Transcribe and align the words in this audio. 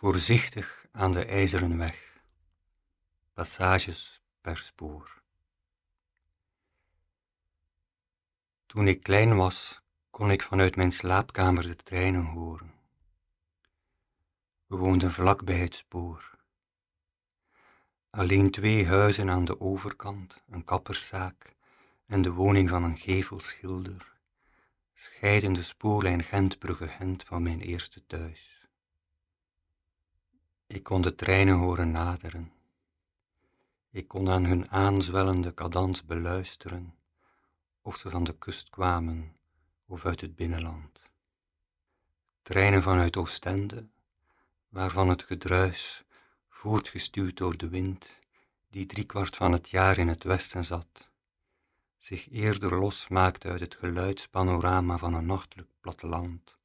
Voorzichtig 0.00 0.86
aan 0.92 1.12
de 1.12 1.24
ijzeren 1.24 1.78
weg, 1.78 2.22
passages 3.32 4.22
per 4.40 4.56
spoor. 4.56 5.22
Toen 8.66 8.86
ik 8.86 9.02
klein 9.02 9.36
was, 9.36 9.82
kon 10.10 10.30
ik 10.30 10.42
vanuit 10.42 10.76
mijn 10.76 10.92
slaapkamer 10.92 11.66
de 11.66 11.76
treinen 11.76 12.24
horen. 12.24 12.74
We 14.66 14.76
woonden 14.76 15.10
vlak 15.10 15.44
bij 15.44 15.58
het 15.58 15.74
spoor. 15.74 16.30
Alleen 18.10 18.50
twee 18.50 18.86
huizen 18.86 19.30
aan 19.30 19.44
de 19.44 19.60
overkant, 19.60 20.42
een 20.50 20.64
kapperszaak 20.64 21.56
en 22.06 22.22
de 22.22 22.32
woning 22.32 22.68
van 22.68 22.82
een 22.82 22.98
gevelschilder, 22.98 24.12
scheiden 24.92 25.52
de 25.52 25.62
spoorlijn 25.62 26.22
Gentbrugge-Gent 26.22 27.24
van 27.24 27.42
mijn 27.42 27.60
eerste 27.60 28.06
thuis. 28.06 28.59
Ik 30.70 30.82
kon 30.82 31.00
de 31.00 31.14
treinen 31.14 31.54
horen 31.54 31.90
naderen. 31.90 32.52
Ik 33.90 34.08
kon 34.08 34.28
aan 34.28 34.44
hun 34.44 34.70
aanzwellende 34.70 35.54
cadans 35.54 36.04
beluisteren 36.04 36.94
of 37.82 37.96
ze 37.96 38.10
van 38.10 38.24
de 38.24 38.38
kust 38.38 38.70
kwamen 38.70 39.36
of 39.86 40.06
uit 40.06 40.20
het 40.20 40.36
binnenland. 40.36 41.10
Treinen 42.42 42.82
vanuit 42.82 43.16
Oostende, 43.16 43.88
waarvan 44.68 45.08
het 45.08 45.22
gedruis, 45.22 46.04
voortgestuwd 46.48 47.36
door 47.36 47.56
de 47.56 47.68
wind, 47.68 48.18
die 48.68 48.86
driekwart 48.86 49.36
van 49.36 49.52
het 49.52 49.68
jaar 49.68 49.98
in 49.98 50.08
het 50.08 50.24
westen 50.24 50.64
zat, 50.64 51.10
zich 51.96 52.30
eerder 52.30 52.78
losmaakte 52.78 53.48
uit 53.48 53.60
het 53.60 53.74
geluidspanorama 53.74 54.98
van 54.98 55.14
een 55.14 55.26
nachtelijk 55.26 55.68
platteland 55.80 56.58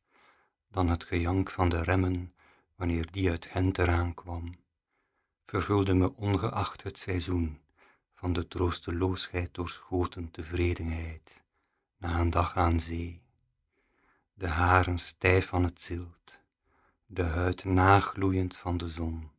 dan 0.68 0.90
het 0.90 1.04
gejank 1.04 1.52
van 1.52 1.70
de 1.70 1.84
remmen 1.84 2.35
wanneer 2.76 3.12
die 3.12 3.30
uit 3.30 3.46
Gent 3.46 3.78
eraan 3.78 4.14
kwam, 4.14 4.54
vervulde 5.46 5.94
me 5.94 6.16
ongeacht 6.16 6.84
het 6.84 6.98
seizoen 6.98 7.60
van 8.14 8.34
de 8.34 8.48
troosteloosheid 8.48 9.54
doorschoten 9.54 10.32
tevredenheid 10.32 11.44
na 11.98 12.20
een 12.20 12.30
dag 12.30 12.56
aan 12.58 12.80
zee, 12.80 13.22
de 14.34 14.48
haren 14.48 14.98
stijf 14.98 15.48
van 15.48 15.64
het 15.64 15.82
zilt, 15.82 16.40
de 17.06 17.24
huid 17.24 17.64
nagloeiend 17.64 18.58
van 18.58 18.78
de 18.78 18.90
zon, 18.90 19.32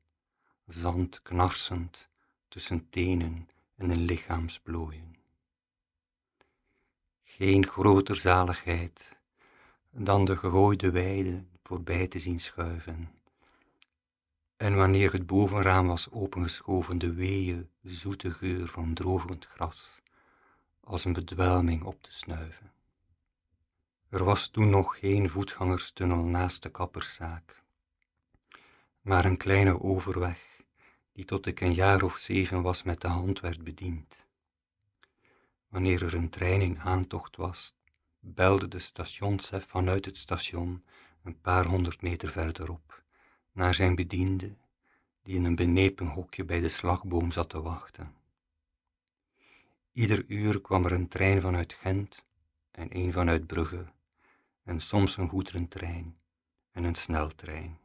zand 0.67 1.23
knarsend 1.23 2.09
tussen 2.49 2.89
tenen 2.91 3.49
en 3.77 3.91
een 3.91 4.05
lichaamsplooien. 4.05 5.17
Geen 7.23 7.67
groter 7.67 8.17
zaligheid 8.17 9.17
dan 9.91 10.25
de 10.25 10.37
gegooide 10.37 10.91
weide 10.91 11.45
voorbij 11.63 12.07
te 12.09 12.19
zien 12.19 12.41
schuiven 12.41 13.11
en 14.67 14.75
wanneer 14.75 15.13
het 15.13 15.27
bovenraam 15.27 15.87
was 15.87 16.11
opengeschoven, 16.11 16.99
de 16.99 17.13
weeë, 17.13 17.69
zoete 17.83 18.33
geur 18.33 18.69
van 18.69 18.95
drogend 18.95 19.47
gras, 19.47 20.03
als 20.81 21.05
een 21.05 21.13
bedwelming 21.13 21.85
op 21.85 22.03
te 22.03 22.13
snuiven. 22.13 22.73
Er 24.09 24.25
was 24.25 24.49
toen 24.49 24.71
nog 24.71 24.99
geen 24.99 25.31
voetgangerstunnel 25.31 26.25
naast 26.25 26.63
de 26.63 26.69
kapperszaak, 26.69 27.63
maar 29.01 29.25
een 29.25 29.37
kleine 29.37 29.83
overweg 29.83 30.63
die 31.13 31.25
tot 31.25 31.47
ik 31.47 31.61
een 31.61 31.75
jaar 31.75 32.03
of 32.03 32.17
zeven 32.17 32.63
was 32.63 32.83
met 32.83 33.01
de 33.01 33.09
hand 33.09 33.41
werd 33.41 33.65
bediend. 33.65 34.27
Wanneer 35.69 36.03
er 36.03 36.15
een 36.15 36.31
trein 36.31 36.61
in 36.61 36.81
aantocht 36.81 37.37
was, 37.37 37.75
belde 38.21 38.69
de 38.69 38.79
stationschef 38.79 39.67
vanuit 39.69 40.05
het 40.05 40.17
station 40.17 40.85
een 41.23 41.41
paar 41.41 41.65
honderd 41.65 42.03
meter 42.03 42.29
verderop 42.29 42.86
naar 43.57 43.75
zijn 43.75 43.95
bediende, 43.95 44.55
die 45.23 45.37
in 45.37 45.45
een 45.45 45.55
benepen 45.55 46.07
hokje 46.07 46.45
bij 46.45 46.61
de 46.61 46.69
slagboom 46.69 47.31
zat 47.31 47.49
te 47.49 47.63
wachten. 47.63 48.15
Ieder 49.93 50.25
uur 50.27 50.61
kwam 50.61 50.85
er 50.85 50.93
een 50.93 51.09
trein 51.09 51.41
vanuit 51.41 51.73
Gent 51.73 52.25
en 52.71 52.97
een 52.97 53.13
vanuit 53.13 53.47
Brugge, 53.47 53.87
en 54.65 54.81
soms 54.81 55.17
een 55.17 55.29
goederentrein 55.29 56.17
en 56.71 56.85
een 56.85 56.95
sneltrein. 56.95 57.79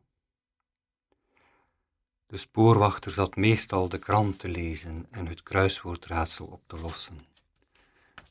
De 2.26 2.38
spoorwachter 2.38 3.12
zat 3.12 3.36
meestal 3.36 3.90
de 3.90 4.00
krant 4.00 4.40
te 4.40 4.50
lezen 4.50 5.08
en 5.12 5.28
het 5.28 5.44
kruiswoordraadsel 5.44 6.46
op 6.46 6.62
te 6.68 6.80
lossen. 6.80 7.26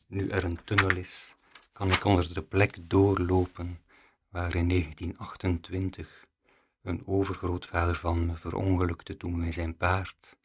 Nu 0.07 0.29
er 0.29 0.45
een 0.45 0.65
tunnel 0.65 0.97
is, 0.97 1.35
kan 1.73 1.93
ik 1.93 2.05
onder 2.05 2.35
de 2.35 2.43
plek 2.43 2.91
doorlopen 2.91 3.81
waar 4.29 4.55
in 4.55 4.69
1928 4.69 6.29
een 6.83 7.07
overgrootvader 7.07 7.95
van 7.95 8.27
me 8.27 8.37
verongelukte 8.37 9.17
toen 9.17 9.41
hij 9.41 9.53
zijn 9.53 9.77
paard, 9.77 10.37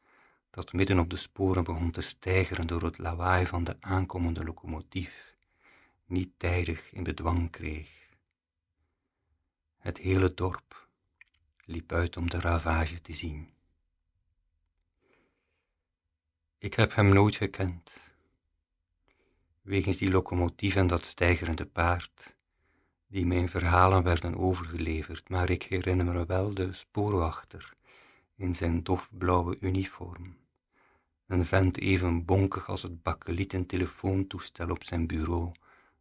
dat 0.49 0.73
midden 0.73 0.99
op 0.99 1.09
de 1.09 1.15
sporen 1.15 1.63
begon 1.63 1.91
te 1.91 2.01
stijgeren 2.01 2.67
door 2.67 2.83
het 2.83 2.97
lawaai 2.97 3.45
van 3.45 3.63
de 3.63 3.77
aankomende 3.79 4.43
locomotief, 4.43 5.35
niet 6.05 6.31
tijdig 6.37 6.91
in 6.93 7.03
bedwang 7.03 7.51
kreeg. 7.51 7.89
Het 9.77 9.97
hele 9.97 10.33
dorp 10.33 10.87
liep 11.65 11.91
uit 11.91 12.17
om 12.17 12.29
de 12.29 12.39
ravage 12.39 13.01
te 13.01 13.13
zien. 13.13 13.49
Ik 16.57 16.73
heb 16.73 16.95
hem 16.95 17.09
nooit 17.09 17.35
gekend. 17.35 17.91
Wegens 19.61 19.97
die 19.97 20.11
locomotief 20.11 20.75
en 20.75 20.87
dat 20.87 21.05
stijgerende 21.05 21.65
paard 21.65 22.34
die 23.07 23.25
mijn 23.25 23.49
verhalen 23.49 24.03
werden 24.03 24.35
overgeleverd, 24.35 25.29
maar 25.29 25.49
ik 25.49 25.63
herinner 25.63 26.05
me 26.05 26.25
wel 26.25 26.53
de 26.53 26.73
spoorwachter 26.73 27.73
in 28.35 28.55
zijn 28.55 28.83
dofblauwe 28.83 29.57
uniform. 29.59 30.37
Een 31.27 31.45
vent 31.45 31.77
even 31.77 32.25
bonkig 32.25 32.69
als 32.69 32.81
het 32.81 33.03
bakkelieten 33.03 33.65
telefoontoestel 33.65 34.69
op 34.69 34.83
zijn 34.83 35.07
bureau 35.07 35.51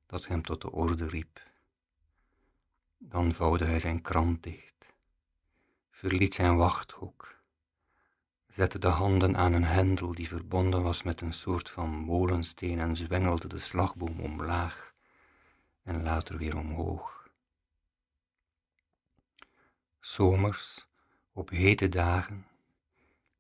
dat 0.06 0.26
hem 0.26 0.42
tot 0.42 0.60
de 0.60 0.72
orde 0.72 1.08
riep. 1.08 1.42
Dan 2.98 3.32
vouwde 3.32 3.64
hij 3.64 3.80
zijn 3.80 4.02
krant 4.02 4.42
dicht, 4.42 4.92
verliet 5.90 6.34
zijn 6.34 6.56
wachthok, 6.56 7.42
zette 8.46 8.78
de 8.78 8.88
handen 8.88 9.36
aan 9.36 9.52
een 9.52 9.64
hendel 9.64 10.14
die 10.14 10.28
verbonden 10.28 10.82
was 10.82 11.02
met 11.02 11.20
een 11.20 11.32
soort 11.32 11.70
van 11.70 11.90
molensteen 11.90 12.78
en 12.78 12.96
zwengelde 12.96 13.48
de 13.48 13.58
slagboom 13.58 14.20
omlaag 14.20 14.93
en 15.84 16.02
later 16.02 16.38
weer 16.38 16.56
omhoog. 16.56 17.28
Zomers, 20.00 20.86
op 21.32 21.50
hete 21.50 21.88
dagen, 21.88 22.46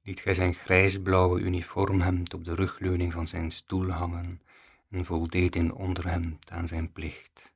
liet 0.02 0.24
hij 0.24 0.34
zijn 0.34 0.54
grijsblauwe 0.54 1.40
uniformhemd 1.40 2.34
op 2.34 2.44
de 2.44 2.54
rugleuning 2.54 3.12
van 3.12 3.26
zijn 3.26 3.50
stoel 3.50 3.90
hangen 3.90 4.42
en 4.90 5.04
voldeed 5.04 5.56
in 5.56 5.72
onderhemd 5.72 6.50
aan 6.50 6.68
zijn 6.68 6.92
plicht. 6.92 7.52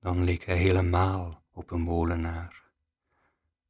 Dan 0.00 0.24
leek 0.24 0.44
hij 0.44 0.56
helemaal 0.56 1.42
op 1.52 1.70
een 1.70 1.80
molenaar, 1.80 2.70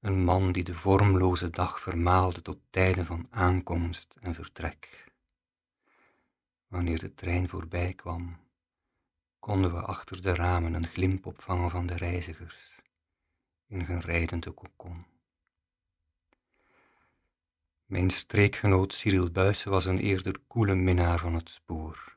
een 0.00 0.24
man 0.24 0.52
die 0.52 0.64
de 0.64 0.74
vormloze 0.74 1.50
dag 1.50 1.80
vermaalde 1.80 2.42
tot 2.42 2.58
tijden 2.70 3.06
van 3.06 3.26
aankomst 3.30 4.16
en 4.20 4.34
vertrek. 4.34 5.12
Wanneer 6.68 6.98
de 6.98 7.14
trein 7.14 7.48
voorbij 7.48 7.92
kwam, 7.94 8.36
konden 9.40 9.72
we 9.72 9.80
achter 9.80 10.22
de 10.22 10.34
ramen 10.34 10.74
een 10.74 10.86
glimp 10.86 11.26
opvangen 11.26 11.70
van 11.70 11.86
de 11.86 11.96
reizigers 11.96 12.82
in 13.66 13.80
hun 13.80 14.00
rijdende 14.00 14.50
kokon. 14.50 15.04
Mijn 17.86 18.10
streekgenoot 18.10 18.94
Cyril 18.94 19.30
Buysse 19.30 19.70
was 19.70 19.84
een 19.84 19.98
eerder 19.98 20.38
koele 20.46 20.74
minnaar 20.74 21.18
van 21.18 21.34
het 21.34 21.50
spoor. 21.50 22.16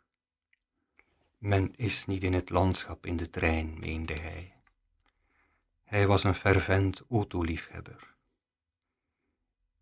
Men 1.38 1.76
is 1.76 2.06
niet 2.06 2.24
in 2.24 2.34
het 2.34 2.50
landschap 2.50 3.06
in 3.06 3.18
de 3.18 3.30
trein, 3.30 3.80
meende 3.80 4.14
hij. 4.14 4.54
Hij 5.84 6.08
was 6.08 6.24
een 6.24 6.36
fervent 6.36 7.04
autoliefhebber. 7.10 8.16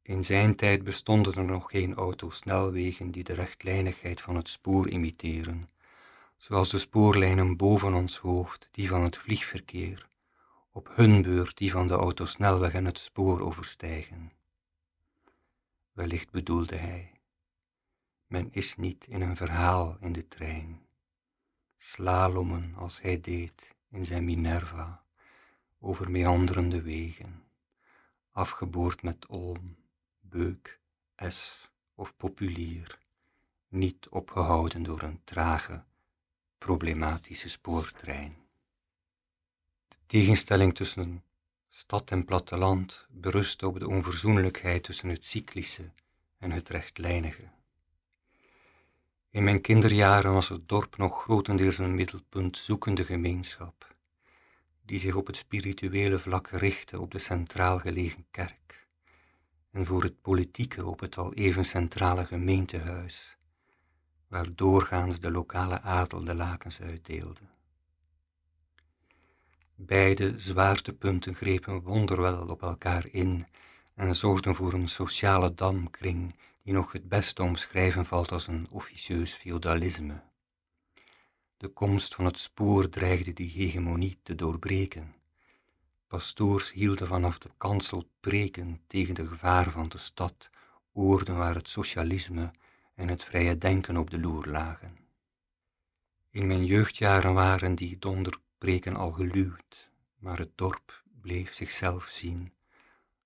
In 0.02 0.24
zijn 0.24 0.56
tijd 0.56 0.84
bestonden 0.84 1.34
er 1.34 1.44
nog 1.44 1.70
geen 1.70 1.94
autosnelwegen 1.94 3.12
die 3.12 3.24
de 3.24 3.34
rechtlijnigheid 3.34 4.22
van 4.22 4.36
het 4.36 4.50
spoor 4.50 4.90
imiteren 4.90 5.70
zoals 6.42 6.70
de 6.70 6.78
spoorlijnen 6.78 7.58
boven 7.58 7.94
ons 7.94 8.18
hoofd 8.18 8.68
die 8.72 8.88
van 8.88 9.02
het 9.02 9.18
vliegverkeer, 9.18 10.10
op 10.72 10.90
hun 10.92 11.22
beurt 11.22 11.58
die 11.58 11.72
van 11.72 11.88
de 11.88 11.94
autosnelweg 11.94 12.74
en 12.74 12.86
het 12.86 12.98
spoor 12.98 13.42
overstijgen. 13.42 14.32
Wellicht 15.92 16.32
bedoelde 16.32 16.76
hij, 16.76 17.12
men 18.28 18.48
is 18.52 18.76
niet 18.76 19.08
in 19.08 19.22
een 19.22 19.36
verhaal 19.36 19.98
in 20.00 20.12
de 20.12 20.28
trein, 20.28 20.86
slalommen 21.78 22.76
als 22.76 23.02
hij 23.02 23.22
deed 23.22 23.76
in 23.90 24.06
zijn 24.06 24.26
Minerva 24.26 25.04
over 25.80 26.12
meanderende 26.12 26.82
wegen, 26.82 27.44
afgeboord 28.32 29.04
met 29.04 29.26
olm, 29.26 29.76
beuk, 30.20 30.80
es 31.16 31.72
of 31.96 32.18
populier, 32.18 33.00
niet 33.68 34.10
opgehouden 34.10 34.84
door 34.84 35.02
een 35.02 35.22
trage 35.24 35.84
problematische 36.66 37.50
spoortrein. 37.50 38.36
De 39.88 39.98
tegenstelling 40.06 40.76
tussen 40.76 41.24
Stad 41.68 42.12
en 42.12 42.26
platteland 42.26 43.08
berust 43.10 43.64
op 43.64 43.80
de 43.80 43.88
onverzoenlijkheid 43.88 44.84
tussen 44.84 45.10
het 45.10 45.26
cyclische 45.26 45.92
en 46.38 46.52
het 46.52 46.70
rechtlijnige. 46.70 47.50
In 49.30 49.44
mijn 49.44 49.62
kinderjaren 49.62 50.34
was 50.34 50.50
het 50.50 50.70
dorp 50.70 50.98
nog 50.98 51.22
grotendeels 51.22 51.78
een 51.78 51.96
middelpunt 51.96 52.58
zoekende 52.58 53.06
gemeenschap, 53.06 53.96
die 54.86 55.00
zich 55.00 55.16
op 55.16 55.28
het 55.28 55.38
spirituele 55.38 56.20
vlak 56.20 56.48
richtte 56.48 57.00
op 57.00 57.12
de 57.12 57.20
centraal 57.20 57.80
gelegen 57.80 58.26
kerk 58.32 58.88
en 59.72 59.86
voor 59.86 60.04
het 60.04 60.22
politieke 60.22 60.86
op 60.86 61.00
het 61.00 61.18
al 61.18 61.34
even 61.34 61.66
centrale 61.66 62.26
gemeentehuis, 62.26 63.38
waar 64.32 64.56
doorgaans 64.56 65.20
de 65.20 65.32
lokale 65.32 65.82
adel 65.82 66.24
de 66.24 66.36
lakens 66.36 66.82
uitdeelde. 66.82 67.42
Beide 69.76 70.40
zwaartepunten 70.40 71.36
grepen 71.36 71.82
wonderwel 71.82 72.48
op 72.48 72.62
elkaar 72.62 73.08
in 73.08 73.46
en 73.96 74.16
zorgden 74.16 74.56
voor 74.56 74.74
een 74.74 74.88
sociale 74.88 75.54
damkring 75.54 76.36
die 76.64 76.74
nog 76.74 76.92
het 76.92 77.10
beste 77.10 77.44
omschrijven 77.44 78.06
valt 78.06 78.32
als 78.32 78.48
een 78.48 78.68
officieus 78.70 79.34
feudalisme. 79.34 80.24
De 81.58 81.68
komst 81.68 82.16
van 82.16 82.26
het 82.26 82.38
spoor 82.38 82.90
dreigde 82.90 83.34
die 83.34 83.50
hegemonie 83.50 84.18
te 84.24 84.36
doorbreken. 84.36 85.16
Pastoors 86.08 86.72
hielden 86.72 87.08
vanaf 87.08 87.38
de 87.38 87.50
kansel 87.58 88.10
preken 88.20 88.82
tegen 88.88 89.16
de 89.16 89.28
gevaren 89.28 89.72
van 89.72 89.90
de 89.90 89.98
stad, 89.98 90.50
oorden 90.94 91.38
waar 91.38 91.56
het 91.56 91.68
socialisme 91.68 92.52
en 93.02 93.08
het 93.08 93.24
vrije 93.24 93.58
denken 93.58 93.98
op 93.98 94.10
de 94.10 94.20
loer 94.20 94.46
lagen. 94.48 94.98
In 96.30 96.48
mijn 96.48 96.66
jeugdjaren 96.66 97.34
waren 97.34 97.76
die 97.76 97.98
donderpreken 98.00 98.96
al 98.96 99.12
geluwd, 99.12 99.92
maar 100.16 100.38
het 100.38 100.52
dorp 100.56 101.04
bleef 101.22 101.54
zichzelf 101.54 102.04
zien 102.04 102.54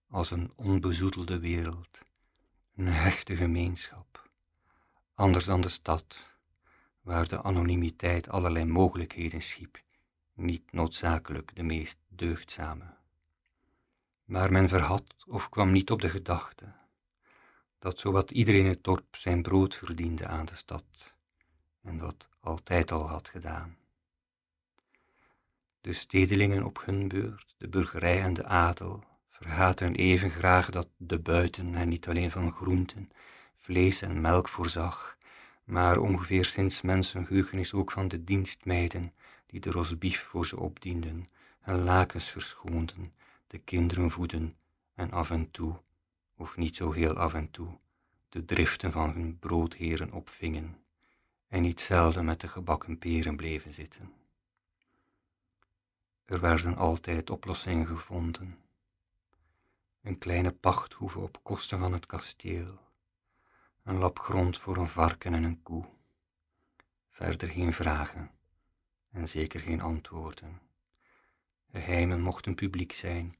als 0.09 0.31
een 0.31 0.51
onbezoedelde 0.55 1.39
wereld, 1.39 2.01
een 2.75 2.87
hechte 2.87 3.35
gemeenschap, 3.35 4.29
anders 5.13 5.45
dan 5.45 5.61
de 5.61 5.69
stad, 5.69 6.37
waar 7.01 7.27
de 7.27 7.43
anonimiteit 7.43 8.29
allerlei 8.29 8.65
mogelijkheden 8.65 9.41
schiep, 9.41 9.81
niet 10.33 10.71
noodzakelijk 10.71 11.55
de 11.55 11.63
meest 11.63 11.97
deugdzame. 12.07 12.97
Maar 14.25 14.51
men 14.51 14.69
verhad 14.69 15.15
of 15.27 15.49
kwam 15.49 15.71
niet 15.71 15.91
op 15.91 16.01
de 16.01 16.09
gedachte 16.09 16.73
dat 17.85 17.99
zowat 17.99 18.31
iedereen 18.31 18.63
in 18.63 18.69
het 18.69 18.83
dorp 18.83 19.15
zijn 19.15 19.41
brood 19.41 19.75
verdiende 19.75 20.27
aan 20.27 20.45
de 20.45 20.55
stad, 20.55 21.15
en 21.83 21.97
dat 21.97 22.29
altijd 22.39 22.91
al 22.91 23.09
had 23.09 23.29
gedaan. 23.29 23.77
De 25.81 25.93
stedelingen 25.93 26.63
op 26.63 26.83
hun 26.85 27.07
beurt, 27.07 27.55
de 27.57 27.67
burgerij 27.67 28.21
en 28.21 28.33
de 28.33 28.45
adel, 28.45 29.03
vergaten 29.29 29.95
even 29.95 30.29
graag 30.29 30.69
dat 30.69 30.87
de 30.97 31.19
buiten 31.19 31.73
hen 31.73 31.89
niet 31.89 32.07
alleen 32.07 32.31
van 32.31 32.51
groenten, 32.51 33.11
vlees 33.55 34.01
en 34.01 34.21
melk 34.21 34.47
voorzag, 34.47 35.17
maar 35.63 35.97
ongeveer 35.97 36.45
sinds 36.45 36.81
is 37.51 37.73
ook 37.73 37.91
van 37.91 38.07
de 38.07 38.23
dienstmeiden 38.23 39.13
die 39.45 39.59
de 39.59 39.71
rosbief 39.71 40.21
voor 40.21 40.45
ze 40.45 40.59
opdienden, 40.59 41.27
hun 41.59 41.83
lakens 41.83 42.29
verschoonden, 42.29 43.13
de 43.47 43.57
kinderen 43.57 44.11
voeden 44.11 44.55
en 44.95 45.11
af 45.11 45.29
en 45.29 45.51
toe, 45.51 45.83
of 46.35 46.57
niet 46.57 46.75
zo 46.75 46.91
heel 46.91 47.17
af 47.17 47.33
en 47.33 47.51
toe, 47.51 47.79
de 48.29 48.45
driften 48.45 48.91
van 48.91 49.11
hun 49.11 49.39
broodheren 49.39 50.11
opvingen 50.11 50.83
en 51.47 51.61
niet 51.61 51.81
zelden 51.81 52.25
met 52.25 52.41
de 52.41 52.47
gebakken 52.47 52.97
peren 52.97 53.35
bleven 53.35 53.71
zitten. 53.71 54.13
Er 56.25 56.41
werden 56.41 56.75
altijd 56.75 57.29
oplossingen 57.29 57.87
gevonden. 57.87 58.59
Een 60.01 60.17
kleine 60.17 60.51
pachthoeve 60.51 61.19
op 61.19 61.43
kosten 61.43 61.79
van 61.79 61.91
het 61.91 62.05
kasteel, 62.05 62.79
een 63.83 63.97
lap 63.97 64.19
grond 64.19 64.57
voor 64.57 64.77
een 64.77 64.87
varken 64.87 65.33
en 65.33 65.43
een 65.43 65.63
koe. 65.63 65.85
Verder 67.09 67.49
geen 67.49 67.73
vragen 67.73 68.31
en 69.11 69.29
zeker 69.29 69.59
geen 69.59 69.81
antwoorden. 69.81 70.61
Geheimen 71.71 72.21
mochten 72.21 72.55
publiek 72.55 72.91
zijn, 72.91 73.37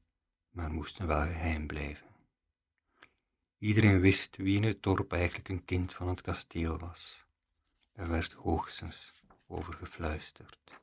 maar 0.50 0.70
moesten 0.70 1.06
wel 1.06 1.22
geheim 1.22 1.66
blijven. 1.66 2.15
Iedereen 3.66 4.00
wist 4.00 4.36
wie 4.36 4.56
in 4.56 4.62
het 4.62 4.82
dorp 4.82 5.12
eigenlijk 5.12 5.48
een 5.48 5.64
kind 5.64 5.94
van 5.94 6.08
het 6.08 6.20
kasteel 6.20 6.78
was. 6.78 7.26
Er 7.92 8.08
werd 8.08 8.32
hoogstens 8.32 9.12
over 9.46 9.72
gefluisterd. 9.72 10.80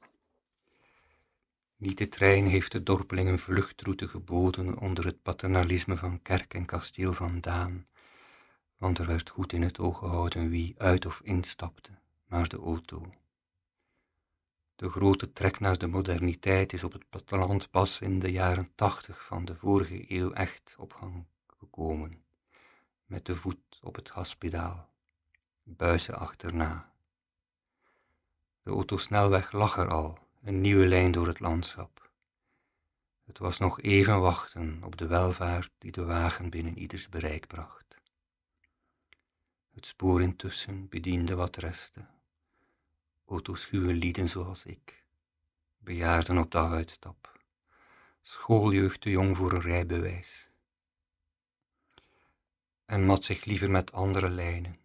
Niet 1.78 1.98
de 1.98 2.10
trein 2.10 2.48
heeft 2.48 2.72
de 2.72 2.84
dorpeling 2.84 3.30
een 3.30 3.40
vluchtroute 3.40 4.08
geboden 4.08 4.78
onder 4.78 5.06
het 5.06 5.22
paternalisme 5.22 5.98
van 5.98 6.22
kerk 6.22 6.54
en 6.54 6.66
kasteel 6.66 7.14
vandaan, 7.14 7.86
want 8.78 8.98
er 8.98 9.08
werd 9.08 9.30
goed 9.30 9.54
in 9.54 9.62
het 9.62 9.80
oog 9.80 9.98
gehouden 9.98 10.50
wie 10.50 10.76
uit 10.78 11.06
of 11.06 11.22
instapte, 11.24 11.92
maar 12.28 12.48
de 12.48 12.58
auto. 12.58 13.14
De 14.76 14.90
grote 14.90 15.34
trek 15.34 15.60
naar 15.60 15.78
de 15.78 15.88
moderniteit 15.88 16.74
is 16.74 16.84
op 16.84 16.92
het 16.92 17.10
platteland 17.10 17.70
pas 17.70 18.02
in 18.02 18.20
de 18.20 18.32
jaren 18.32 18.68
tachtig 18.76 19.26
van 19.26 19.46
de 19.46 19.56
vorige 19.56 20.12
eeuw 20.12 20.32
echt 20.32 20.76
op 20.78 20.94
gang 20.94 21.26
gekomen, 21.48 22.23
met 23.14 23.26
de 23.26 23.36
voet 23.36 23.80
op 23.82 23.96
het 23.96 24.12
gaspedaal, 24.12 24.90
buizen 25.64 26.18
achterna. 26.18 26.94
De 28.64 28.72
autosnelweg 28.72 29.52
lag 29.52 29.78
er 29.78 29.90
al, 29.90 30.18
een 30.44 30.62
nieuwe 30.62 30.86
lijn 30.86 31.12
door 31.12 31.28
het 31.28 31.40
landschap. 31.40 32.12
Het 33.26 33.38
was 33.38 33.58
nog 33.58 33.82
even 33.82 34.22
wachten 34.22 34.84
op 34.84 34.98
de 34.98 35.08
welvaart 35.08 35.72
die 35.78 35.92
de 35.92 36.04
wagen 36.04 36.50
binnen 36.50 36.78
ieders 36.78 37.10
bereik 37.10 37.48
bracht. 37.48 38.02
Het 39.74 39.86
spoor 39.86 40.22
intussen 40.22 40.90
bediende 40.90 41.36
wat 41.36 41.56
restte. 41.56 42.06
Autoschuwe 43.26 43.94
lieden 43.94 44.30
zoals 44.30 44.66
ik, 44.66 45.06
bejaarden 45.78 46.38
op 46.38 46.52
de 46.52 46.58
uitstap, 46.58 47.40
schooljeugd 48.22 49.02
te 49.02 49.10
jong 49.10 49.38
voor 49.38 49.54
een 49.54 49.62
rijbewijs. 49.62 50.52
En 52.94 53.06
mat 53.06 53.24
zich 53.24 53.46
liever 53.46 53.72
met 53.72 53.92
andere 53.92 54.30
lijnen, 54.30 54.80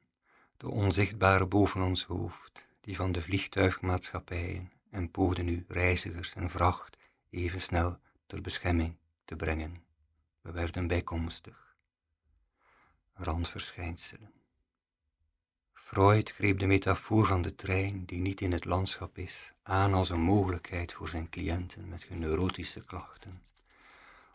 de 0.56 0.70
onzichtbare 0.70 1.46
boven 1.46 1.82
ons 1.82 2.04
hoofd, 2.04 2.68
die 2.80 2.96
van 2.96 3.12
de 3.12 3.20
vliegtuigmaatschappijen 3.20 4.72
en 4.90 5.10
poogde 5.10 5.42
nu 5.42 5.64
reizigers 5.68 6.34
en 6.34 6.50
vracht 6.50 6.96
even 7.30 7.60
snel 7.60 7.98
ter 8.26 8.40
bescherming 8.40 8.96
te 9.24 9.36
brengen. 9.36 9.84
We 10.40 10.52
werden 10.52 10.86
bijkomstig. 10.86 11.76
Randverschijnselen. 13.14 14.32
Freud 15.72 16.30
greep 16.30 16.58
de 16.58 16.66
metafoor 16.66 17.26
van 17.26 17.42
de 17.42 17.54
trein 17.54 18.04
die 18.04 18.18
niet 18.18 18.40
in 18.40 18.52
het 18.52 18.64
landschap 18.64 19.18
is 19.18 19.52
aan 19.62 19.94
als 19.94 20.10
een 20.10 20.20
mogelijkheid 20.20 20.92
voor 20.92 21.08
zijn 21.08 21.28
cliënten 21.28 21.88
met 21.88 22.06
hun 22.06 22.18
neurotische 22.18 22.84
klachten, 22.84 23.42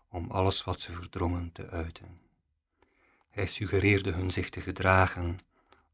om 0.10 0.32
alles 0.32 0.64
wat 0.64 0.82
ze 0.82 0.92
verdrongen 0.92 1.52
te 1.52 1.70
uiten. 1.70 2.32
Hij 3.34 3.48
suggereerde 3.48 4.12
hun 4.12 4.32
zich 4.32 4.50
te 4.50 4.62
gedragen 4.62 5.40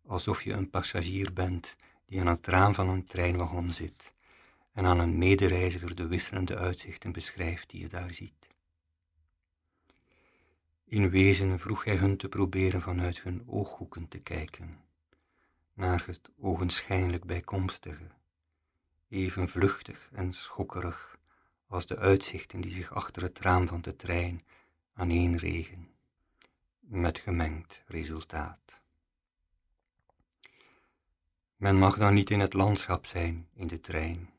alsof 0.06 0.44
je 0.44 0.54
een 0.54 0.70
passagier 0.70 1.34
bent 1.34 1.76
die 2.06 2.20
aan 2.20 2.28
het 2.28 2.48
raam 2.48 2.74
van 2.74 2.90
een 2.90 3.06
treinwagon 3.06 3.74
zit 3.74 4.14
en 4.74 4.86
aan 4.86 5.00
een 5.00 5.18
medereiziger 5.18 5.96
de 5.96 6.08
wisselende 6.08 6.58
uitzichten 6.58 7.12
beschrijft 7.12 7.70
die 7.70 7.82
je 7.82 7.88
daar 7.88 8.14
ziet. 8.14 8.48
In 10.86 11.10
wezen 11.10 11.60
vroeg 11.60 11.84
hij 11.84 11.96
hun 11.96 12.18
te 12.18 12.30
proberen 12.30 12.82
vanuit 12.82 13.22
hun 13.22 13.44
ooghoeken 13.48 14.08
te 14.08 14.20
kijken, 14.20 14.80
naar 15.74 16.04
het 16.06 16.32
ogenschijnlijk 16.38 17.26
bijkomstige, 17.26 18.08
even 19.10 19.50
vluchtig 19.50 20.10
en 20.14 20.34
schokkerig 20.34 21.20
als 21.68 21.86
de 21.86 21.98
uitzichten 21.98 22.62
die 22.62 22.72
zich 22.72 22.94
achter 22.94 23.22
het 23.22 23.40
raam 23.40 23.68
van 23.68 23.82
de 23.82 23.96
trein 23.96 24.44
aaneenregen, 24.94 25.98
met 26.90 27.18
gemengd 27.18 27.84
resultaat. 27.86 28.82
Men 31.56 31.78
mag 31.78 31.98
dan 31.98 32.14
niet 32.14 32.30
in 32.30 32.40
het 32.40 32.54
landschap 32.54 33.06
zijn 33.06 33.50
in 33.54 33.68
de 33.68 33.80
trein, 33.80 34.30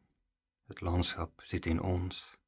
het 0.67 0.81
landschap 0.81 1.41
zit 1.43 1.67
in 1.67 1.81
ons. 1.81 2.39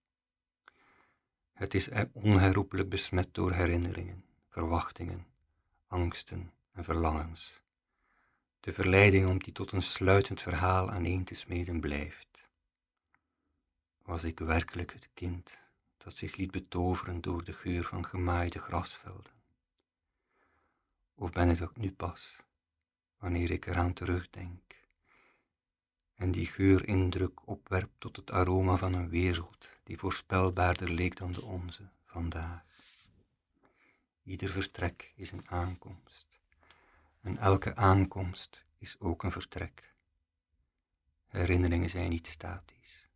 Het 1.52 1.74
is 1.74 1.88
onherroepelijk 2.12 2.88
besmet 2.88 3.34
door 3.34 3.52
herinneringen, 3.52 4.24
verwachtingen, 4.48 5.26
angsten 5.86 6.52
en 6.72 6.84
verlangens. 6.84 7.62
De 8.60 8.72
verleiding 8.72 9.28
om 9.28 9.38
die 9.38 9.52
tot 9.52 9.72
een 9.72 9.82
sluitend 9.82 10.40
verhaal 10.40 10.90
aaneen 10.90 11.24
te 11.24 11.34
smeden 11.34 11.80
blijft. 11.80 12.50
Was 14.02 14.24
ik 14.24 14.38
werkelijk 14.38 14.92
het 14.92 15.10
kind 15.14 15.68
dat 15.96 16.16
zich 16.16 16.36
liet 16.36 16.50
betoveren 16.50 17.20
door 17.20 17.44
de 17.44 17.52
geur 17.52 17.84
van 17.84 18.06
gemaaide 18.06 18.58
grasvelden? 18.58 19.41
Of 21.22 21.32
ben 21.32 21.50
ik 21.50 21.58
dat 21.58 21.76
nu 21.76 21.92
pas, 21.92 22.42
wanneer 23.18 23.50
ik 23.50 23.66
eraan 23.66 23.92
terugdenk? 23.92 24.72
en 26.22 26.30
die 26.30 26.46
geurindruk 26.46 27.48
opwerpt 27.48 27.92
tot 27.98 28.16
het 28.16 28.30
aroma 28.30 28.76
van 28.76 28.92
een 28.92 29.08
wereld 29.08 29.78
die 29.82 29.98
voorspelbaarder 29.98 30.90
leek 30.90 31.16
dan 31.16 31.32
de 31.32 31.44
onze 31.44 31.88
vandaag. 32.04 32.62
Ieder 34.22 34.48
vertrek 34.48 35.12
is 35.16 35.32
een 35.32 35.48
aankomst 35.50 36.40
en 37.20 37.38
elke 37.38 37.76
aankomst 37.76 38.64
is 38.78 39.00
ook 39.00 39.22
een 39.22 39.30
vertrek. 39.30 39.94
Herinneringen 41.26 41.90
zijn 41.90 42.10
niet 42.10 42.26
statisch. 42.26 43.08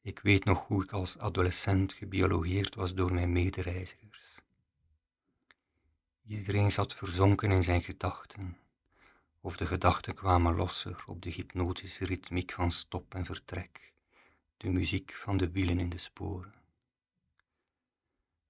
Ik 0.00 0.18
weet 0.18 0.44
nog 0.44 0.66
hoe 0.66 0.82
ik 0.82 0.92
als 0.92 1.18
adolescent 1.18 1.92
gebiologeerd 1.92 2.74
was 2.74 2.94
door 2.94 3.14
mijn 3.14 3.32
medereizigers. 3.32 4.40
Iedereen 6.26 6.72
zat 6.72 6.94
verzonken 6.94 7.50
in 7.50 7.62
zijn 7.62 7.82
gedachten, 7.82 8.56
of 9.40 9.56
de 9.56 9.66
gedachten 9.66 10.14
kwamen 10.14 10.56
losser 10.56 11.04
op 11.06 11.22
de 11.22 11.30
hypnotische 11.30 12.04
ritmiek 12.04 12.52
van 12.52 12.70
stop 12.70 13.14
en 13.14 13.24
vertrek, 13.24 13.92
de 14.56 14.68
muziek 14.68 15.12
van 15.12 15.36
de 15.36 15.50
wielen 15.50 15.78
in 15.78 15.88
de 15.88 15.98
sporen. 15.98 16.54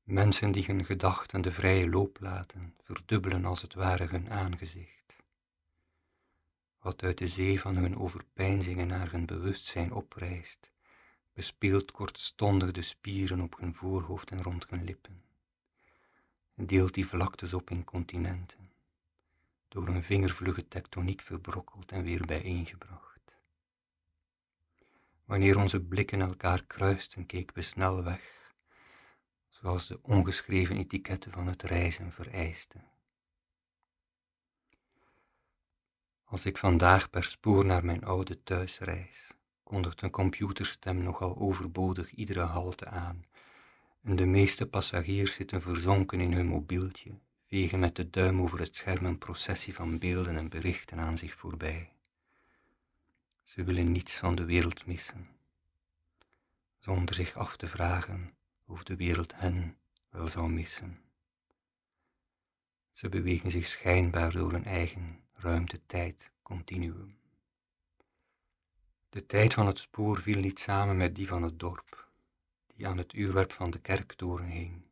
Mensen 0.02 0.50
die 0.50 0.64
hun 0.64 0.85
gedachten 0.85 1.41
de 1.41 1.52
vrije 1.52 1.88
loop 1.88 2.21
laten, 2.21 2.75
verdubbelen 2.83 3.45
als 3.45 3.62
het 3.62 3.75
ware 3.75 4.07
hun 4.07 4.31
aangezicht. 4.31 5.17
Wat 6.79 7.02
uit 7.02 7.19
de 7.19 7.29
zee 7.29 7.61
van 7.61 7.76
hun 7.76 7.97
overpeinzingen 7.97 8.87
naar 8.87 9.11
hun 9.11 9.26
bewustzijn 9.26 9.93
oprijst, 9.93 10.73
bespeelt 11.33 11.91
kortstondig 11.91 12.71
de 12.71 12.83
spieren 12.83 13.41
op 13.41 13.59
hun 13.59 13.75
voorhoofd 13.75 14.31
en 14.31 14.43
rond 14.43 14.71
hun 14.71 14.85
lippen, 14.85 15.23
deelt 16.54 16.94
die 16.94 17.06
vlaktes 17.06 17.54
op 17.54 17.71
in 17.71 17.85
continenten, 17.85 18.73
door 19.68 19.88
een 19.88 20.02
vingervlugge 20.02 20.68
tektoniek 20.68 21.21
verbrokkeld 21.21 21.92
en 21.92 22.02
weer 22.02 22.26
bijeengebracht. 22.26 23.02
Wanneer 25.25 25.59
onze 25.59 25.80
blikken 25.80 26.21
elkaar 26.21 26.64
kruisten, 26.64 27.26
keken 27.26 27.54
we 27.54 27.62
snel 27.62 28.04
weg, 28.04 28.54
zoals 29.49 29.87
de 29.87 29.99
ongeschreven 30.02 30.76
etiketten 30.76 31.30
van 31.30 31.47
het 31.47 31.62
reizen 31.62 32.12
vereisten. 32.12 32.90
Als 36.25 36.47
ik 36.47 36.59
vandaag 36.59 37.11
per 37.11 37.25
spoor 37.25 37.64
naar 37.64 37.85
mijn 37.85 38.04
oude 38.04 38.42
thuis 38.42 38.78
reis, 38.78 39.32
kondigt 39.62 40.02
een 40.02 40.11
computerstem 40.11 41.02
nogal 41.02 41.37
overbodig 41.37 42.11
iedere 42.11 42.40
halte 42.40 42.87
aan. 42.87 43.25
En 44.02 44.16
de 44.16 44.26
meeste 44.26 44.66
passagiers 44.66 45.35
zitten 45.35 45.61
verzonken 45.61 46.21
in 46.21 46.32
hun 46.32 46.47
mobieltje, 46.47 47.18
vegen 47.47 47.78
met 47.78 47.97
de 47.97 48.11
duim 48.11 48.40
over 48.40 48.59
het 48.59 48.76
scherm 48.76 49.04
een 49.04 49.18
processie 49.18 49.75
van 49.75 49.99
beelden 49.99 50.37
en 50.37 50.49
berichten 50.49 50.99
aan 50.99 51.18
zich 51.18 51.35
voorbij. 51.35 51.92
Ze 53.42 53.64
willen 53.64 53.92
niets 53.92 54.16
van 54.16 54.35
de 54.35 54.44
wereld 54.44 54.87
missen, 54.87 55.28
zonder 56.78 57.14
zich 57.14 57.35
af 57.35 57.56
te 57.56 57.66
vragen 57.66 58.35
of 58.66 58.85
de 58.85 58.97
wereld 58.97 59.32
hen 59.37 59.76
wel 60.11 60.28
zou 60.28 60.50
missen. 60.50 61.00
Ze 62.90 63.09
bewegen 63.09 63.50
zich 63.50 63.66
schijnbaar 63.66 64.32
door 64.32 64.52
een 64.52 64.64
eigen 64.64 65.21
ruimte-tijd 65.32 66.30
continuum. 66.42 67.18
De 69.09 69.26
tijd 69.26 69.54
van 69.54 69.66
het 69.66 69.78
spoor 69.78 70.18
viel 70.18 70.40
niet 70.40 70.61
samen 70.61 70.97
met 70.97 71.14
die 71.14 71.26
van 71.26 71.42
het 71.42 71.59
dorp, 71.59 72.12
die 72.76 72.87
aan 72.87 72.99
het 72.99 73.12
uurwerk 73.12 73.52
van 73.52 73.71
de 73.71 73.79
kerktoren 73.79 74.47
hing, 74.47 74.83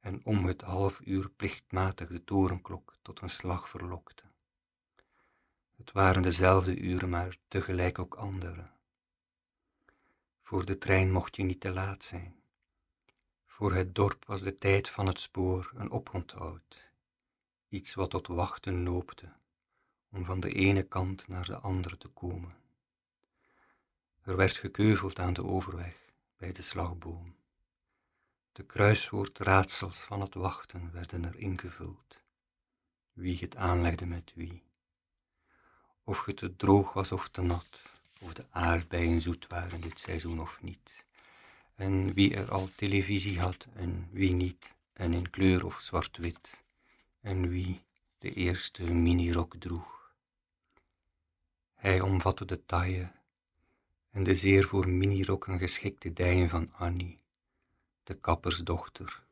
en 0.00 0.24
om 0.24 0.44
het 0.44 0.60
half 0.60 1.00
uur 1.04 1.30
plichtmatig 1.30 2.08
de 2.08 2.24
torenklok 2.24 2.96
tot 3.02 3.20
een 3.20 3.30
slag 3.30 3.68
verlokte. 3.68 4.24
Het 5.76 5.92
waren 5.92 6.22
dezelfde 6.22 6.76
uren, 6.76 7.08
maar 7.08 7.36
tegelijk 7.48 7.98
ook 7.98 8.14
andere. 8.14 8.70
Voor 10.42 10.64
de 10.64 10.78
trein 10.78 11.12
mocht 11.12 11.36
je 11.36 11.42
niet 11.42 11.60
te 11.60 11.72
laat 11.72 12.04
zijn. 12.04 12.34
Voor 13.46 13.74
het 13.74 13.94
dorp 13.94 14.24
was 14.24 14.42
de 14.42 14.54
tijd 14.54 14.90
van 14.90 15.06
het 15.06 15.20
spoor 15.20 15.72
een 15.74 15.90
oponthoud, 15.90 16.90
iets 17.68 17.94
wat 17.94 18.10
tot 18.10 18.26
wachten 18.26 18.82
loopte, 18.82 19.32
om 20.10 20.24
van 20.24 20.40
de 20.40 20.52
ene 20.52 20.82
kant 20.82 21.28
naar 21.28 21.46
de 21.46 21.58
andere 21.58 21.96
te 21.96 22.08
komen. 22.08 22.54
Er 24.22 24.36
werd 24.36 24.56
gekeuveld 24.56 25.18
aan 25.18 25.32
de 25.32 25.44
overweg 25.44 26.05
bij 26.36 26.52
de 26.52 26.62
slagboom. 26.62 27.34
De 28.52 28.64
kruiswoordraadsels 28.64 29.98
van 29.98 30.20
het 30.20 30.34
wachten 30.34 30.92
werden 30.92 31.24
er 31.24 31.38
ingevuld. 31.38 32.22
Wie 33.12 33.38
het 33.38 33.56
aanlegde 33.56 34.06
met 34.06 34.32
wie. 34.34 34.62
Of 36.04 36.24
het 36.24 36.36
te 36.36 36.56
droog 36.56 36.92
was 36.92 37.12
of 37.12 37.28
te 37.28 37.42
nat, 37.42 38.00
of 38.20 38.32
de 38.32 38.44
aardbeien 38.50 39.20
zoet 39.20 39.46
waren 39.46 39.80
dit 39.80 39.98
seizoen 39.98 40.40
of 40.40 40.62
niet. 40.62 41.06
En 41.74 42.12
wie 42.12 42.34
er 42.34 42.50
al 42.50 42.68
televisie 42.74 43.40
had 43.40 43.66
en 43.74 44.08
wie 44.10 44.32
niet, 44.32 44.76
en 44.92 45.12
in 45.12 45.30
kleur 45.30 45.64
of 45.64 45.80
zwart-wit. 45.80 46.64
En 47.20 47.48
wie 47.48 47.80
de 48.18 48.32
eerste 48.32 48.92
minirok 48.92 49.56
droeg. 49.58 50.12
Hij 51.74 52.00
omvatte 52.00 52.44
de 52.44 52.66
taille 52.66 53.12
en 54.16 54.22
de 54.22 54.34
zeer 54.34 54.64
voor 54.64 54.88
minirokken 54.88 55.58
geschikte 55.58 56.12
dijen 56.12 56.48
van 56.48 56.72
Annie, 56.72 57.18
de 58.02 58.14
kappersdochter, 58.14 59.22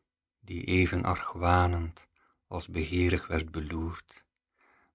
die 0.41 0.65
even 0.65 1.05
argwanend 1.05 2.09
als 2.47 2.69
begeerig 2.69 3.27
werd 3.27 3.51
beloerd. 3.51 4.25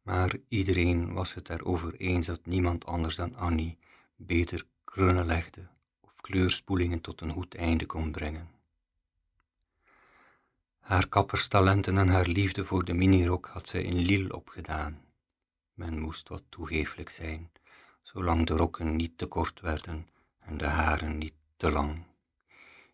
Maar 0.01 0.35
iedereen 0.47 1.13
was 1.13 1.33
het 1.33 1.49
erover 1.49 1.95
eens 1.95 2.25
dat 2.25 2.45
niemand 2.45 2.85
anders 2.85 3.15
dan 3.15 3.35
Annie 3.35 3.77
beter 4.15 4.65
krunnen 4.83 5.25
legde 5.25 5.67
of 6.01 6.15
kleurspoelingen 6.15 7.01
tot 7.01 7.21
een 7.21 7.31
goed 7.31 7.55
einde 7.55 7.85
kon 7.85 8.11
brengen. 8.11 8.49
Haar 10.79 11.07
kapperstalenten 11.07 11.97
en 11.97 12.07
haar 12.07 12.27
liefde 12.27 12.65
voor 12.65 12.85
de 12.85 12.93
minirok 12.93 13.45
had 13.45 13.67
zij 13.67 13.83
in 13.83 13.97
Lille 13.97 14.35
opgedaan. 14.35 15.01
Men 15.73 15.99
moest 15.99 16.29
wat 16.29 16.43
toegeeflijk 16.49 17.09
zijn, 17.09 17.51
zolang 18.13 18.45
de 18.45 18.53
rokken 18.53 18.95
niet 18.95 19.17
te 19.17 19.25
kort 19.25 19.59
werden 19.59 20.07
en 20.39 20.57
de 20.57 20.65
haren 20.65 21.17
niet 21.17 21.33
te 21.57 21.71
lang. 21.71 22.03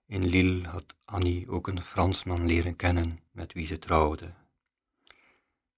In 0.06 0.26
Lille 0.26 0.68
had 0.68 0.96
Annie 1.06 1.50
ook 1.50 1.68
een 1.68 1.82
Fransman 1.82 2.46
leren 2.46 2.76
kennen 2.76 3.20
met 3.32 3.54
wie 3.54 3.66
ze 3.66 3.80
trouwde. 3.80 4.34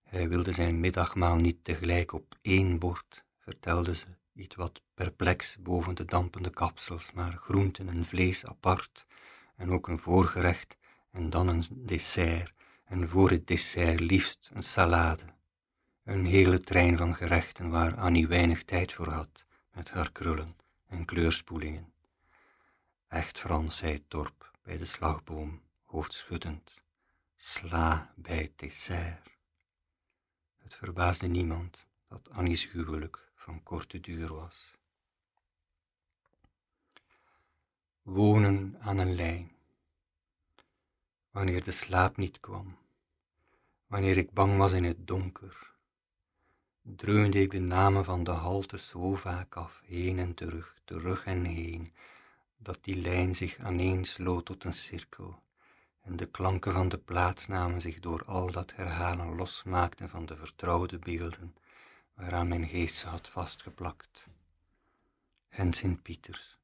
Hij 0.03 0.29
wilde 0.29 0.51
zijn 0.51 0.79
middagmaal 0.79 1.35
niet 1.35 1.63
tegelijk 1.63 2.13
op 2.13 2.35
één 2.41 2.79
bord, 2.79 3.25
vertelde 3.39 3.95
ze, 3.95 4.05
iets 4.33 4.55
wat 4.55 4.81
perplex 4.93 5.57
boven 5.57 5.95
de 5.95 6.05
dampende 6.05 6.49
kapsels, 6.49 7.11
maar 7.11 7.33
groenten 7.33 7.89
en 7.89 8.05
vlees 8.05 8.45
apart, 8.45 9.05
en 9.55 9.71
ook 9.71 9.87
een 9.87 9.97
voorgerecht 9.97 10.77
en 11.11 11.29
dan 11.29 11.47
een 11.47 11.63
dessert, 11.71 12.53
en 12.85 13.09
voor 13.09 13.29
het 13.29 13.47
dessert 13.47 13.99
liefst 13.99 14.49
een 14.53 14.63
salade. 14.63 15.36
Een 16.07 16.25
hele 16.25 16.59
trein 16.59 16.97
van 16.97 17.15
gerechten 17.15 17.69
waar 17.69 17.95
Annie 17.95 18.27
weinig 18.27 18.63
tijd 18.63 18.93
voor 18.93 19.09
had, 19.09 19.45
met 19.71 19.91
haar 19.91 20.11
krullen 20.11 20.55
en 20.85 21.05
kleurspoelingen. 21.05 21.93
Echt 23.07 23.39
Frans, 23.39 23.77
zei 23.77 24.03
dorp 24.07 24.51
bij 24.63 24.77
de 24.77 24.85
slagboom, 24.85 25.61
hoofdschuddend. 25.85 26.83
Sla 27.35 28.13
bij 28.15 28.49
het. 28.55 28.91
Het 30.57 30.75
verbaasde 30.75 31.27
niemand 31.27 31.87
dat 32.07 32.29
Annie's 32.29 32.71
huwelijk 32.71 33.31
van 33.35 33.63
korte 33.63 33.99
duur 33.99 34.33
was. 34.33 34.77
Wonen 38.01 38.77
aan 38.79 38.97
een 38.97 39.15
lijn. 39.15 39.51
Wanneer 41.31 41.63
de 41.63 41.71
slaap 41.71 42.17
niet 42.17 42.39
kwam, 42.39 42.77
wanneer 43.87 44.17
ik 44.17 44.31
bang 44.31 44.57
was 44.57 44.71
in 44.71 44.83
het 44.83 45.07
donker, 45.07 45.75
dreunde 46.95 47.41
ik 47.41 47.51
de 47.51 47.59
namen 47.59 48.05
van 48.05 48.23
de 48.23 48.31
halte 48.31 48.77
zo 48.77 49.15
vaak 49.15 49.55
af, 49.55 49.81
heen 49.85 50.19
en 50.19 50.33
terug, 50.33 50.75
terug 50.83 51.25
en 51.25 51.45
heen, 51.45 51.93
dat 52.57 52.79
die 52.81 53.01
lijn 53.01 53.35
zich 53.35 53.57
aaneensloot 53.57 54.45
tot 54.45 54.63
een 54.63 54.73
cirkel, 54.73 55.39
en 56.01 56.15
de 56.15 56.25
klanken 56.25 56.71
van 56.71 56.89
de 56.89 56.97
plaatsnamen 56.97 57.81
zich 57.81 57.99
door 57.99 58.25
al 58.25 58.51
dat 58.51 58.75
herhalen 58.75 59.35
losmaakten 59.35 60.09
van 60.09 60.25
de 60.25 60.35
vertrouwde 60.35 60.99
beelden, 60.99 61.55
waaraan 62.13 62.47
mijn 62.47 62.67
geest 62.67 62.95
ze 62.95 63.07
had 63.07 63.29
vastgeplakt. 63.29 64.27
En 65.49 65.73
Sint-Pieters, 65.73 66.57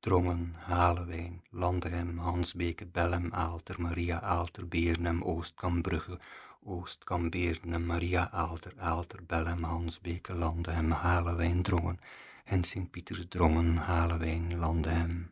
Drongen, 0.00 0.54
Halewijn, 0.58 1.44
Landehem, 1.50 2.18
Hansbeke, 2.18 2.86
Bellem, 2.86 3.32
Aalter, 3.32 3.80
Maria 3.80 4.20
Aalter, 4.20 4.68
Beernem, 4.68 5.22
Oostkambrugge, 5.22 6.18
Oostkambeernem, 6.64 7.86
Maria 7.86 8.30
Aalter, 8.30 8.74
Aalter, 8.78 9.24
Bellem, 9.24 9.62
Hansbeke, 9.62 10.34
Landehem, 10.34 10.90
Halewijn, 10.90 11.62
Drongen, 11.62 11.98
en 12.44 12.64
Sint-Pieters, 12.64 13.24
Drongen, 13.28 13.76
Halewijn, 13.76 14.58
Landehem. 14.58 15.30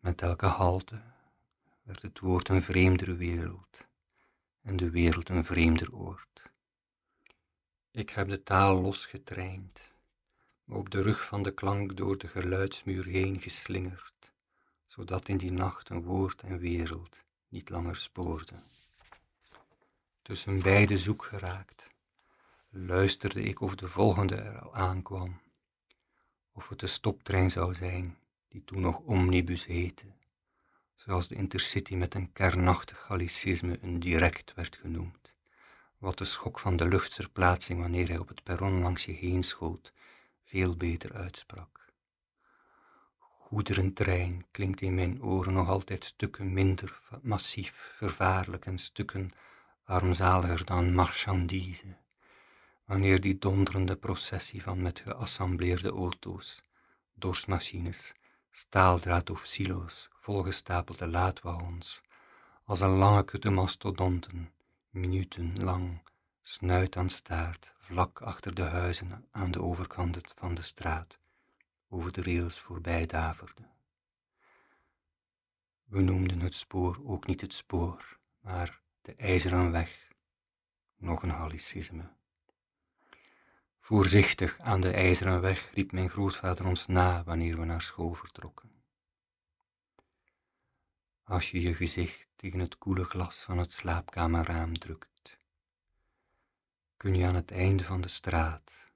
Met 0.00 0.22
elke 0.22 0.46
halte 0.46 1.02
werd 1.82 2.02
het 2.02 2.18
woord 2.18 2.48
een 2.48 2.62
vreemdere 2.62 3.14
wereld 3.14 3.86
en 4.62 4.76
de 4.76 4.90
wereld 4.90 5.28
een 5.28 5.44
vreemder 5.44 5.94
oord. 5.94 6.52
Ik 7.90 8.10
heb 8.10 8.28
de 8.28 8.42
taal 8.42 8.80
losgetraind, 8.80 9.92
me 10.64 10.74
op 10.74 10.90
de 10.90 11.02
rug 11.02 11.24
van 11.24 11.42
de 11.42 11.54
klank 11.54 11.96
door 11.96 12.18
de 12.18 12.28
geluidsmuur 12.28 13.04
heen 13.04 13.40
geslingerd, 13.40 14.32
zodat 14.86 15.28
in 15.28 15.36
die 15.36 15.52
nacht 15.52 15.88
een 15.88 16.02
woord 16.02 16.42
en 16.42 16.58
wereld 16.58 17.24
niet 17.48 17.68
langer 17.68 17.96
spoorde. 17.96 18.54
Tussen 20.24 20.62
beide 20.62 20.98
zoek 20.98 21.24
geraakt, 21.24 21.90
luisterde 22.68 23.42
ik 23.42 23.60
of 23.60 23.74
de 23.74 23.88
volgende 23.88 24.34
er 24.34 24.58
al 24.58 24.74
aankwam, 24.74 25.40
of 26.52 26.68
het 26.68 26.80
de 26.80 26.86
stoptrein 26.86 27.50
zou 27.50 27.74
zijn 27.74 28.18
die 28.48 28.64
toen 28.64 28.80
nog 28.80 28.98
omnibus 28.98 29.66
heette, 29.66 30.06
zoals 30.94 31.28
de 31.28 31.34
intercity 31.34 31.94
met 31.94 32.14
een 32.14 32.32
kernachtig 32.32 32.98
gallicisme 33.00 33.78
een 33.82 33.98
direct 33.98 34.54
werd 34.54 34.76
genoemd, 34.76 35.36
wat 35.98 36.18
de 36.18 36.24
schok 36.24 36.58
van 36.58 36.76
de 36.76 36.88
luchtverplaatsing 36.88 37.80
wanneer 37.80 38.08
hij 38.08 38.18
op 38.18 38.28
het 38.28 38.42
perron 38.42 38.80
langs 38.80 39.04
je 39.04 39.12
heen 39.12 39.42
schoot, 39.42 39.92
veel 40.42 40.76
beter 40.76 41.12
uitsprak. 41.14 41.92
Goederentrein 43.18 44.46
klinkt 44.50 44.80
in 44.80 44.94
mijn 44.94 45.22
oren 45.22 45.52
nog 45.52 45.68
altijd 45.68 46.04
stukken 46.04 46.52
minder 46.52 47.00
massief, 47.22 47.92
vervaarlijk 47.96 48.66
en 48.66 48.78
stukken 48.78 49.30
armzaliger 49.84 50.64
dan 50.64 50.94
marchandise, 50.94 51.96
wanneer 52.84 53.20
die 53.20 53.38
donderende 53.38 53.96
processie 53.96 54.62
van 54.62 54.82
met 54.82 55.00
geassembleerde 55.00 55.90
auto's, 55.90 56.62
dorsmachines, 57.14 58.14
staaldraad 58.50 59.30
of 59.30 59.44
silo's, 59.44 60.08
volgestapelde 60.12 61.06
laadwagons, 61.08 62.02
als 62.64 62.80
een 62.80 62.96
lange 62.96 63.24
kutte 63.24 63.50
mastodonten, 63.50 64.52
minutenlang, 64.90 66.02
snuit 66.42 66.96
aan 66.96 67.08
staart, 67.08 67.74
vlak 67.78 68.20
achter 68.20 68.54
de 68.54 68.62
huizen 68.62 69.28
aan 69.30 69.50
de 69.50 69.62
overkant 69.62 70.32
van 70.36 70.54
de 70.54 70.62
straat, 70.62 71.18
over 71.88 72.12
de 72.12 72.22
rails 72.22 72.60
voorbij 72.60 73.06
daverde. 73.06 73.62
We 75.84 76.00
noemden 76.00 76.40
het 76.40 76.54
spoor 76.54 77.00
ook 77.04 77.26
niet 77.26 77.40
het 77.40 77.54
spoor, 77.54 78.18
maar 78.40 78.82
de 79.04 79.14
ijzeren 79.14 79.70
weg, 79.70 80.08
nog 80.96 81.22
een 81.22 81.30
hallicisme. 81.30 82.12
Voorzichtig 83.78 84.58
aan 84.58 84.80
de 84.80 84.90
ijzeren 84.90 85.40
weg 85.40 85.70
riep 85.74 85.92
mijn 85.92 86.08
grootvader 86.08 86.66
ons 86.66 86.86
na 86.86 87.24
wanneer 87.24 87.58
we 87.58 87.64
naar 87.64 87.82
school 87.82 88.12
vertrokken. 88.12 88.70
Als 91.24 91.50
je 91.50 91.60
je 91.60 91.74
gezicht 91.74 92.28
tegen 92.36 92.58
het 92.58 92.78
koele 92.78 93.04
glas 93.04 93.42
van 93.42 93.58
het 93.58 93.72
slaapkamerraam 93.72 94.78
drukt, 94.78 95.38
kun 96.96 97.14
je 97.14 97.26
aan 97.26 97.34
het 97.34 97.50
einde 97.50 97.84
van 97.84 98.00
de 98.00 98.08
straat, 98.08 98.92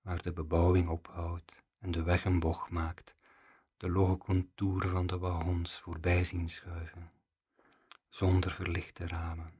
waar 0.00 0.22
de 0.22 0.32
bebouwing 0.32 0.88
ophoudt 0.88 1.62
en 1.78 1.90
de 1.90 2.02
weg 2.02 2.24
een 2.24 2.40
bocht 2.40 2.70
maakt, 2.70 3.14
de 3.76 3.90
logge 3.90 4.16
contouren 4.16 4.90
van 4.90 5.06
de 5.06 5.18
wagons 5.18 5.80
voorbij 5.80 6.24
zien 6.24 6.48
schuiven, 6.48 7.19
zonder 8.10 8.50
verlichte 8.50 9.06
ramen, 9.06 9.52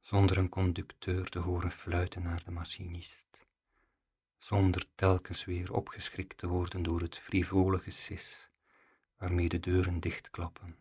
zonder 0.00 0.38
een 0.38 0.48
conducteur 0.48 1.28
te 1.28 1.38
horen 1.38 1.70
fluiten 1.70 2.22
naar 2.22 2.42
de 2.44 2.50
machinist 2.50 3.46
zonder 4.42 4.84
telkens 4.94 5.44
weer 5.44 5.72
opgeschrikt 5.72 6.38
te 6.38 6.46
worden 6.46 6.82
door 6.82 7.00
het 7.00 7.18
frivole 7.18 7.78
gesis 7.78 8.50
waarmee 9.16 9.48
de 9.48 9.60
deuren 9.60 10.00
dichtklappen 10.00 10.76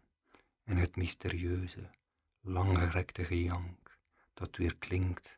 en 0.64 0.78
het 0.78 0.96
mysterieuze, 0.96 1.90
langgerekte 2.42 3.24
gejank 3.24 3.98
dat 4.34 4.58
weer 4.58 4.76
klinkt 4.76 5.38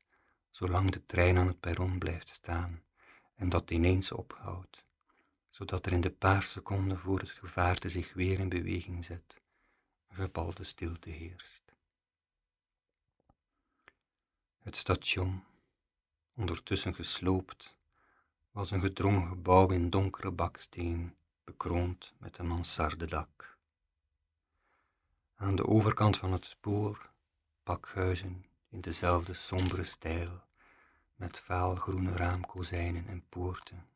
zolang 0.49 0.91
de 0.91 1.05
trein 1.05 1.37
aan 1.37 1.47
het 1.47 1.59
perron 1.59 1.99
blijft 1.99 2.27
staan 2.27 2.83
en 3.35 3.49
dat 3.49 3.71
ineens 3.71 4.11
ophoudt, 4.11 4.85
zodat 5.49 5.85
er 5.85 5.91
in 5.91 6.01
de 6.01 6.11
paar 6.11 6.43
seconden 6.43 6.97
voor 6.97 7.19
het 7.19 7.29
gevaarte 7.29 7.89
zich 7.89 8.13
weer 8.13 8.39
in 8.39 8.49
beweging 8.49 9.05
zet, 9.05 9.41
gebalde 10.13 10.63
stilte 10.63 11.09
heerst. 11.09 11.63
Het 14.59 14.77
station, 14.77 15.43
ondertussen 16.35 16.95
gesloopt, 16.95 17.75
was 18.51 18.71
een 18.71 18.81
gedrongen 18.81 19.27
gebouw 19.27 19.69
in 19.69 19.89
donkere 19.89 20.31
baksteen, 20.31 21.15
bekroond 21.43 22.13
met 22.17 22.37
een 22.37 22.47
mansardedak. 22.47 23.57
Aan 25.35 25.55
de 25.55 25.67
overkant 25.67 26.17
van 26.17 26.31
het 26.31 26.45
spoor 26.45 27.09
pakhuizen 27.63 28.45
in 28.69 28.79
dezelfde 28.79 29.33
sombere 29.33 29.83
stijl, 29.83 30.41
met 31.15 31.39
vaalgroene 31.39 32.11
raamkozijnen 32.11 33.07
en 33.07 33.23
poorten. 33.29 33.87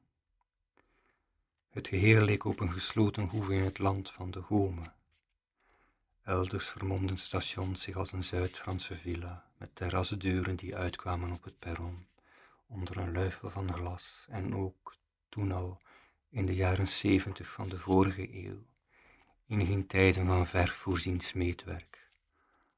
Het 1.70 1.88
geheel 1.88 2.22
leek 2.22 2.44
op 2.44 2.60
een 2.60 2.72
gesloten 2.72 3.28
hoeve 3.28 3.54
in 3.54 3.64
het 3.64 3.78
land 3.78 4.12
van 4.12 4.32
de 4.32 4.42
Gome. 4.42 4.96
Elders 6.28 6.68
vermomden 6.68 7.18
stations 7.18 7.82
zich 7.82 7.96
als 7.96 8.12
een 8.12 8.24
Zuid-Franse 8.24 8.96
villa, 8.96 9.46
met 9.58 9.76
terrasdeuren 9.76 10.56
die 10.56 10.76
uitkwamen 10.76 11.32
op 11.32 11.44
het 11.44 11.60
perron 11.60 12.08
onder 12.68 12.98
een 12.98 13.12
luifel 13.12 13.50
van 13.50 13.74
glas 13.74 14.26
en 14.30 14.56
ook 14.56 14.96
toen 15.30 15.52
al 15.52 15.82
in 16.30 16.46
de 16.46 16.56
jaren 16.56 16.88
zeventig 16.88 17.52
van 17.52 17.70
de 17.70 17.78
vorige 17.78 18.46
eeuw, 18.46 18.66
in 19.46 19.66
geen 19.66 19.88
tijden 19.88 20.26
van 20.26 20.48
verf 20.48 20.72
voorzien 20.72 21.22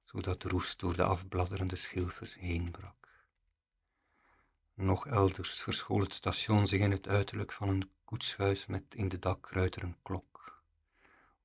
zodat 0.03 0.43
roest 0.43 0.79
door 0.79 0.95
de 0.95 1.03
afbladderende 1.03 1.75
schilfers 1.75 2.35
heen 2.35 2.71
brak. 2.71 3.23
Nog 4.73 5.07
elders 5.07 5.61
verschool 5.61 5.99
het 5.99 6.13
station 6.13 6.67
zich 6.67 6.81
in 6.81 6.91
het 6.91 7.07
uiterlijk 7.07 7.51
van 7.51 7.69
een 7.69 7.91
koetshuis 8.05 8.65
met 8.65 8.95
in 8.95 9.07
de 9.07 9.19
dakruiter 9.19 9.83
een 9.83 9.97
klok, 10.01 10.38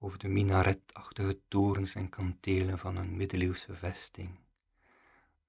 of 0.05 0.17
de 0.17 0.29
minaretachtige 0.29 1.39
torens 1.49 1.95
en 1.95 2.09
kantelen 2.09 2.79
van 2.79 2.97
een 2.97 3.17
middeleeuwse 3.17 3.75
vesting, 3.75 4.39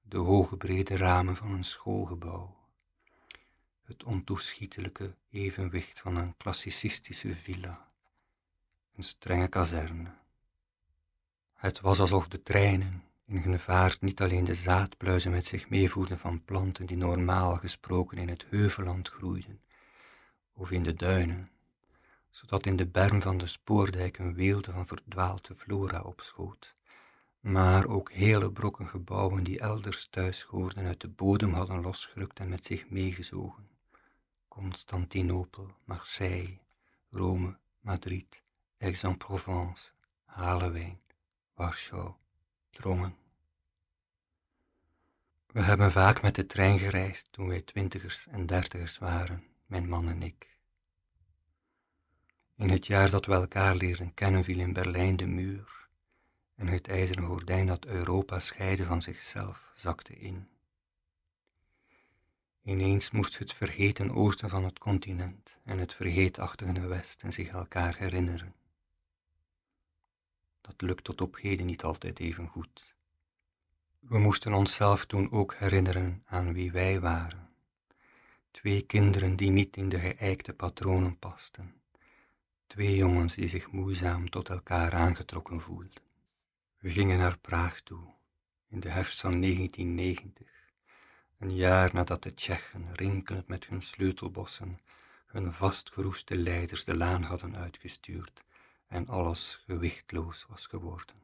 de 0.02 0.18
hoge 0.18 0.58
brede 0.58 0.98
ramen 0.98 1.36
van 1.36 1.52
een 1.52 1.64
schoolgebouw, 1.64 2.56
het 3.86 4.04
ontoeschietelijke 4.04 5.16
evenwicht 5.30 6.00
van 6.00 6.16
een 6.16 6.38
klassicistische 6.38 7.34
villa, 7.34 7.88
een 8.96 9.04
strenge 9.04 9.48
kazerne. 9.48 10.14
Het 11.54 11.82
was 11.82 12.00
alsof 12.00 12.28
de 12.28 12.42
treinen 12.42 13.04
in 13.26 13.38
hun 13.38 13.60
vaart 13.60 14.02
niet 14.02 14.22
alleen 14.22 14.44
de 14.44 14.54
zaadpluizen 14.54 15.32
met 15.32 15.46
zich 15.46 15.70
meevoerden 15.70 16.18
van 16.18 16.44
planten 16.44 16.86
die 16.86 16.98
normaal 16.98 17.56
gesproken 17.56 18.18
in 18.18 18.30
het 18.30 18.46
heuvelland 18.50 19.10
groeiden, 19.10 19.62
of 20.54 20.72
in 20.72 20.84
de 20.84 20.94
duinen, 20.94 21.50
zodat 22.36 22.66
in 22.66 22.76
de 22.76 22.88
berm 22.88 23.22
van 23.22 23.38
de 23.38 23.48
spoordijk 23.48 24.18
een 24.18 24.34
weelde 24.34 24.72
van 24.72 24.88
verdwaalde 24.88 25.56
flora 25.56 26.02
opschoot, 26.02 26.76
maar 27.40 27.88
ook 27.88 28.12
hele 28.12 28.52
brokken 28.52 28.88
gebouwen 28.88 29.44
die 29.44 29.60
elders 29.60 30.08
thuis 30.08 30.44
hoorden 30.44 30.86
uit 30.86 31.02
de 31.02 31.08
bodem 31.08 31.54
hadden 31.54 31.82
losgerukt 31.82 32.40
en 32.40 32.50
met 32.50 32.66
zich 32.66 32.90
meegezogen. 32.90 33.70
Constantinopel, 34.48 35.76
Marseille, 35.84 36.60
Rome, 37.10 37.58
Madrid, 37.80 38.44
Aix-en-Provence, 38.80 39.92
Halewijn, 40.26 41.00
Warschau, 41.54 42.14
Drongen. 42.70 43.16
We 45.48 45.62
hebben 45.62 45.92
vaak 45.92 46.22
met 46.22 46.36
de 46.36 46.46
trein 46.46 46.80
gereisd 46.80 47.28
toen 47.32 47.48
wij 47.48 47.62
twintigers 47.62 48.28
en 48.28 48.46
dertigers 48.46 48.98
waren, 48.98 49.44
mijn 49.66 49.90
man 49.90 50.08
en 50.08 50.24
ik. 50.24 50.55
In 52.58 52.70
het 52.70 52.88
jaar 52.88 53.10
dat 53.10 53.26
we 53.26 53.34
elkaar 53.34 53.76
leerden 53.76 54.14
kennen 54.14 54.44
viel 54.44 54.60
in 54.60 54.74
Berlijn 54.74 55.16
de 55.16 55.26
muur 55.26 55.88
en 56.56 56.68
het 56.68 56.88
ijzeren 56.88 57.26
gordijn 57.26 57.68
dat 57.68 57.86
Europa 57.86 58.40
scheidde 58.40 58.86
van 58.86 59.02
zichzelf 59.02 59.72
zakte 59.74 60.14
in. 60.14 60.48
Ineens 62.64 63.12
moest 63.12 63.38
het 63.38 63.54
vergeten 63.54 64.12
oosten 64.12 64.50
van 64.50 64.64
het 64.64 64.80
continent 64.80 65.60
en 65.64 65.78
het 65.78 65.94
vergeetachtige 65.94 66.88
westen 66.88 67.34
zich 67.34 67.48
elkaar 67.48 67.96
herinneren. 67.98 68.56
Dat 70.62 70.82
lukt 70.82 71.04
tot 71.04 71.22
op 71.22 71.38
heden 71.38 71.66
niet 71.66 71.84
altijd 71.84 72.20
even 72.20 72.48
goed. 72.48 72.96
We 74.00 74.20
moesten 74.20 74.54
onszelf 74.54 75.06
toen 75.06 75.32
ook 75.32 75.56
herinneren 75.56 76.24
aan 76.26 76.54
wie 76.54 76.72
wij 76.72 77.00
waren. 77.00 77.50
Twee 78.52 78.82
kinderen 78.82 79.36
die 79.36 79.50
niet 79.50 79.78
in 79.78 79.90
de 79.90 80.00
geëikte 80.00 80.54
patronen 80.54 81.20
pasten. 81.20 81.74
Twee 82.68 82.96
jongens 82.96 83.36
die 83.36 83.48
zich 83.48 83.72
moeizaam 83.72 84.30
tot 84.30 84.50
elkaar 84.50 84.94
aangetrokken 84.94 85.62
voelden. 85.62 86.04
We 86.78 86.90
gingen 86.90 87.18
naar 87.18 87.40
Praag 87.40 87.82
toe, 87.82 88.14
in 88.70 88.80
de 88.80 88.90
herfst 88.90 89.20
van 89.20 89.42
1990 89.42 90.48
een 91.40 91.56
jaar 91.56 91.90
nadat 91.94 92.24
de 92.24 92.34
Tsjechen, 92.34 92.96
rinkelend 92.96 93.48
met 93.48 93.68
hun 93.68 93.82
sleutelbossen, 93.82 94.80
hun 95.26 95.52
vastgeroeste 95.52 96.38
leiders 96.38 96.84
de 96.84 96.96
laan 96.96 97.24
hadden 97.24 97.56
uitgestuurd 97.56 98.44
en 98.88 99.08
alles 99.08 99.64
gewichtloos 99.66 100.46
was 100.50 100.68
geworden. 100.68 101.16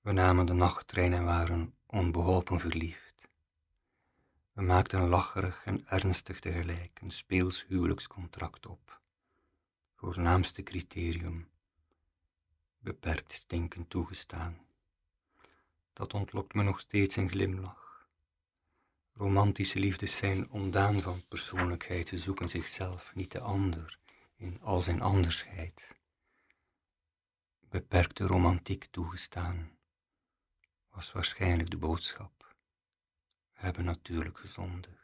We 0.00 0.12
namen 0.12 0.46
de 0.46 0.52
nachttrein 0.52 1.12
en 1.12 1.24
waren 1.24 1.74
onbeholpen 1.86 2.60
verliefd. 2.60 3.28
We 4.52 4.62
maakten 4.62 5.08
lacherig 5.08 5.64
en 5.64 5.88
ernstig 5.88 6.40
tegelijk 6.40 7.00
een 7.00 7.10
speels 7.10 7.64
huwelijkscontract 7.68 8.66
op. 8.66 9.02
Voornaamste 10.04 10.62
criterium, 10.62 11.48
beperkt 12.78 13.32
stinken 13.32 13.88
toegestaan. 13.88 14.58
Dat 15.92 16.14
ontlokt 16.14 16.54
me 16.54 16.62
nog 16.62 16.80
steeds 16.80 17.16
een 17.16 17.28
glimlach. 17.28 18.08
Romantische 19.12 19.78
liefdes 19.78 20.16
zijn 20.16 20.50
ondaan 20.50 21.00
van 21.00 21.26
persoonlijkheid, 21.28 22.08
ze 22.08 22.18
zoeken 22.18 22.48
zichzelf, 22.48 23.14
niet 23.14 23.32
de 23.32 23.40
ander, 23.40 23.98
in 24.36 24.60
al 24.60 24.82
zijn 24.82 25.00
andersheid. 25.00 25.96
Beperkte 27.60 28.26
romantiek 28.26 28.84
toegestaan, 28.84 29.70
was 30.90 31.12
waarschijnlijk 31.12 31.70
de 31.70 31.78
boodschap. 31.78 32.54
We 33.52 33.60
hebben 33.60 33.84
natuurlijk 33.84 34.38
gezondigd. 34.38 35.03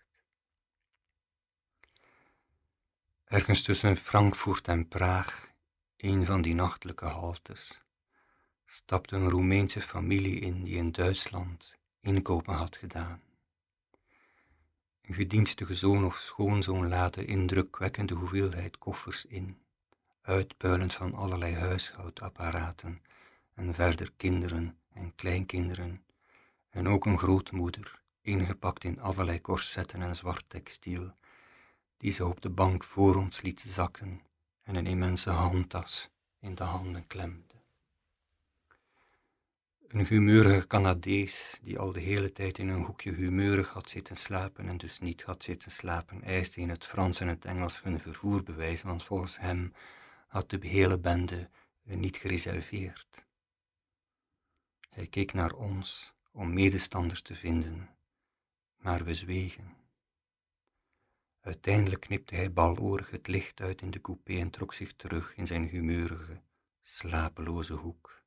Ergens 3.30 3.62
tussen 3.62 3.96
Frankfurt 3.96 4.68
en 4.68 4.88
Praag, 4.88 5.50
een 5.96 6.24
van 6.24 6.42
die 6.42 6.54
nachtelijke 6.54 7.04
haltes, 7.04 7.82
stapte 8.64 9.16
een 9.16 9.28
Roemeense 9.28 9.80
familie 9.80 10.40
in 10.40 10.64
die 10.64 10.76
in 10.76 10.92
Duitsland 10.92 11.76
inkopen 12.00 12.54
had 12.54 12.76
gedaan. 12.76 13.22
Een 15.02 15.14
gedienstige 15.14 15.74
zoon 15.74 16.04
of 16.04 16.16
schoonzoon 16.16 16.88
laadde 16.88 17.24
indrukwekkende 17.24 18.14
hoeveelheid 18.14 18.78
koffers 18.78 19.24
in, 19.24 19.58
uitpuilend 20.22 20.94
van 20.94 21.14
allerlei 21.14 21.54
huishoudapparaten 21.54 23.02
en 23.54 23.74
verder 23.74 24.12
kinderen 24.16 24.78
en 24.92 25.14
kleinkinderen, 25.14 26.04
en 26.70 26.88
ook 26.88 27.06
een 27.06 27.18
grootmoeder, 27.18 28.02
ingepakt 28.20 28.84
in 28.84 29.00
allerlei 29.00 29.40
corsetten 29.40 30.02
en 30.02 30.16
zwart 30.16 30.44
textiel, 30.48 31.14
die 32.00 32.10
ze 32.10 32.26
op 32.26 32.40
de 32.40 32.50
bank 32.50 32.84
voor 32.84 33.16
ons 33.16 33.42
liet 33.42 33.60
zakken 33.60 34.20
en 34.62 34.74
een 34.74 34.86
immense 34.86 35.30
handtas 35.30 36.10
in 36.38 36.54
de 36.54 36.62
handen 36.62 37.06
klemde. 37.06 37.54
Een 39.88 40.06
humeurige 40.06 40.66
Canadees, 40.66 41.58
die 41.62 41.78
al 41.78 41.92
de 41.92 42.00
hele 42.00 42.32
tijd 42.32 42.58
in 42.58 42.68
een 42.68 42.84
hoekje 42.84 43.12
humeurig 43.12 43.68
had 43.68 43.90
zitten 43.90 44.16
slapen 44.16 44.68
en 44.68 44.76
dus 44.76 44.98
niet 44.98 45.22
had 45.22 45.44
zitten 45.44 45.70
slapen, 45.70 46.22
eiste 46.22 46.60
in 46.60 46.68
het 46.68 46.86
Frans 46.86 47.20
en 47.20 47.28
het 47.28 47.44
Engels 47.44 47.82
hun 47.82 48.00
vervoerbewijs, 48.00 48.82
want 48.82 49.02
volgens 49.02 49.38
hem 49.38 49.72
had 50.28 50.50
de 50.50 50.58
hele 50.62 50.98
bende 50.98 51.50
niet 51.82 52.16
gereserveerd. 52.16 53.26
Hij 54.88 55.06
keek 55.06 55.32
naar 55.32 55.52
ons 55.52 56.14
om 56.32 56.52
medestanders 56.52 57.22
te 57.22 57.34
vinden, 57.34 57.88
maar 58.76 59.04
we 59.04 59.14
zwegen. 59.14 59.79
Uiteindelijk 61.40 62.00
knipte 62.00 62.34
hij 62.34 62.52
balorig 62.52 63.10
het 63.10 63.26
licht 63.26 63.60
uit 63.60 63.82
in 63.82 63.90
de 63.90 64.00
coupé 64.00 64.38
en 64.38 64.50
trok 64.50 64.74
zich 64.74 64.92
terug 64.92 65.34
in 65.34 65.46
zijn 65.46 65.68
humeurige, 65.68 66.40
slapeloze 66.80 67.74
hoek. 67.74 68.22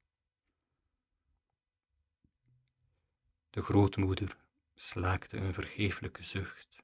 De 3.50 3.62
grootmoeder 3.62 4.38
slaakte 4.76 5.38
een 5.38 5.54
vergeeflijke 5.54 6.24
zucht 6.24 6.84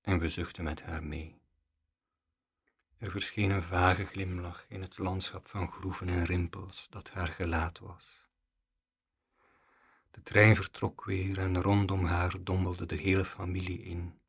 en 0.00 0.18
we 0.18 0.28
zuchtten 0.28 0.64
met 0.64 0.82
haar 0.82 1.04
mee. 1.04 1.40
Er 2.98 3.10
verscheen 3.10 3.50
een 3.50 3.62
vage 3.62 4.04
glimlach 4.04 4.64
in 4.68 4.80
het 4.80 4.98
landschap 4.98 5.46
van 5.46 5.70
groeven 5.70 6.08
en 6.08 6.24
rimpels 6.24 6.88
dat 6.88 7.10
haar 7.10 7.28
gelaat 7.28 7.78
was. 7.78 8.28
De 10.10 10.22
trein 10.22 10.56
vertrok 10.56 11.04
weer 11.04 11.38
en 11.38 11.62
rondom 11.62 12.04
haar 12.04 12.44
dommelde 12.44 12.86
de 12.86 12.94
hele 12.94 13.24
familie 13.24 13.82
in, 13.82 14.19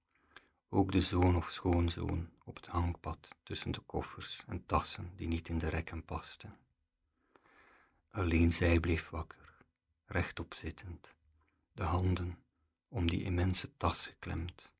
ook 0.73 0.91
de 0.91 1.01
zoon 1.01 1.35
of 1.35 1.49
schoonzoon 1.49 2.29
op 2.43 2.55
het 2.55 2.67
hangpad 2.67 3.35
tussen 3.43 3.71
de 3.71 3.79
koffers 3.79 4.43
en 4.47 4.65
tassen 4.65 5.11
die 5.15 5.27
niet 5.27 5.49
in 5.49 5.57
de 5.57 5.67
rekken 5.67 6.05
pasten. 6.05 6.57
Alleen 8.11 8.51
zij 8.51 8.79
bleef 8.79 9.09
wakker, 9.09 9.57
rechtop 10.05 10.53
zittend, 10.53 11.15
de 11.71 11.83
handen 11.83 12.43
om 12.87 13.09
die 13.09 13.23
immense 13.23 13.77
tas 13.77 14.05
geklemd, 14.05 14.73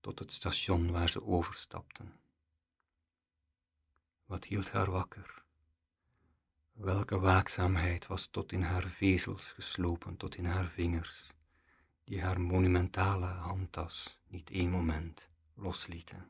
tot 0.00 0.18
het 0.18 0.32
station 0.32 0.90
waar 0.90 1.08
ze 1.08 1.24
overstapten. 1.24 2.20
Wat 4.24 4.44
hield 4.44 4.70
haar 4.70 4.90
wakker? 4.90 5.44
Welke 6.72 7.18
waakzaamheid 7.18 8.06
was 8.06 8.26
tot 8.26 8.52
in 8.52 8.62
haar 8.62 8.82
vezels 8.82 9.52
geslopen, 9.52 10.16
tot 10.16 10.36
in 10.36 10.44
haar 10.44 10.66
vingers, 10.66 11.32
die 12.12 12.22
haar 12.22 12.40
monumentale 12.40 13.26
handtas 13.26 14.20
niet 14.28 14.50
één 14.50 14.70
moment 14.70 15.28
loslieten. 15.54 16.26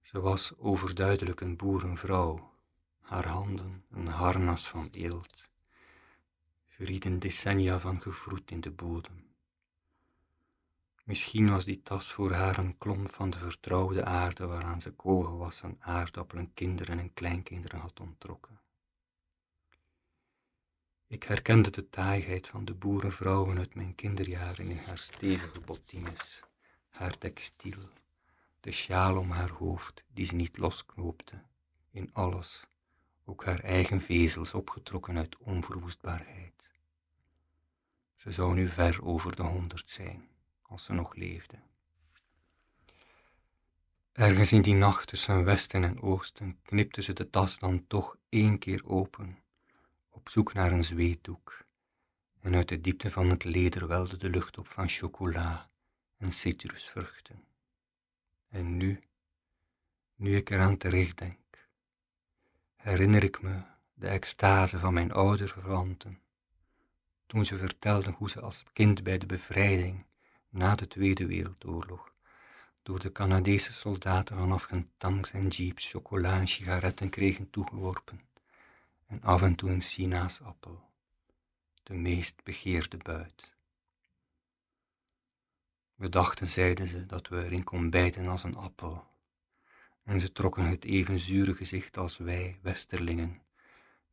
Ze 0.00 0.20
was 0.20 0.56
overduidelijk 0.56 1.40
een 1.40 1.56
boerenvrouw, 1.56 2.54
haar 3.00 3.26
handen 3.26 3.84
een 3.90 4.06
harnas 4.06 4.68
van 4.68 4.88
eelt, 4.90 5.50
verrieden 6.66 7.18
decennia 7.18 7.78
van 7.78 8.00
gevroet 8.00 8.50
in 8.50 8.60
de 8.60 8.70
bodem. 8.70 9.26
Misschien 11.04 11.50
was 11.50 11.64
die 11.64 11.82
tas 11.82 12.12
voor 12.12 12.32
haar 12.32 12.58
een 12.58 12.78
klomp 12.78 13.12
van 13.12 13.30
de 13.30 13.38
vertrouwde 13.38 14.04
aarde 14.04 14.46
waaraan 14.46 14.80
ze 14.80 14.90
koolgewassen 14.90 15.76
aardappelen, 15.80 16.54
kinderen 16.54 16.98
en 16.98 17.14
kleinkinderen 17.14 17.80
had 17.80 18.00
onttrokken. 18.00 18.60
Ik 21.10 21.22
herkende 21.22 21.70
de 21.70 21.90
taaiheid 21.90 22.48
van 22.48 22.64
de 22.64 22.74
boerenvrouwen 22.74 23.58
uit 23.58 23.74
mijn 23.74 23.94
kinderjaren 23.94 24.66
in 24.66 24.76
haar 24.76 24.98
stevige 24.98 25.60
bottines, 25.60 26.42
haar 26.88 27.18
textiel, 27.18 27.82
de 28.60 28.70
sjaal 28.70 29.16
om 29.16 29.30
haar 29.30 29.50
hoofd 29.50 30.04
die 30.12 30.24
ze 30.24 30.34
niet 30.34 30.56
losknoopte, 30.56 31.42
in 31.90 32.10
alles, 32.12 32.66
ook 33.24 33.44
haar 33.44 33.60
eigen 33.60 34.00
vezels 34.00 34.54
opgetrokken 34.54 35.16
uit 35.16 35.36
onverwoestbaarheid. 35.38 36.70
Ze 38.14 38.30
zou 38.30 38.54
nu 38.54 38.68
ver 38.68 39.04
over 39.04 39.36
de 39.36 39.42
honderd 39.42 39.90
zijn, 39.90 40.28
als 40.62 40.84
ze 40.84 40.92
nog 40.92 41.14
leefde. 41.14 41.58
Ergens 44.12 44.52
in 44.52 44.62
die 44.62 44.74
nacht 44.74 45.06
tussen 45.06 45.44
westen 45.44 45.84
en 45.84 46.02
oosten 46.02 46.58
knipte 46.62 47.02
ze 47.02 47.12
de 47.12 47.30
tas 47.30 47.58
dan 47.58 47.86
toch 47.86 48.16
één 48.28 48.58
keer 48.58 48.86
open 48.86 49.38
op 50.18 50.28
zoek 50.28 50.52
naar 50.52 50.72
een 50.72 50.84
zweetdoek, 50.84 51.64
en 52.40 52.54
uit 52.54 52.68
de 52.68 52.80
diepte 52.80 53.10
van 53.10 53.30
het 53.30 53.44
leder 53.44 53.88
welde 53.88 54.16
de 54.16 54.28
lucht 54.28 54.58
op 54.58 54.68
van 54.68 54.88
chocola 54.88 55.70
en 56.16 56.32
citrusvruchten. 56.32 57.44
En 58.48 58.76
nu, 58.76 59.00
nu 60.14 60.36
ik 60.36 60.50
eraan 60.50 60.76
terugdenk, 60.76 61.68
herinner 62.76 63.22
ik 63.22 63.42
me 63.42 63.62
de 63.94 64.08
extase 64.08 64.78
van 64.78 64.94
mijn 64.94 65.12
ouderverwanten, 65.12 66.20
toen 67.26 67.44
ze 67.44 67.56
vertelden 67.56 68.12
hoe 68.12 68.30
ze 68.30 68.40
als 68.40 68.64
kind 68.72 69.02
bij 69.02 69.18
de 69.18 69.26
bevrijding 69.26 70.06
na 70.48 70.74
de 70.74 70.86
Tweede 70.86 71.26
Wereldoorlog 71.26 72.12
door 72.82 73.00
de 73.00 73.12
Canadese 73.12 73.72
soldaten 73.72 74.36
vanaf 74.36 74.68
hun 74.68 74.90
tanks 74.96 75.32
en 75.32 75.48
jeeps 75.48 75.90
chocola 75.90 76.38
en 76.38 76.48
sigaretten 76.48 77.10
kregen 77.10 77.50
toegeworpen 77.50 78.27
en 79.08 79.22
af 79.22 79.42
en 79.42 79.54
toe 79.54 79.70
een 79.70 79.82
sinaasappel, 79.82 80.90
de 81.82 81.94
meest 81.94 82.44
begeerde 82.44 82.96
buit. 82.96 83.56
We 85.94 86.08
dachten, 86.08 86.46
zeiden 86.46 86.86
ze, 86.86 87.06
dat 87.06 87.28
we 87.28 87.44
erin 87.44 87.64
kon 87.64 87.90
bijten 87.90 88.28
als 88.28 88.42
een 88.42 88.56
appel, 88.56 89.06
en 90.04 90.20
ze 90.20 90.32
trokken 90.32 90.64
het 90.64 90.84
even 90.84 91.18
zure 91.18 91.54
gezicht 91.54 91.96
als 91.96 92.18
wij, 92.18 92.58
Westerlingen, 92.62 93.42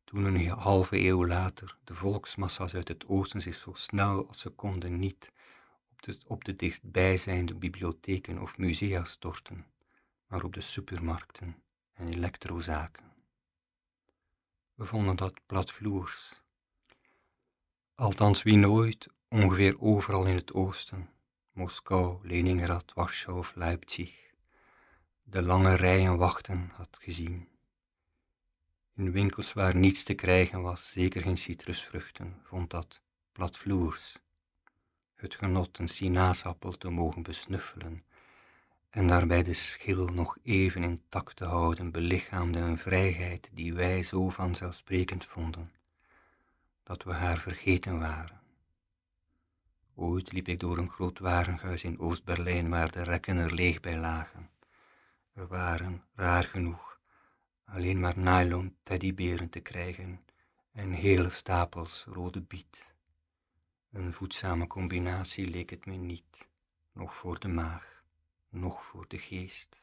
toen 0.04 0.24
een 0.24 0.48
halve 0.48 0.98
eeuw 0.98 1.26
later 1.26 1.78
de 1.84 1.94
volksmassa's 1.94 2.74
uit 2.74 2.88
het 2.88 3.06
oosten 3.08 3.40
zich 3.40 3.54
zo 3.54 3.72
snel 3.74 4.28
als 4.28 4.40
ze 4.40 4.50
konden 4.50 4.98
niet 4.98 5.32
op 5.90 6.02
de, 6.02 6.18
op 6.26 6.44
de 6.44 6.56
dichtstbijzijnde 6.56 7.54
bibliotheken 7.54 8.40
of 8.40 8.58
musea 8.58 9.04
storten, 9.04 9.66
maar 10.26 10.44
op 10.44 10.54
de 10.54 10.60
supermarkten 10.60 11.62
en 11.92 12.08
elektrozaken. 12.08 13.05
We 14.76 14.84
vonden 14.84 15.16
dat 15.16 15.46
platvloers. 15.46 16.42
Althans, 17.94 18.42
wie 18.42 18.56
nooit, 18.56 19.08
ongeveer 19.28 19.80
overal 19.80 20.24
in 20.24 20.34
het 20.34 20.52
oosten, 20.52 21.10
Moskou, 21.52 22.28
Leningrad, 22.28 22.92
Warschau 22.94 23.38
of 23.38 23.54
Leipzig, 23.54 24.32
de 25.22 25.42
lange 25.42 25.74
rijen 25.74 26.16
wachten 26.16 26.70
had 26.72 26.98
gezien. 27.00 27.48
In 28.94 29.12
winkels 29.12 29.52
waar 29.52 29.76
niets 29.76 30.02
te 30.02 30.14
krijgen 30.14 30.62
was, 30.62 30.92
zeker 30.92 31.22
geen 31.22 31.36
citrusvruchten, 31.36 32.40
vond 32.42 32.70
dat 32.70 33.00
platvloers. 33.32 34.18
Het 35.14 35.34
genot 35.34 35.78
een 35.78 35.88
sinaasappel 35.88 36.72
te 36.72 36.90
mogen 36.90 37.22
besnuffelen 37.22 38.04
en 38.96 39.06
daarbij 39.06 39.42
de 39.42 39.54
schil 39.54 40.06
nog 40.06 40.38
even 40.42 40.82
intact 40.82 41.36
te 41.36 41.44
houden, 41.44 41.90
belichaamde 41.90 42.58
een 42.58 42.78
vrijheid 42.78 43.50
die 43.52 43.74
wij 43.74 44.02
zo 44.02 44.30
vanzelfsprekend 44.30 45.24
vonden, 45.24 45.72
dat 46.82 47.02
we 47.02 47.12
haar 47.12 47.36
vergeten 47.36 47.98
waren. 47.98 48.40
Ooit 49.94 50.32
liep 50.32 50.48
ik 50.48 50.60
door 50.60 50.78
een 50.78 50.90
groot 50.90 51.18
warenhuis 51.18 51.84
in 51.84 51.98
Oost-Berlijn 51.98 52.68
waar 52.68 52.90
de 52.90 53.02
rekken 53.02 53.36
er 53.36 53.54
leeg 53.54 53.80
bij 53.80 53.98
lagen. 53.98 54.50
Er 55.32 55.46
waren, 55.46 56.02
raar 56.14 56.44
genoeg, 56.44 57.00
alleen 57.64 58.00
maar 58.00 58.18
nylon 58.18 58.76
teddyberen 58.82 59.48
te 59.48 59.60
krijgen 59.60 60.20
en 60.72 60.92
hele 60.92 61.30
stapels 61.30 62.06
rode 62.08 62.42
biet. 62.42 62.94
Een 63.92 64.12
voedzame 64.12 64.66
combinatie 64.66 65.50
leek 65.50 65.70
het 65.70 65.86
me 65.86 65.94
niet, 65.94 66.48
nog 66.92 67.16
voor 67.16 67.38
de 67.38 67.48
maag, 67.48 67.95
nog 68.58 68.84
voor 68.84 69.04
de 69.08 69.18
geest. 69.18 69.82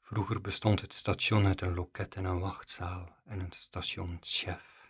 Vroeger 0.00 0.40
bestond 0.40 0.80
het 0.80 0.94
station 0.94 1.46
uit 1.46 1.60
een 1.60 1.74
loket 1.74 2.14
en 2.14 2.24
een 2.24 2.38
wachtzaal 2.38 3.16
en 3.24 3.40
een 3.40 3.52
stationschef. 3.52 4.82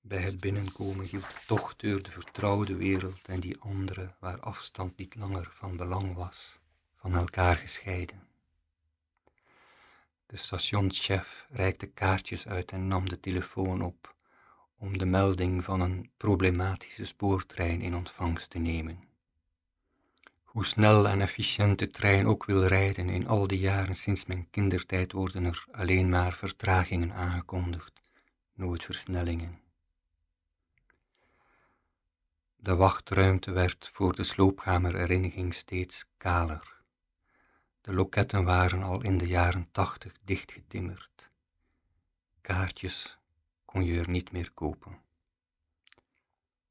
Bij 0.00 0.22
het 0.22 0.40
binnenkomen 0.40 1.06
hield 1.06 1.46
toch 1.46 1.76
deur 1.76 2.02
de 2.02 2.10
vertrouwde 2.10 2.76
wereld 2.76 3.28
en 3.28 3.40
die 3.40 3.60
andere, 3.60 4.14
waar 4.20 4.40
afstand 4.40 4.96
niet 4.96 5.14
langer 5.14 5.48
van 5.52 5.76
belang 5.76 6.14
was, 6.14 6.58
van 6.96 7.14
elkaar 7.14 7.56
gescheiden. 7.56 8.28
De 10.26 10.36
stationschef 10.36 11.46
reikte 11.50 11.86
kaartjes 11.86 12.46
uit 12.46 12.72
en 12.72 12.86
nam 12.86 13.08
de 13.08 13.20
telefoon 13.20 13.82
op 13.82 14.14
om 14.76 14.98
de 14.98 15.06
melding 15.06 15.64
van 15.64 15.80
een 15.80 16.10
problematische 16.16 17.04
spoortrein 17.04 17.80
in 17.80 17.94
ontvangst 17.94 18.50
te 18.50 18.58
nemen. 18.58 19.11
Hoe 20.52 20.64
snel 20.64 21.08
en 21.08 21.20
efficiënt 21.20 21.78
de 21.78 21.90
trein 21.90 22.26
ook 22.26 22.44
wil 22.44 22.64
rijden, 22.66 23.08
in 23.08 23.26
al 23.26 23.46
die 23.46 23.58
jaren 23.58 23.94
sinds 23.94 24.26
mijn 24.26 24.50
kindertijd 24.50 25.12
worden 25.12 25.44
er 25.44 25.64
alleen 25.70 26.08
maar 26.08 26.32
vertragingen 26.32 27.12
aangekondigd, 27.12 28.02
nooit 28.54 28.84
versnellingen. 28.84 29.60
De 32.56 32.76
wachtruimte 32.76 33.50
werd 33.50 33.90
voor 33.92 34.14
de 34.14 34.22
sloopkamerherinnering 34.22 35.54
steeds 35.54 36.04
kaler. 36.16 36.82
De 37.80 37.94
loketten 37.94 38.44
waren 38.44 38.82
al 38.82 39.02
in 39.02 39.18
de 39.18 39.26
jaren 39.26 39.68
tachtig 39.70 40.12
dichtgetimmerd. 40.24 41.30
Kaartjes 42.40 43.18
kon 43.64 43.84
je 43.84 44.00
er 44.00 44.10
niet 44.10 44.32
meer 44.32 44.50
kopen. 44.50 45.00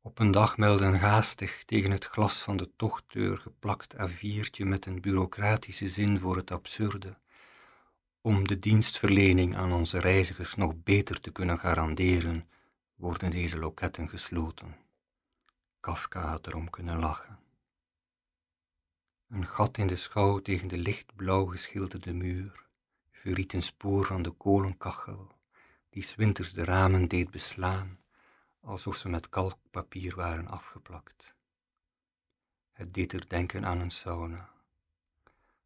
Op 0.03 0.19
een 0.19 0.31
dag 0.31 0.57
meldde 0.57 0.85
een 0.85 0.99
haastig 0.99 1.63
tegen 1.63 1.91
het 1.91 2.05
glas 2.05 2.41
van 2.41 2.57
de 2.57 2.75
tochtdeur 2.75 3.37
geplakt 3.37 3.95
A4'tje 3.95 4.65
met 4.65 4.85
een 4.85 5.01
bureaucratische 5.01 5.87
zin 5.87 6.19
voor 6.19 6.35
het 6.35 6.51
absurde. 6.51 7.17
Om 8.21 8.47
de 8.47 8.59
dienstverlening 8.59 9.55
aan 9.55 9.71
onze 9.71 9.99
reizigers 9.99 10.55
nog 10.55 10.83
beter 10.83 11.21
te 11.21 11.31
kunnen 11.31 11.59
garanderen, 11.59 12.49
worden 12.95 13.31
deze 13.31 13.57
loketten 13.57 14.09
gesloten. 14.09 14.75
Kafka 15.79 16.27
had 16.27 16.47
erom 16.47 16.69
kunnen 16.69 16.99
lachen. 16.99 17.39
Een 19.29 19.47
gat 19.47 19.77
in 19.77 19.87
de 19.87 19.95
schouw 19.95 20.39
tegen 20.39 20.67
de 20.67 20.77
lichtblauw 20.77 21.45
geschilderde 21.45 22.13
muur 22.13 22.65
verriet 23.11 23.53
een 23.53 23.63
spoor 23.63 24.05
van 24.05 24.21
de 24.21 24.31
kolenkachel, 24.31 25.27
die 25.89 26.07
winters 26.15 26.53
de 26.53 26.63
ramen 26.63 27.07
deed 27.07 27.31
beslaan, 27.31 28.00
alsof 28.61 28.95
ze 28.95 29.09
met 29.09 29.29
kalkpapier 29.29 30.15
waren 30.15 30.47
afgeplakt. 30.47 31.35
Het 32.71 32.93
deed 32.93 33.13
er 33.13 33.29
denken 33.29 33.65
aan 33.65 33.79
een 33.79 33.91
sauna. 33.91 34.49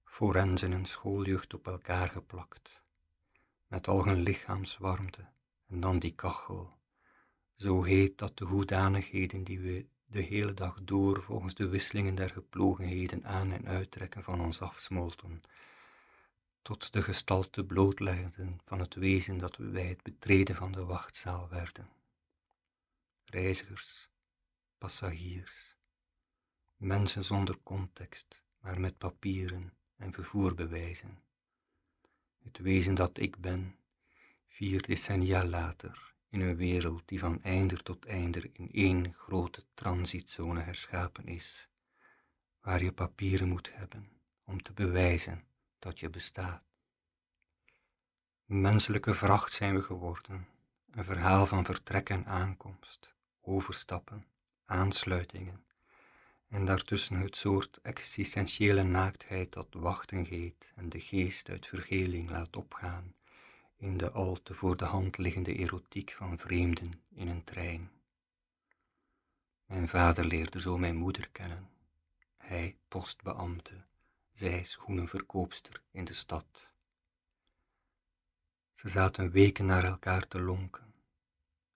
Forensen 0.03 0.73
en 0.73 0.85
schooljeugd 0.85 1.53
op 1.53 1.67
elkaar 1.67 2.09
geplakt, 2.09 2.83
met 3.67 3.87
al 3.87 4.05
hun 4.05 4.21
lichaamswarmte, 4.21 5.25
en 5.67 5.79
dan 5.79 5.99
die 5.99 6.15
kachel, 6.15 6.73
zo 7.55 7.83
heet 7.83 8.17
dat 8.17 8.37
de 8.37 8.45
hoedanigheden 8.45 9.43
die 9.43 9.59
we 9.59 9.85
de 10.05 10.21
hele 10.21 10.53
dag 10.53 10.83
door 10.83 11.21
volgens 11.21 11.53
de 11.53 11.67
wisselingen 11.67 12.15
der 12.15 12.29
geplogenheden 12.29 13.25
aan 13.25 13.51
en 13.51 13.67
uittrekken 13.67 14.23
van 14.23 14.41
ons 14.41 14.61
afsmolten, 14.61 15.41
tot 16.61 16.93
de 16.93 17.01
gestalte 17.01 17.65
blootlegden 17.65 18.59
van 18.63 18.79
het 18.79 18.95
wezen 18.95 19.37
dat 19.37 19.57
we 19.57 19.63
bij 19.63 19.87
het 19.87 20.03
betreden 20.03 20.55
van 20.55 20.71
de 20.71 20.85
wachtzaal 20.85 21.49
werden. 21.49 21.89
Reizigers, 23.25 24.09
passagiers, 24.77 25.75
mensen 26.77 27.23
zonder 27.23 27.57
context, 27.63 28.43
maar 28.59 28.79
met 28.79 28.97
papieren 28.97 29.73
en 29.95 30.13
vervoerbewijzen. 30.13 31.23
Het 32.43 32.57
wezen 32.57 32.95
dat 32.95 33.17
ik 33.17 33.37
ben, 33.37 33.75
vier 34.47 34.81
decennia 34.81 35.45
later, 35.45 36.15
in 36.29 36.41
een 36.41 36.55
wereld 36.55 37.07
die 37.07 37.19
van 37.19 37.43
einder 37.43 37.83
tot 37.83 38.05
einder 38.05 38.49
in 38.53 38.71
één 38.71 39.13
grote 39.13 39.63
transitzone 39.73 40.59
herschapen 40.59 41.25
is, 41.25 41.69
waar 42.61 42.83
je 42.83 42.91
papieren 42.91 43.47
moet 43.47 43.73
hebben 43.73 44.11
om 44.43 44.61
te 44.61 44.73
bewijzen 44.73 45.43
dat 45.79 45.99
je 45.99 46.09
bestaat. 46.09 46.63
Menselijke 48.45 49.13
vracht 49.13 49.51
zijn 49.51 49.75
we 49.75 49.81
geworden, 49.81 50.47
een 50.91 51.03
verhaal 51.03 51.45
van 51.45 51.65
vertrek 51.65 52.09
en 52.09 52.25
aankomst, 52.25 53.14
overstappen, 53.45 54.25
aansluitingen, 54.65 55.65
en 56.49 56.65
daartussen 56.65 57.15
het 57.15 57.35
soort 57.35 57.79
existentiële 57.81 58.83
naaktheid 58.83 59.53
dat 59.53 59.67
wachten 59.71 60.25
heet 60.25 60.73
en 60.75 60.89
de 60.89 60.99
geest 61.01 61.49
uit 61.49 61.67
vergeling 61.67 62.29
laat 62.29 62.57
opgaan 62.57 63.13
in 63.77 63.97
de 63.97 64.11
al 64.11 64.41
te 64.43 64.53
voor 64.53 64.77
de 64.77 64.85
hand 64.85 65.17
liggende 65.17 65.55
erotiek 65.55 66.11
van 66.11 66.37
vreemden 66.37 66.91
in 67.13 67.27
een 67.27 67.43
trein. 67.43 67.91
Mijn 69.65 69.87
vader 69.87 70.25
leerde 70.25 70.59
zo 70.59 70.77
mijn 70.77 70.95
moeder 70.95 71.29
kennen. 71.29 71.69
Hij 72.37 72.77
postbeambte, 72.87 73.85
zij 74.31 74.63
schoenenverkoopster 74.63 75.81
in 75.91 76.03
de 76.03 76.13
stad. 76.13 76.71
Ze 78.71 78.87
zaten 78.87 79.31
weken 79.31 79.65
naar 79.65 79.83
elkaar 79.83 80.27
te 80.27 80.39
lonken, 80.39 80.84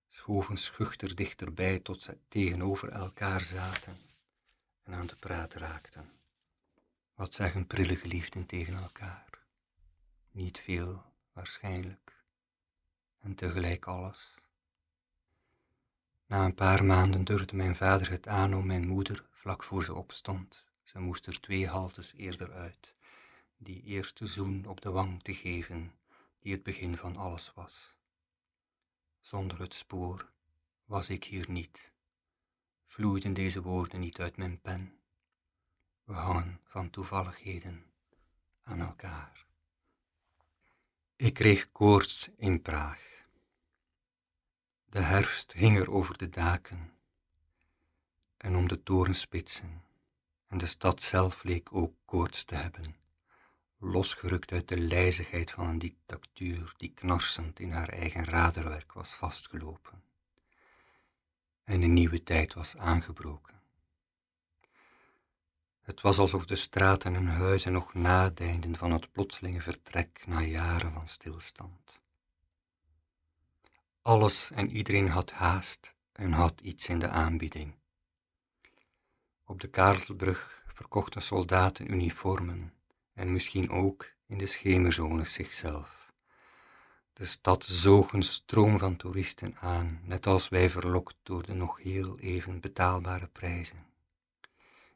schoven 0.09 0.57
schuchter 0.57 1.15
dichterbij 1.15 1.79
tot 1.79 2.01
ze 2.03 2.17
tegenover 2.27 2.89
elkaar 2.89 3.41
zaten 3.41 3.97
en 4.83 4.93
aan 4.93 5.07
de 5.07 5.15
praat 5.15 5.53
raakten. 5.53 6.11
Wat 7.15 7.33
zeggen 7.33 7.67
prille 7.67 7.95
geliefden 7.95 8.45
tegen 8.45 8.73
elkaar? 8.73 9.43
Niet 10.31 10.59
veel 10.59 11.03
waarschijnlijk, 11.33 12.23
en 13.19 13.35
tegelijk 13.35 13.85
alles. 13.85 14.37
Na 16.25 16.45
een 16.45 16.55
paar 16.55 16.85
maanden 16.85 17.23
durfde 17.23 17.55
mijn 17.55 17.75
vader 17.75 18.09
het 18.09 18.27
aan 18.27 18.53
om 18.53 18.65
mijn 18.65 18.87
moeder 18.87 19.25
vlak 19.31 19.63
voor 19.63 19.83
ze 19.83 19.93
opstond. 19.93 20.65
Ze 20.83 20.99
moest 20.99 21.25
er 21.25 21.41
twee 21.41 21.67
haltes 21.67 22.13
eerder 22.13 22.53
uit, 22.53 22.95
die 23.57 23.83
eerste 23.83 24.27
zoen 24.27 24.65
op 24.65 24.81
de 24.81 24.89
wang 24.89 25.21
te 25.21 25.33
geven, 25.33 25.93
die 26.39 26.53
het 26.53 26.63
begin 26.63 26.97
van 26.97 27.17
alles 27.17 27.51
was. 27.53 27.98
Zonder 29.19 29.59
het 29.59 29.73
spoor 29.73 30.31
was 30.85 31.09
ik 31.09 31.23
hier 31.23 31.49
niet, 31.49 31.93
vloeiden 32.85 33.33
deze 33.33 33.61
woorden 33.61 33.99
niet 33.99 34.19
uit 34.19 34.37
mijn 34.37 34.61
pen. 34.61 34.99
We 36.03 36.13
hangen 36.13 36.59
van 36.63 36.89
toevalligheden 36.89 37.85
aan 38.63 38.79
elkaar. 38.79 39.45
Ik 41.15 41.33
kreeg 41.33 41.71
koorts 41.71 42.29
in 42.37 42.61
Praag. 42.61 43.25
De 44.85 44.99
herfst 44.99 45.53
hing 45.53 45.77
er 45.77 45.91
over 45.91 46.17
de 46.17 46.29
daken 46.29 46.93
en 48.37 48.55
om 48.55 48.67
de 48.67 48.83
torenspitsen, 48.83 49.83
en 50.47 50.57
de 50.57 50.65
stad 50.65 51.01
zelf 51.01 51.43
leek 51.43 51.73
ook 51.73 51.93
koorts 52.05 52.43
te 52.43 52.55
hebben, 52.55 52.95
losgerukt 53.79 54.51
uit 54.51 54.67
de 54.67 54.79
lijzigheid 54.79 55.51
van 55.51 55.67
een 55.67 55.79
dictatuur 55.79 56.73
die 56.77 56.91
knarsend 56.93 57.59
in 57.59 57.71
haar 57.71 57.89
eigen 57.89 58.25
raderwerk 58.25 58.93
was 58.93 59.09
vastgelopen. 59.09 60.03
En 61.63 61.81
een 61.81 61.93
nieuwe 61.93 62.23
tijd 62.23 62.53
was 62.53 62.77
aangebroken. 62.77 63.61
Het 65.81 66.01
was 66.01 66.17
alsof 66.17 66.45
de 66.45 66.55
straten 66.55 67.15
en 67.15 67.27
huizen 67.27 67.71
nog 67.71 67.93
nadeinden 67.93 68.75
van 68.75 68.91
het 68.91 69.11
plotselinge 69.11 69.61
vertrek 69.61 70.23
na 70.27 70.41
jaren 70.41 70.93
van 70.93 71.07
stilstand. 71.07 71.99
Alles 74.01 74.51
en 74.51 74.71
iedereen 74.71 75.09
had 75.09 75.31
haast 75.31 75.95
en 76.11 76.31
had 76.31 76.61
iets 76.61 76.89
in 76.89 76.99
de 76.99 77.09
aanbieding. 77.09 77.75
Op 79.43 79.61
de 79.61 79.67
Karelbrug 79.67 80.63
verkochten 80.67 81.21
soldaten 81.21 81.91
uniformen 81.91 82.73
en 83.19 83.31
misschien 83.31 83.69
ook 83.69 84.11
in 84.27 84.37
de 84.37 84.45
schemerzones 84.45 85.33
zichzelf. 85.33 86.11
De 87.13 87.25
stad 87.25 87.65
zoog 87.65 88.13
een 88.13 88.23
stroom 88.23 88.79
van 88.79 88.95
toeristen 88.95 89.55
aan, 89.55 89.99
net 90.03 90.27
als 90.27 90.49
wij 90.49 90.69
verlokt 90.69 91.15
door 91.23 91.43
de 91.43 91.53
nog 91.53 91.77
heel 91.77 92.19
even 92.19 92.59
betaalbare 92.59 93.27
prijzen. 93.27 93.85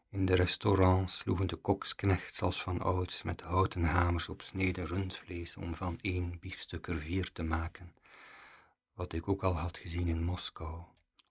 In 0.10 0.26
de 0.26 0.36
restaurants 0.36 1.18
sloegen 1.18 1.48
de 1.48 1.56
koksknechts 1.56 2.42
als 2.42 2.62
van 2.62 2.82
ouds 2.82 3.24
met 3.24 3.42
houten 3.42 3.84
hamers 3.84 4.30
op 4.30 4.42
sneden 4.42 4.86
rundvlees 4.86 5.58
om 5.58 5.74
van 5.74 6.00
één 6.02 6.40
biefstuk 6.40 6.88
er 6.88 7.00
vier 7.00 7.32
te 7.32 7.44
maken, 7.44 7.96
wat 8.94 9.14
ik 9.14 9.28
ook 9.28 9.44
al 9.44 9.58
had 9.58 9.78
gezien 9.78 10.08
in 10.08 10.24
Moskou, 10.24 10.82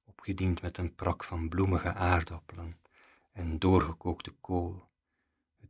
opgediend 0.04 0.62
met 0.62 0.78
een 0.78 0.94
prak 0.94 1.24
van 1.24 1.48
bloemige 1.48 1.94
aardappelen 1.94 2.78
en 3.32 3.58
doorgekookte 3.58 4.30
kool, 4.40 4.90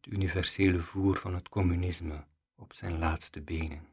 het 0.02 0.12
universele 0.12 0.78
voer 0.78 1.16
van 1.16 1.34
het 1.34 1.48
communisme 1.48 2.24
op 2.56 2.72
zijn 2.74 2.98
laatste 2.98 3.40
benen. 3.40 3.86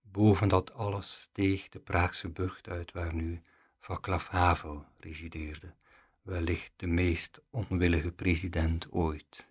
Boven 0.00 0.48
dat 0.48 0.72
alles 0.74 1.20
steeg 1.20 1.68
de 1.68 1.78
Praagse 1.78 2.28
burcht 2.28 2.68
uit 2.68 2.92
waar 2.92 3.14
nu 3.14 3.42
Vaclav 3.78 4.28
Havel 4.28 4.84
resideerde, 4.98 5.74
wellicht 6.22 6.72
de 6.76 6.86
meest 6.86 7.42
onwillige 7.50 8.12
president 8.12 8.92
ooit, 8.92 9.46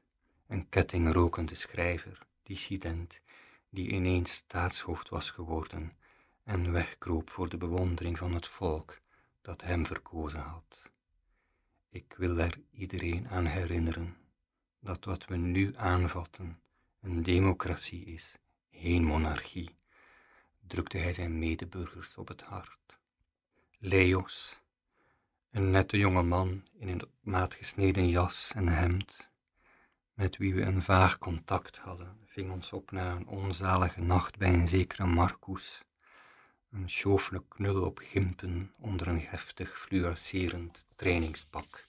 een 0.47 0.69
kettingrokende 0.69 1.55
schrijver, 1.55 2.27
dissident, 2.43 3.21
die 3.69 3.89
ineens 3.89 4.31
staatshoofd 4.31 5.09
was 5.09 5.31
geworden 5.31 5.97
en 6.43 6.71
wegkroop 6.71 7.29
voor 7.29 7.49
de 7.49 7.57
bewondering 7.57 8.17
van 8.17 8.33
het 8.33 8.47
volk 8.47 9.01
dat 9.41 9.61
hem 9.61 9.85
verkozen 9.85 10.41
had. 10.41 10.91
Ik 11.89 12.13
wil 12.17 12.37
er 12.37 12.59
iedereen 12.71 13.29
aan 13.29 13.45
herinneren 13.45 14.23
dat 14.85 15.05
wat 15.05 15.25
we 15.25 15.35
nu 15.35 15.75
aanvatten 15.75 16.59
een 17.01 17.23
democratie 17.23 18.05
is, 18.05 18.37
geen 18.71 19.03
monarchie, 19.03 19.75
drukte 20.67 20.97
hij 20.97 21.13
zijn 21.13 21.39
medeburgers 21.39 22.17
op 22.17 22.27
het 22.27 22.41
hart. 22.41 22.99
Leos, 23.79 24.61
een 25.51 25.69
nette 25.69 25.97
jonge 25.97 26.23
man 26.23 26.63
in 26.77 26.87
een 26.87 27.01
maat 27.21 27.53
gesneden 27.53 28.09
jas 28.09 28.51
en 28.55 28.67
hemd, 28.67 29.29
met 30.13 30.37
wie 30.37 30.53
we 30.53 30.61
een 30.61 30.81
vaag 30.81 31.17
contact 31.17 31.77
hadden, 31.77 32.17
ving 32.25 32.51
ons 32.51 32.73
op 32.73 32.91
na 32.91 33.15
een 33.15 33.27
onzalige 33.27 34.01
nacht 34.01 34.37
bij 34.37 34.53
een 34.53 34.67
zekere 34.67 35.05
Marcus, 35.05 35.83
een 36.71 36.89
sjofele 36.89 37.43
knul 37.47 37.85
op 37.85 37.99
gimpen 38.03 38.73
onder 38.79 39.07
een 39.07 39.21
heftig 39.21 39.79
fluorescerend 39.79 40.85
trainingspak. 40.95 41.83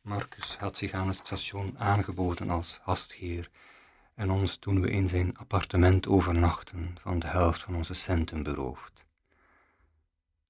Marcus 0.00 0.56
had 0.56 0.76
zich 0.76 0.92
aan 0.92 1.08
het 1.08 1.16
station 1.16 1.78
aangeboden 1.78 2.50
als 2.50 2.80
gastgeer 2.82 3.50
en 4.14 4.30
ons 4.30 4.56
toen 4.56 4.80
we 4.80 4.90
in 4.90 5.08
zijn 5.08 5.36
appartement 5.36 6.08
overnachten 6.08 6.94
van 7.00 7.18
de 7.18 7.26
helft 7.26 7.62
van 7.62 7.76
onze 7.76 7.94
centen 7.94 8.42
beroofd. 8.42 9.06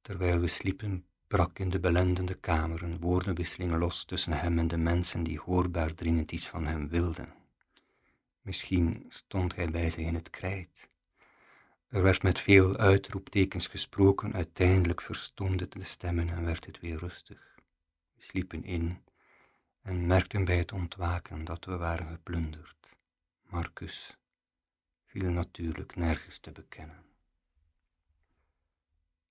Terwijl 0.00 0.38
we 0.38 0.48
sliepen, 0.48 1.04
brak 1.26 1.58
in 1.58 1.70
de 1.70 1.80
belendende 1.80 2.34
kamer 2.34 2.82
een 2.82 3.00
woordenwisseling 3.00 3.78
los 3.78 4.04
tussen 4.04 4.32
hem 4.32 4.58
en 4.58 4.68
de 4.68 4.78
mensen 4.78 5.22
die 5.22 5.40
hoorbaar 5.40 5.94
dringend 5.94 6.32
iets 6.32 6.48
van 6.48 6.66
hem 6.66 6.88
wilden. 6.88 7.34
Misschien 8.40 9.04
stond 9.08 9.54
hij 9.54 9.70
bij 9.70 9.90
zich 9.90 10.06
in 10.06 10.14
het 10.14 10.30
krijt. 10.30 10.88
Er 11.88 12.02
werd 12.02 12.22
met 12.22 12.40
veel 12.40 12.76
uitroeptekens 12.76 13.66
gesproken, 13.66 14.32
uiteindelijk 14.32 15.00
verstoomde 15.00 15.68
de 15.68 15.84
stemmen 15.84 16.28
en 16.28 16.44
werd 16.44 16.66
het 16.66 16.80
weer 16.80 16.98
rustig. 16.98 17.54
We 18.16 18.22
sliepen 18.22 18.64
in 18.64 18.98
en 19.82 20.06
merkten 20.06 20.44
bij 20.44 20.56
het 20.58 20.72
ontwaken 20.72 21.44
dat 21.44 21.64
we 21.64 21.76
waren 21.76 22.10
geplunderd. 22.10 22.98
Marcus 23.42 24.18
viel 25.06 25.30
natuurlijk 25.30 25.96
nergens 25.96 26.38
te 26.38 26.52
bekennen. 26.52 27.04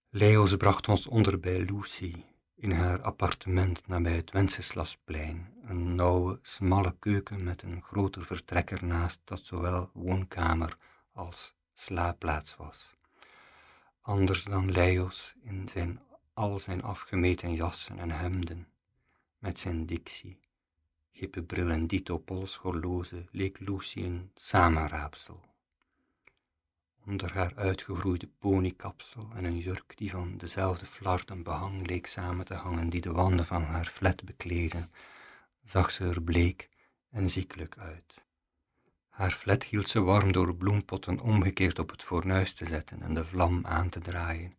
Leos 0.09 0.55
bracht 0.55 0.88
ons 0.88 1.07
onder 1.07 1.39
bij 1.39 1.59
Lucy 1.59 2.23
in 2.55 2.71
haar 2.71 3.01
appartement 3.01 3.88
nabij 3.88 4.15
het 4.15 4.31
Wenceslasplein, 4.31 5.53
een 5.63 5.95
nauwe, 5.95 6.39
smalle 6.41 6.95
keuken 6.99 7.43
met 7.43 7.62
een 7.62 7.81
groter 7.81 8.25
vertrek 8.25 8.71
ernaast 8.71 9.21
dat 9.23 9.45
zowel 9.45 9.89
woonkamer 9.93 10.77
als 11.13 11.55
slaapplaats 11.73 12.55
was. 12.55 12.95
Anders 14.01 14.43
dan 14.43 14.71
Leos 14.71 15.35
in 15.41 15.67
zijn, 15.67 16.01
al 16.33 16.59
zijn 16.59 16.81
afgemeten 16.81 17.53
jassen 17.53 17.99
en 17.99 18.12
hemden, 18.12 18.67
met 19.39 19.60
zijn 19.60 19.86
dictie, 19.86 20.39
Gippenbril 21.12 21.69
en 21.69 21.88
dito 21.88 22.17
polshorloge 22.17 23.25
leek 23.32 23.60
Lucy 23.60 24.04
een 24.04 24.32
samenraapsel. 24.34 25.47
Onder 27.06 27.34
haar 27.34 27.56
uitgegroeide 27.56 28.28
ponykapsel 28.28 29.30
en 29.36 29.43
een 29.43 29.58
jurk 29.58 29.97
die 29.97 30.12
van 30.12 30.38
dezelfde 30.38 30.86
flarden 30.86 31.43
behang 31.43 31.88
leek 31.88 32.08
samen 32.08 32.45
te 32.45 32.54
hangen 32.54 32.89
die 32.89 33.02
de 33.02 33.12
wanden 33.12 33.45
van 33.45 33.63
haar 33.63 33.86
flat 33.86 34.23
bekleden, 34.23 34.91
zag 35.63 35.91
ze 35.91 36.04
er 36.04 36.21
bleek 36.21 36.69
en 37.12 37.30
ziekelijk 37.30 37.78
uit. 37.78 38.25
Haar 39.10 39.32
flat 39.32 39.63
hield 39.63 39.89
ze 39.89 40.02
warm 40.02 40.32
door 40.32 40.56
bloempotten 40.56 41.19
omgekeerd 41.19 41.80
op 41.80 41.89
het 41.89 42.04
fornuis 42.04 42.54
te 42.54 42.65
zetten 42.65 43.02
en 43.02 43.13
de 43.13 43.25
vlam 43.25 43.65
aan 43.65 43.89
te 43.89 43.99
draaien, 43.99 44.58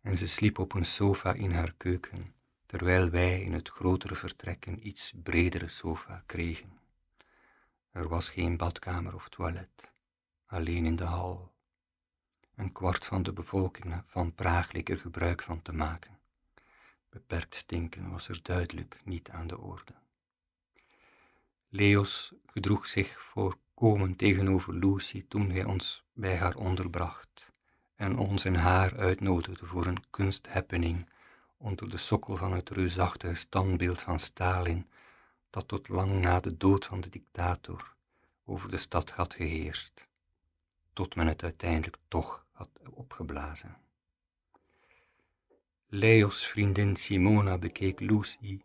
en 0.00 0.16
ze 0.16 0.26
sliep 0.26 0.58
op 0.58 0.74
een 0.74 0.84
sofa 0.84 1.32
in 1.32 1.52
haar 1.52 1.74
keuken, 1.76 2.34
terwijl 2.72 3.10
wij 3.10 3.40
in 3.40 3.52
het 3.52 3.68
grotere 3.68 4.14
vertrek 4.14 4.66
een 4.66 4.86
iets 4.86 5.12
bredere 5.22 5.68
sofa 5.68 6.22
kregen. 6.26 6.78
Er 7.90 8.08
was 8.08 8.30
geen 8.30 8.56
badkamer 8.56 9.14
of 9.14 9.28
toilet, 9.28 9.92
alleen 10.46 10.84
in 10.84 10.96
de 10.96 11.04
hal. 11.04 11.52
Een 12.54 12.72
kwart 12.72 13.06
van 13.06 13.22
de 13.22 13.32
bevolking 13.32 14.02
van 14.04 14.34
Praag 14.34 14.72
er 14.72 14.98
gebruik 14.98 15.42
van 15.42 15.62
te 15.62 15.72
maken. 15.72 16.18
Beperkt 17.08 17.54
stinken 17.54 18.10
was 18.10 18.28
er 18.28 18.40
duidelijk 18.42 19.00
niet 19.04 19.30
aan 19.30 19.46
de 19.46 19.58
orde. 19.58 19.94
Leos 21.68 22.34
gedroeg 22.46 22.86
zich 22.86 23.20
voorkomen 23.20 24.16
tegenover 24.16 24.74
Lucy 24.74 25.22
toen 25.28 25.50
hij 25.50 25.64
ons 25.64 26.04
bij 26.12 26.36
haar 26.36 26.54
onderbracht 26.54 27.52
en 27.96 28.16
ons 28.16 28.44
en 28.44 28.54
haar 28.54 28.96
uitnodigde 28.96 29.66
voor 29.66 29.86
een 29.86 30.10
kunsthappening 30.10 31.06
onder 31.62 31.90
de 31.90 31.96
sokkel 31.96 32.36
van 32.36 32.52
het 32.52 32.70
reusachtige 32.70 33.34
standbeeld 33.34 34.02
van 34.02 34.18
Stalin, 34.18 34.88
dat 35.50 35.68
tot 35.68 35.88
lang 35.88 36.20
na 36.20 36.40
de 36.40 36.56
dood 36.56 36.84
van 36.84 37.00
de 37.00 37.08
dictator 37.08 37.94
over 38.44 38.70
de 38.70 38.76
stad 38.76 39.10
had 39.10 39.34
geheerst, 39.34 40.08
tot 40.92 41.14
men 41.14 41.26
het 41.26 41.42
uiteindelijk 41.42 41.96
toch 42.08 42.46
had 42.52 42.70
opgeblazen. 42.90 43.76
Leos 45.86 46.46
vriendin 46.46 46.96
Simona 46.96 47.58
bekeek 47.58 48.00
Lucy 48.00 48.62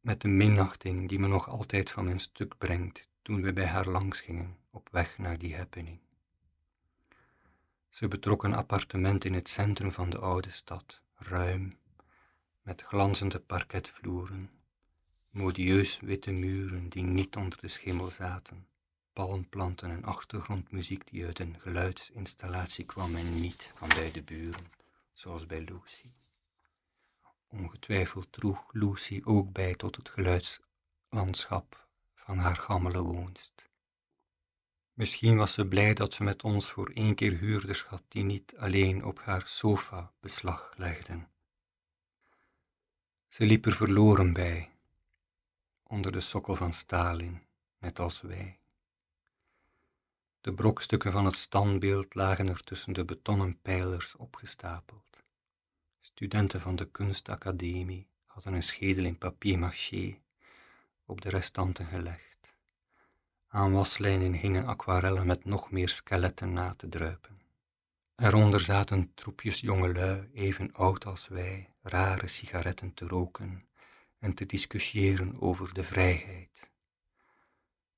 met 0.00 0.24
een 0.24 0.36
minachting 0.36 1.08
die 1.08 1.18
me 1.18 1.26
nog 1.26 1.48
altijd 1.48 1.90
van 1.90 2.04
mijn 2.04 2.20
stuk 2.20 2.58
brengt 2.58 3.08
toen 3.22 3.42
we 3.42 3.52
bij 3.52 3.66
haar 3.66 3.88
langs 3.88 4.20
gingen 4.20 4.56
op 4.70 4.88
weg 4.92 5.18
naar 5.18 5.38
die 5.38 5.56
happening. 5.56 6.00
Ze 7.88 8.08
betrok 8.08 8.44
een 8.44 8.54
appartement 8.54 9.24
in 9.24 9.34
het 9.34 9.48
centrum 9.48 9.92
van 9.92 10.10
de 10.10 10.18
oude 10.18 10.50
stad, 10.50 11.02
ruim, 11.20 11.78
met 12.62 12.82
glanzende 12.82 13.40
parketvloeren, 13.40 14.50
modieus 15.30 16.00
witte 16.00 16.30
muren 16.30 16.88
die 16.88 17.02
niet 17.02 17.36
onder 17.36 17.58
de 17.58 17.68
schimmel 17.68 18.10
zaten, 18.10 18.68
palmplanten 19.12 19.90
en 19.90 20.04
achtergrondmuziek 20.04 21.06
die 21.06 21.26
uit 21.26 21.38
een 21.38 21.56
geluidsinstallatie 21.60 22.84
kwam 22.84 23.16
en 23.16 23.40
niet 23.40 23.72
van 23.74 23.88
bij 23.88 24.10
de 24.10 24.22
buren, 24.22 24.70
zoals 25.12 25.46
bij 25.46 25.60
Lucy. 25.60 26.10
Ongetwijfeld 27.48 28.32
droeg 28.32 28.72
Lucy 28.72 29.20
ook 29.24 29.52
bij 29.52 29.74
tot 29.74 29.96
het 29.96 30.08
geluidslandschap 30.08 31.88
van 32.14 32.38
haar 32.38 32.56
gammele 32.56 33.02
woonst. 33.02 33.68
Misschien 35.00 35.36
was 35.36 35.52
ze 35.52 35.66
blij 35.66 35.94
dat 35.94 36.14
ze 36.14 36.22
met 36.22 36.42
ons 36.42 36.70
voor 36.70 36.90
één 36.94 37.14
keer 37.14 37.38
huurders 37.38 37.82
had 37.82 38.04
die 38.08 38.22
niet 38.22 38.56
alleen 38.56 39.04
op 39.04 39.20
haar 39.20 39.42
sofa 39.46 40.12
beslag 40.20 40.72
legden. 40.76 41.28
Ze 43.28 43.44
liep 43.44 43.66
er 43.66 43.72
verloren 43.72 44.32
bij, 44.32 44.70
onder 45.82 46.12
de 46.12 46.20
sokkel 46.20 46.54
van 46.54 46.72
Stalin, 46.72 47.42
net 47.78 47.98
als 47.98 48.20
wij. 48.20 48.58
De 50.40 50.54
brokstukken 50.54 51.12
van 51.12 51.24
het 51.24 51.36
standbeeld 51.36 52.14
lagen 52.14 52.48
er 52.48 52.64
tussen 52.64 52.92
de 52.92 53.04
betonnen 53.04 53.60
pijlers 53.60 54.16
opgestapeld. 54.16 55.18
Studenten 56.00 56.60
van 56.60 56.76
de 56.76 56.90
kunstacademie 56.90 58.08
hadden 58.24 58.54
een 58.54 58.62
schedel 58.62 59.04
in 59.04 59.18
papier-maché 59.18 60.20
op 61.04 61.20
de 61.20 61.28
restanten 61.28 61.86
gelegd. 61.86 62.29
Aan 63.52 63.72
waslijnen 63.72 64.32
hingen 64.32 64.66
aquarellen 64.66 65.26
met 65.26 65.44
nog 65.44 65.70
meer 65.70 65.88
skeletten 65.88 66.52
na 66.52 66.74
te 66.74 66.88
druipen. 66.88 67.40
Eronder 68.16 68.60
zaten 68.60 69.14
troepjes 69.14 69.60
jongelui, 69.60 70.30
even 70.32 70.72
oud 70.72 71.06
als 71.06 71.28
wij, 71.28 71.74
rare 71.82 72.26
sigaretten 72.26 72.94
te 72.94 73.06
roken 73.06 73.68
en 74.18 74.34
te 74.34 74.46
discussiëren 74.46 75.40
over 75.40 75.74
de 75.74 75.82
vrijheid. 75.82 76.70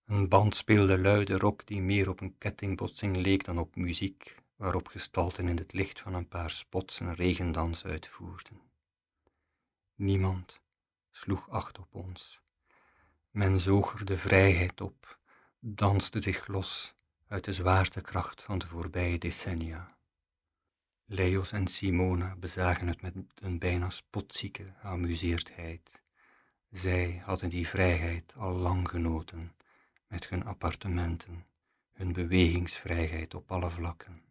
Een 0.07 0.29
band 0.29 0.57
speelde 0.57 0.99
luide 0.99 1.39
rock 1.39 1.67
die 1.67 1.81
meer 1.81 2.09
op 2.09 2.21
een 2.21 2.39
kettingbotsing 2.39 3.17
leek 3.17 3.45
dan 3.45 3.59
op 3.59 3.77
muziek, 3.77 4.37
waarop 4.57 4.89
gestalten 4.89 5.49
in 5.49 5.57
het 5.57 5.73
licht 5.73 6.01
van 6.01 6.15
een 6.15 6.29
paar 6.29 6.51
spots 6.51 7.01
een 7.01 7.15
regendans 7.15 7.85
uitvoerden. 7.85 8.61
Niemand 9.95 10.61
sloeg 11.11 11.51
acht 11.51 11.79
op 11.79 11.95
ons. 11.95 12.43
Men 13.31 13.61
zoog 13.61 13.99
er 13.99 14.05
de 14.05 14.17
vrijheid 14.17 14.81
op 14.81 15.21
danste 15.65 16.21
zich 16.21 16.47
los 16.47 16.95
uit 17.29 17.45
de 17.45 17.53
zwaartekracht 17.53 18.43
van 18.43 18.59
de 18.59 18.67
voorbije 18.67 19.19
decennia. 19.19 19.97
Leos 21.05 21.53
en 21.53 21.67
Simona 21.67 22.37
bezagen 22.37 22.87
het 22.87 23.03
met 23.03 23.15
een 23.35 23.59
bijna 23.59 23.91
spotzieke 23.91 24.75
geamuseerdheid. 24.81 26.03
Zij 26.71 27.23
hadden 27.25 27.49
die 27.49 27.69
vrijheid 27.69 28.35
al 28.37 28.53
lang 28.53 28.89
genoten, 28.89 29.53
met 30.07 30.29
hun 30.29 30.45
appartementen, 30.45 31.47
hun 31.93 32.13
bewegingsvrijheid 32.13 33.35
op 33.35 33.53
alle 33.53 33.71
vlakken. 33.71 34.23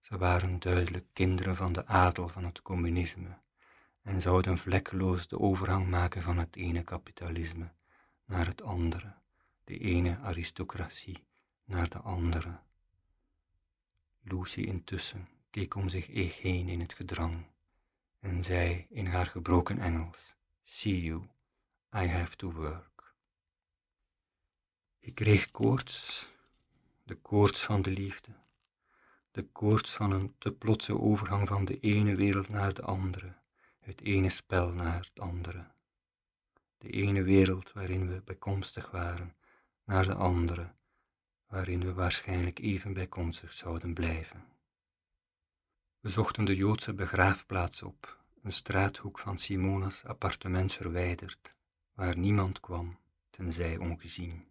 Ze 0.00 0.18
waren 0.18 0.58
duidelijk 0.58 1.06
kinderen 1.12 1.56
van 1.56 1.72
de 1.72 1.86
adel 1.86 2.28
van 2.28 2.44
het 2.44 2.62
communisme 2.62 3.38
en 4.02 4.20
zouden 4.22 4.58
vlekkeloos 4.58 5.26
de 5.26 5.38
overgang 5.38 5.88
maken 5.88 6.22
van 6.22 6.38
het 6.38 6.56
ene 6.56 6.82
kapitalisme 6.82 7.72
naar 8.24 8.46
het 8.46 8.62
andere, 8.62 9.17
de 9.68 9.78
ene 9.78 10.18
aristocratie 10.18 11.26
naar 11.64 11.88
de 11.88 11.98
andere. 11.98 12.60
Lucy 14.20 14.60
intussen 14.60 15.28
keek 15.50 15.74
om 15.74 15.88
zich 15.88 16.06
heen 16.40 16.68
in 16.68 16.80
het 16.80 16.92
gedrang 16.92 17.46
en 18.20 18.44
zei 18.44 18.86
in 18.90 19.06
haar 19.06 19.26
gebroken 19.26 19.78
Engels: 19.78 20.36
See 20.62 21.02
you, 21.02 21.22
I 21.94 22.06
have 22.06 22.36
to 22.36 22.52
work. 22.52 23.14
Ik 24.98 25.14
kreeg 25.14 25.50
koorts, 25.50 26.28
de 27.02 27.14
koorts 27.14 27.64
van 27.64 27.82
de 27.82 27.90
liefde, 27.90 28.32
de 29.30 29.42
koorts 29.42 29.90
van 29.94 30.10
een 30.10 30.34
te 30.38 30.52
plotse 30.52 31.00
overgang 31.00 31.48
van 31.48 31.64
de 31.64 31.80
ene 31.80 32.14
wereld 32.14 32.48
naar 32.48 32.74
de 32.74 32.82
andere, 32.82 33.36
het 33.80 34.00
ene 34.00 34.28
spel 34.28 34.72
naar 34.72 35.00
het 35.00 35.20
andere. 35.20 35.70
De 36.78 36.90
ene 36.90 37.22
wereld 37.22 37.72
waarin 37.72 38.08
we 38.08 38.22
bijkomstig 38.22 38.90
waren, 38.90 39.36
naar 39.88 40.06
de 40.06 40.14
andere, 40.14 40.72
waarin 41.46 41.80
we 41.80 41.92
waarschijnlijk 41.92 42.58
even 42.58 42.92
bijkomstig 42.92 43.52
zouden 43.52 43.94
blijven. 43.94 44.44
We 46.00 46.08
zochten 46.08 46.44
de 46.44 46.56
Joodse 46.56 46.94
begraafplaats 46.94 47.82
op, 47.82 48.22
een 48.42 48.52
straathoek 48.52 49.18
van 49.18 49.38
Simona's 49.38 50.04
appartement 50.04 50.72
verwijderd, 50.72 51.56
waar 51.94 52.18
niemand 52.18 52.60
kwam, 52.60 52.98
tenzij 53.30 53.76
ongezien. 53.76 54.48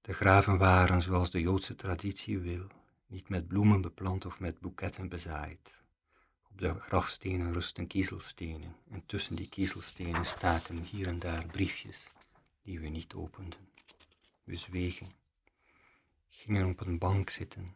De 0.00 0.12
graven 0.12 0.58
waren, 0.58 1.02
zoals 1.02 1.30
de 1.30 1.40
Joodse 1.40 1.74
traditie 1.74 2.38
wil, 2.38 2.66
niet 3.06 3.28
met 3.28 3.48
bloemen 3.48 3.80
beplant 3.80 4.26
of 4.26 4.40
met 4.40 4.60
boeketten 4.60 5.08
bezaaid. 5.08 5.82
Op 6.50 6.58
de 6.58 6.80
grafstenen 6.80 7.52
rusten 7.52 7.86
kiezelstenen 7.86 8.76
en 8.90 9.06
tussen 9.06 9.36
die 9.36 9.48
kiezelstenen 9.48 10.24
staken 10.24 10.78
hier 10.78 11.06
en 11.06 11.18
daar 11.18 11.46
briefjes 11.46 12.12
die 12.68 12.80
we 12.80 12.88
niet 12.88 13.14
openden. 13.14 13.68
We 14.44 14.56
zwegen, 14.56 15.12
gingen 16.28 16.66
op 16.66 16.80
een 16.80 16.98
bank 16.98 17.30
zitten, 17.30 17.74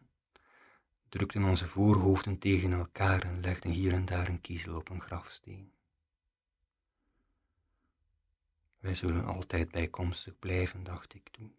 drukten 1.09 1.43
onze 1.43 1.67
voorhoofden 1.67 2.37
tegen 2.37 2.71
elkaar 2.71 3.21
en 3.21 3.39
legden 3.39 3.71
hier 3.71 3.93
en 3.93 4.05
daar 4.05 4.27
een 4.27 4.41
kiezel 4.41 4.75
op 4.75 4.89
een 4.89 5.01
grafsteen. 5.01 5.71
Wij 8.79 8.93
zullen 8.93 9.25
altijd 9.25 9.71
bijkomstig 9.71 10.39
blijven, 10.39 10.83
dacht 10.83 11.13
ik 11.13 11.29
toen. 11.29 11.55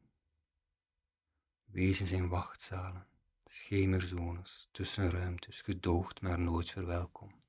Wezens 1.64 2.12
in 2.12 2.28
wachtzalen, 2.28 3.06
schemerzones, 3.44 4.68
tussenruimtes, 4.70 5.62
gedoogd 5.62 6.20
maar 6.20 6.38
nooit 6.38 6.70
verwelkomd. 6.70 7.43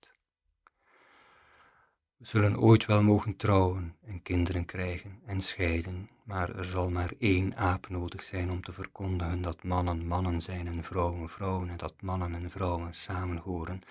Zullen 2.26 2.60
ooit 2.60 2.86
wel 2.86 3.04
mogen 3.04 3.36
trouwen 3.36 3.98
en 4.06 4.22
kinderen 4.22 4.66
krijgen 4.66 5.22
en 5.26 5.42
scheiden, 5.42 6.10
maar 6.24 6.56
er 6.56 6.66
zal 6.66 6.90
maar 6.90 7.14
één 7.20 7.56
aap 7.56 7.90
nodig 7.90 8.24
zijn 8.24 8.52
om 8.52 8.62
te 8.62 8.72
verkondigen 8.72 9.42
dat 9.42 9.64
mannen 9.64 10.08
mannen 10.08 10.42
zijn 10.42 10.68
en 10.68 10.84
vrouwen 10.84 11.30
vrouwen 11.30 11.70
en 11.70 11.78
dat 11.78 12.02
mannen 12.02 12.36
en 12.36 12.50
vrouwen 12.50 12.94
samen 12.94 13.38
horen 13.38 13.82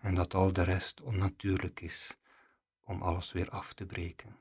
en 0.00 0.14
dat 0.14 0.34
al 0.34 0.52
de 0.52 0.62
rest 0.62 1.00
onnatuurlijk 1.00 1.80
is 1.80 2.16
om 2.84 3.02
alles 3.02 3.32
weer 3.32 3.50
af 3.50 3.72
te 3.72 3.86
breken. 3.86 4.36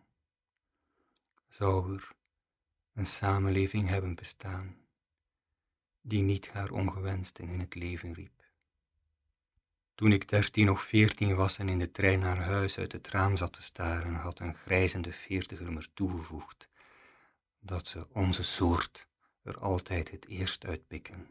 Zou 1.47 1.93
er 1.93 2.11
een 2.93 3.05
samenleving 3.05 3.89
hebben 3.89 4.15
bestaan 4.15 4.75
die 6.01 6.21
niet 6.21 6.49
haar 6.49 6.71
ongewensten 6.71 7.49
in 7.49 7.59
het 7.59 7.75
leven 7.75 8.13
riep? 8.13 8.36
Toen 9.97 10.11
ik 10.11 10.27
dertien 10.27 10.69
of 10.69 10.81
veertien 10.81 11.35
was 11.35 11.57
en 11.57 11.69
in 11.69 11.77
de 11.77 11.91
trein 11.91 12.19
naar 12.19 12.37
huis 12.37 12.77
uit 12.77 12.91
het 12.91 13.07
raam 13.07 13.35
zat 13.35 13.53
te 13.53 13.61
staren, 13.61 14.13
had 14.13 14.39
een 14.39 14.53
grijzende 14.53 15.11
veertiger 15.11 15.73
me 15.73 15.87
toegevoegd 15.93 16.69
dat 17.59 17.87
ze 17.87 18.07
onze 18.11 18.43
soort 18.43 19.07
er 19.41 19.59
altijd 19.59 20.11
het 20.11 20.27
eerst 20.27 20.65
uitpikken. 20.65 21.27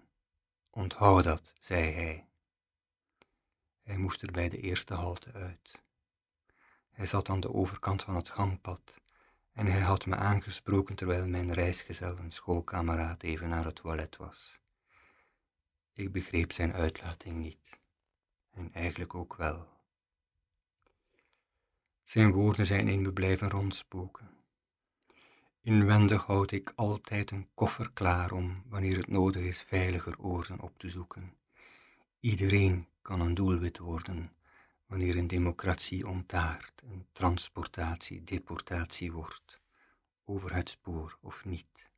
Onthoud 0.71 1.25
dat, 1.25 1.55
zei 1.59 1.93
hij. 1.93 2.29
Hij 3.83 3.97
moest 3.97 4.23
er 4.23 4.33
bij 4.33 4.49
de 4.49 4.61
eerste 4.61 4.95
halte 4.95 5.33
uit. 5.33 5.83
Hij 6.91 7.07
zat 7.07 7.29
aan 7.29 7.41
de 7.41 7.53
overkant 7.53 8.03
van 8.03 8.15
het 8.17 8.31
gangpad 8.31 9.01
en 9.53 9.67
hij 9.67 9.81
had 9.81 10.07
me 10.07 10.17
aangesproken 10.17 10.95
terwijl 10.95 11.29
mijn 11.29 11.53
reisgezel, 11.53 12.19
een 12.19 12.31
schoolkameraad, 12.31 13.23
even 13.23 13.49
naar 13.49 13.65
het 13.65 13.75
toilet 13.75 14.17
was. 14.17 14.61
Ik 15.93 16.13
begreep 16.13 16.53
zijn 16.53 16.73
uitlating 16.73 17.37
niet 17.37 17.85
en 18.57 18.73
eigenlijk 18.73 19.15
ook 19.15 19.35
wel. 19.35 19.69
Zijn 22.03 22.33
woorden 22.33 22.67
zijn 22.67 22.89
in 22.89 23.03
me 23.03 23.13
blijven 23.13 23.51
rondspoken. 23.51 24.31
Inwendig 25.61 26.25
houd 26.25 26.51
ik 26.51 26.73
altijd 26.75 27.31
een 27.31 27.49
koffer 27.55 27.91
klaar 27.93 28.33
om, 28.33 28.63
wanneer 28.69 28.97
het 28.97 29.09
nodig 29.09 29.43
is, 29.43 29.63
veiliger 29.63 30.19
oorden 30.19 30.61
op 30.61 30.79
te 30.79 30.89
zoeken. 30.89 31.37
Iedereen 32.21 32.89
kan 33.03 33.21
een 33.21 33.35
doelwit 33.35 33.79
worden 33.79 34.33
wanneer 34.87 35.17
een 35.17 35.27
democratie 35.27 36.09
ontaart, 36.09 36.83
een 36.83 37.07
transportatie, 37.13 38.25
deportatie 38.25 39.13
wordt, 39.13 39.61
over 40.25 40.55
het 40.55 40.69
spoor 40.69 41.19
of 41.21 41.45
niet. 41.45 41.91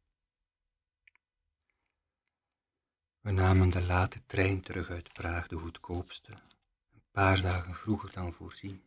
We 3.29 3.35
namen 3.35 3.71
de 3.71 3.83
late 3.83 4.19
trein 4.27 4.61
terug 4.61 4.91
uit 4.91 5.13
Praag, 5.13 5.49
de 5.49 5.57
goedkoopste, 5.57 6.33
een 6.33 7.03
paar 7.11 7.41
dagen 7.41 7.75
vroeger 7.75 8.13
dan 8.13 8.33
voorzien. 8.33 8.83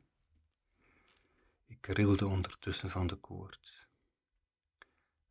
Ik 1.67 1.87
rilde 1.87 2.27
ondertussen 2.27 2.89
van 2.89 3.07
de 3.07 3.15
koorts. 3.15 3.87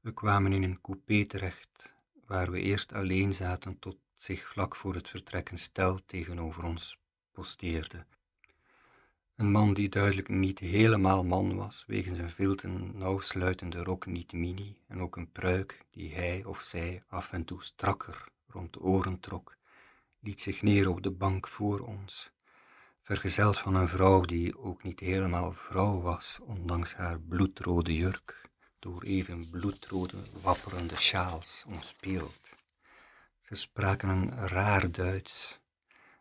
We 0.01 0.13
kwamen 0.13 0.53
in 0.53 0.63
een 0.63 0.81
coupé 0.81 1.27
terecht, 1.27 1.95
waar 2.27 2.51
we 2.51 2.61
eerst 2.61 2.93
alleen 2.93 3.33
zaten 3.33 3.79
tot 3.79 3.97
zich 4.15 4.49
vlak 4.49 4.77
voor 4.77 4.95
het 4.95 5.09
vertrekken 5.09 5.59
stel 5.59 5.99
tegenover 6.07 6.65
ons 6.65 6.99
posteerde. 7.33 8.05
Een 9.37 9.51
man 9.51 9.75
die 9.75 9.89
duidelijk 9.89 10.29
niet 10.29 10.59
helemaal 10.59 11.25
man 11.25 11.57
was, 11.57 11.85
wegens 11.87 12.19
een 12.19 12.31
veel 12.31 12.55
te 12.55 12.69
nauwsluitende 12.69 13.83
rok 13.83 14.07
niet 14.07 14.33
mini 14.33 14.77
en 14.87 15.01
ook 15.01 15.17
een 15.17 15.33
pruik 15.33 15.85
die 15.91 16.15
hij 16.15 16.45
of 16.45 16.61
zij 16.61 17.03
af 17.09 17.33
en 17.33 17.45
toe 17.45 17.63
strakker 17.63 18.29
rond 18.53 18.73
de 18.73 18.81
oren 18.81 19.21
trok, 19.21 19.57
liet 20.21 20.41
zich 20.41 20.63
neer 20.63 20.89
op 20.89 21.03
de 21.03 21.11
bank 21.11 21.49
voor 21.49 21.81
ons, 21.81 22.33
vergezeld 23.03 23.59
van 23.59 23.75
een 23.75 23.89
vrouw 23.89 24.21
die 24.21 24.59
ook 24.59 24.83
niet 24.83 25.01
helemaal 25.01 25.53
vrouw 25.53 26.01
was, 26.01 26.39
ondanks 26.43 26.95
haar 26.95 27.21
bloedrode 27.21 27.97
jurk, 27.97 28.51
door 28.79 29.03
even 29.03 29.51
bloedrode 29.51 30.17
wapperende 30.43 30.97
sjaals 30.97 31.65
omspeeld. 31.67 32.57
Ze 33.39 33.55
spraken 33.55 34.09
een 34.09 34.49
raar 34.49 34.91
Duits, 34.91 35.61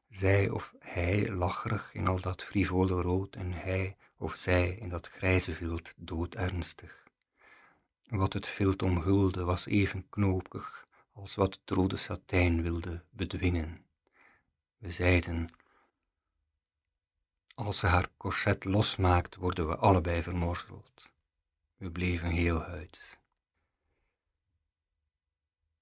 zij 0.10 0.50
of 0.50 0.74
hij 0.80 1.32
lacherig 1.32 1.94
in 1.94 2.08
al 2.08 2.20
dat 2.20 2.44
frivole 2.44 3.02
rood 3.02 3.36
en 3.36 3.54
hij 3.54 3.98
of 4.18 4.36
zij 4.36 4.70
in 4.70 4.90
dat 4.90 5.08
grijze 5.08 5.54
vilt 5.54 5.94
doodernstig. 5.98 7.04
Wat 8.10 8.34
het 8.34 8.48
vilt 8.48 8.82
omhulde 8.82 9.44
was 9.44 9.66
even 9.66 10.10
knopig 10.10 10.88
als 11.20 11.36
wat 11.36 11.60
het 11.62 11.70
rode 11.78 11.96
satijn 11.96 12.62
wilde 12.62 13.04
bedwingen. 13.10 13.86
We 14.78 14.92
zeiden, 14.92 15.50
als 17.56 17.80
ze 17.80 17.88
haar 17.88 18.10
corset 18.18 18.66
losmaakt, 18.66 19.36
worden 19.36 19.68
we 19.68 19.78
allebei 19.78 20.22
vermorzeld. 20.22 21.12
We 21.78 21.92
bleven 21.92 22.30
heel 22.30 22.62
huids. 22.62 23.18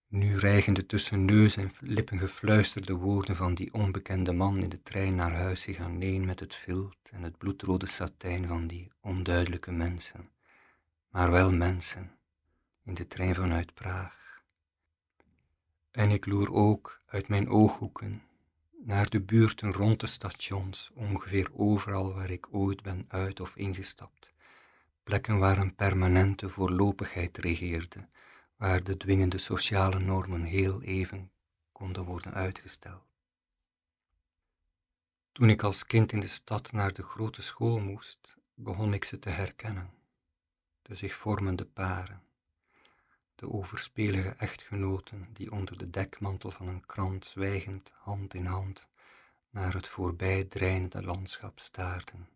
Nu 0.08 0.38
rijgende 0.38 0.86
tussen 0.86 1.26
neus 1.26 1.58
en 1.58 1.72
lippen 1.80 2.20
gefluisterde 2.20 2.94
woorden 2.94 3.36
van 3.36 3.54
die 3.54 3.74
onbekende 3.74 4.34
man 4.34 4.58
in 4.58 4.70
de 4.70 4.84
trein 4.84 5.16
naar 5.16 5.34
huis 5.34 5.62
zich 5.62 5.78
aaneen 5.78 6.26
met 6.26 6.40
het 6.40 6.56
vilt 6.56 7.10
en 7.12 7.24
het 7.24 7.38
bloedrode 7.38 7.86
satijn 7.86 8.48
van 8.48 8.68
die 8.68 8.92
onduidelijke 9.02 9.72
mensen, 9.72 10.30
maar 11.10 11.32
wel 11.32 11.54
mensen, 11.54 12.18
in 12.84 12.94
de 12.94 13.08
trein 13.08 13.36
vanuit 13.36 13.74
Praag. 13.74 14.27
En 15.98 16.12
ik 16.12 16.26
loer 16.26 16.54
ook 16.54 17.02
uit 17.06 17.28
mijn 17.28 17.50
ooghoeken 17.50 18.22
naar 18.84 19.10
de 19.10 19.22
buurten 19.22 19.74
rond 19.74 20.00
de 20.00 20.08
stations, 20.08 20.92
ongeveer 20.94 21.50
overal 21.54 22.14
waar 22.14 22.30
ik 22.30 22.48
ooit 22.52 22.82
ben 22.82 23.06
uit 23.08 23.40
of 23.40 23.56
ingestapt, 23.56 24.34
plekken 25.04 25.38
waar 25.38 25.58
een 25.58 25.76
permanente 25.76 26.50
voorlopigheid 26.50 27.38
regeerde, 27.38 28.08
waar 28.56 28.84
de 28.84 28.98
dwingende 28.98 29.38
sociale 29.38 30.00
normen 30.00 30.44
heel 30.44 30.82
even 30.82 31.32
konden 31.72 32.06
worden 32.06 32.34
uitgesteld. 32.34 33.06
Toen 35.32 35.50
ik 35.50 35.64
als 35.64 35.86
kind 35.86 36.12
in 36.12 36.20
de 36.20 36.28
stad 36.28 36.72
naar 36.72 36.94
de 36.94 37.04
grote 37.04 37.42
school 37.42 37.80
moest, 37.80 38.38
begon 38.54 38.94
ik 38.94 39.04
ze 39.04 39.20
te 39.20 39.30
herkennen, 39.30 39.94
de 40.82 40.96
zich 40.96 41.14
vormende 41.14 41.66
paren, 41.66 42.27
de 43.38 43.52
overspelige 43.52 44.30
echtgenoten 44.30 45.28
die 45.34 45.52
onder 45.52 45.78
de 45.78 45.90
dekmantel 45.90 46.52
van 46.52 46.68
een 46.68 46.86
krant 46.86 47.26
zwijgend 47.26 47.94
hand 47.96 48.34
in 48.34 48.46
hand 48.46 48.88
naar 49.50 49.74
het 49.74 49.88
voorbijdrijnende 49.88 51.04
landschap 51.04 51.60
staarden. 51.60 52.30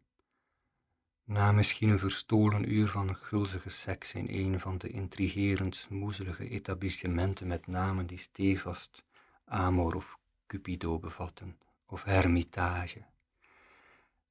Na 1.24 1.52
misschien 1.52 1.90
een 1.90 2.00
verstolen 2.00 2.72
uur 2.72 2.88
van 2.88 3.16
gulzige 3.16 3.70
seks 3.70 4.14
in 4.14 4.28
een 4.30 4.60
van 4.60 4.78
de 4.78 4.90
intrigerend 4.90 5.76
smoezelige 5.76 6.50
etablissementen 6.50 7.48
met 7.48 7.68
namen 7.68 8.08
die 8.08 8.20
stevast 8.20 9.04
Amor 9.46 9.96
of 9.96 10.20
Cupido 10.48 11.00
bevatten, 11.00 11.60
of 11.86 12.04
Hermitage, 12.04 13.06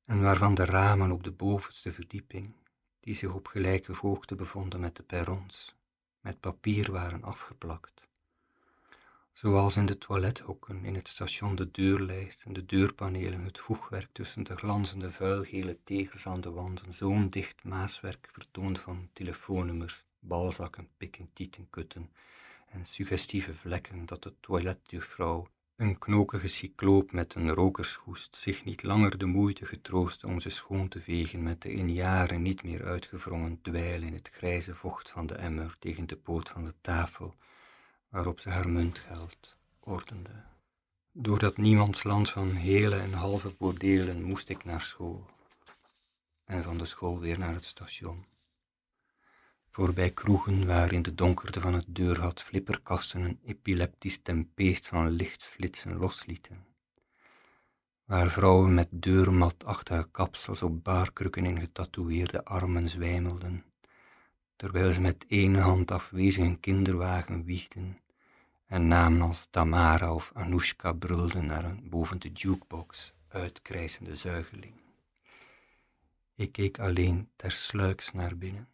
en 0.04 0.20
waarvan 0.20 0.54
de 0.54 0.64
ramen 0.64 1.10
op 1.10 1.24
de 1.24 1.32
bovenste 1.32 1.92
verdieping, 1.92 2.54
die 3.00 3.14
zich 3.14 3.34
op 3.34 3.46
gelijke 3.46 3.92
hoogte 3.96 4.34
bevonden 4.34 4.80
met 4.80 4.96
de 4.96 5.02
perrons, 5.02 5.78
met 6.20 6.40
papier 6.40 6.92
waren 6.92 7.22
afgeplakt. 7.22 8.08
Zoals 9.32 9.76
in 9.76 9.86
de 9.86 9.98
toilethokken 9.98 10.84
in 10.84 10.94
het 10.94 11.08
station 11.08 11.54
de 11.54 11.70
deurlijst 11.70 12.44
en 12.44 12.52
de 12.52 12.66
deurpanelen 12.66 13.44
het 13.44 13.58
voegwerk 13.58 14.08
tussen 14.12 14.42
de 14.42 14.56
glanzende 14.56 15.10
vuilgele 15.10 15.78
tegels 15.84 16.26
aan 16.26 16.40
de 16.40 16.50
wanden 16.50 16.92
zo'n 16.92 17.30
dicht 17.30 17.64
maaswerk 17.64 18.28
vertoont 18.32 18.78
van 18.78 19.08
telefoonnummers, 19.12 20.04
balzakken, 20.18 20.88
pikken, 20.96 21.30
tieten, 21.32 21.70
kutten 21.70 22.10
en 22.68 22.84
suggestieve 22.84 23.54
vlekken 23.54 24.06
dat 24.06 24.22
de 24.22 24.34
toiletjuffrouw, 24.40 25.48
een 25.80 25.98
knokige 25.98 26.48
cycloop 26.48 27.12
met 27.12 27.34
een 27.34 27.50
rokershoest, 27.50 28.36
zich 28.36 28.64
niet 28.64 28.82
langer 28.82 29.18
de 29.18 29.26
moeite 29.26 29.66
getroost 29.66 30.24
om 30.24 30.40
ze 30.40 30.50
schoon 30.50 30.88
te 30.88 31.00
vegen 31.00 31.42
met 31.42 31.62
de 31.62 31.72
in 31.72 31.92
jaren 31.92 32.42
niet 32.42 32.62
meer 32.62 32.84
uitgewrongen 32.84 33.58
dweil 33.62 34.02
in 34.02 34.12
het 34.12 34.30
grijze 34.32 34.74
vocht 34.74 35.10
van 35.10 35.26
de 35.26 35.34
emmer 35.34 35.76
tegen 35.78 36.06
de 36.06 36.16
poot 36.16 36.48
van 36.48 36.64
de 36.64 36.74
tafel 36.80 37.34
waarop 38.08 38.40
ze 38.40 38.50
haar 38.50 38.68
muntgeld 38.68 39.56
ordende. 39.80 40.44
Door 41.12 41.38
dat 41.38 41.56
niemandsland 41.56 42.30
van 42.30 42.50
hele 42.50 42.96
en 42.96 43.12
halve 43.12 43.54
bordelen 43.58 44.22
moest 44.22 44.48
ik 44.48 44.64
naar 44.64 44.80
school 44.80 45.26
en 46.44 46.62
van 46.62 46.78
de 46.78 46.84
school 46.84 47.18
weer 47.18 47.38
naar 47.38 47.54
het 47.54 47.64
station. 47.64 48.24
Voorbij 49.70 50.10
kroegen 50.10 50.66
waar 50.66 50.92
in 50.92 51.02
de 51.02 51.14
donkerte 51.14 51.60
van 51.60 51.74
het 51.74 51.86
deurgat 51.88 52.42
flipperkasten 52.42 53.20
een 53.20 53.38
epileptisch 53.44 54.18
tempeest 54.22 54.88
van 54.88 55.10
lichtflitsen 55.10 55.96
loslieten. 55.96 56.66
Waar 58.04 58.30
vrouwen 58.30 58.74
met 58.74 58.88
deurmatachtige 58.90 60.08
kapsels 60.10 60.62
op 60.62 60.84
baarkrukken 60.84 61.46
in 61.46 61.60
getatoeëerde 61.60 62.44
armen 62.44 62.88
zwijmelden 62.88 63.64
terwijl 64.60 64.92
ze 64.92 65.00
met 65.00 65.26
één 65.28 65.54
hand 65.54 65.90
afwezig 65.90 66.44
een 66.44 66.60
kinderwagen 66.60 67.44
wiegden 67.44 67.98
en 68.66 68.86
namen 68.86 69.20
als 69.20 69.46
Tamara 69.50 70.14
of 70.14 70.30
Anoushka 70.34 70.92
brulden 70.92 71.46
naar 71.46 71.64
een 71.64 71.88
boven 71.88 72.18
de 72.20 72.28
jukebox 72.28 73.12
uitkrijzende 73.28 74.16
zuigeling. 74.16 74.74
Ik 76.34 76.52
keek 76.52 76.78
alleen 76.78 77.28
tersluiks 77.36 78.12
naar 78.12 78.36
binnen, 78.36 78.68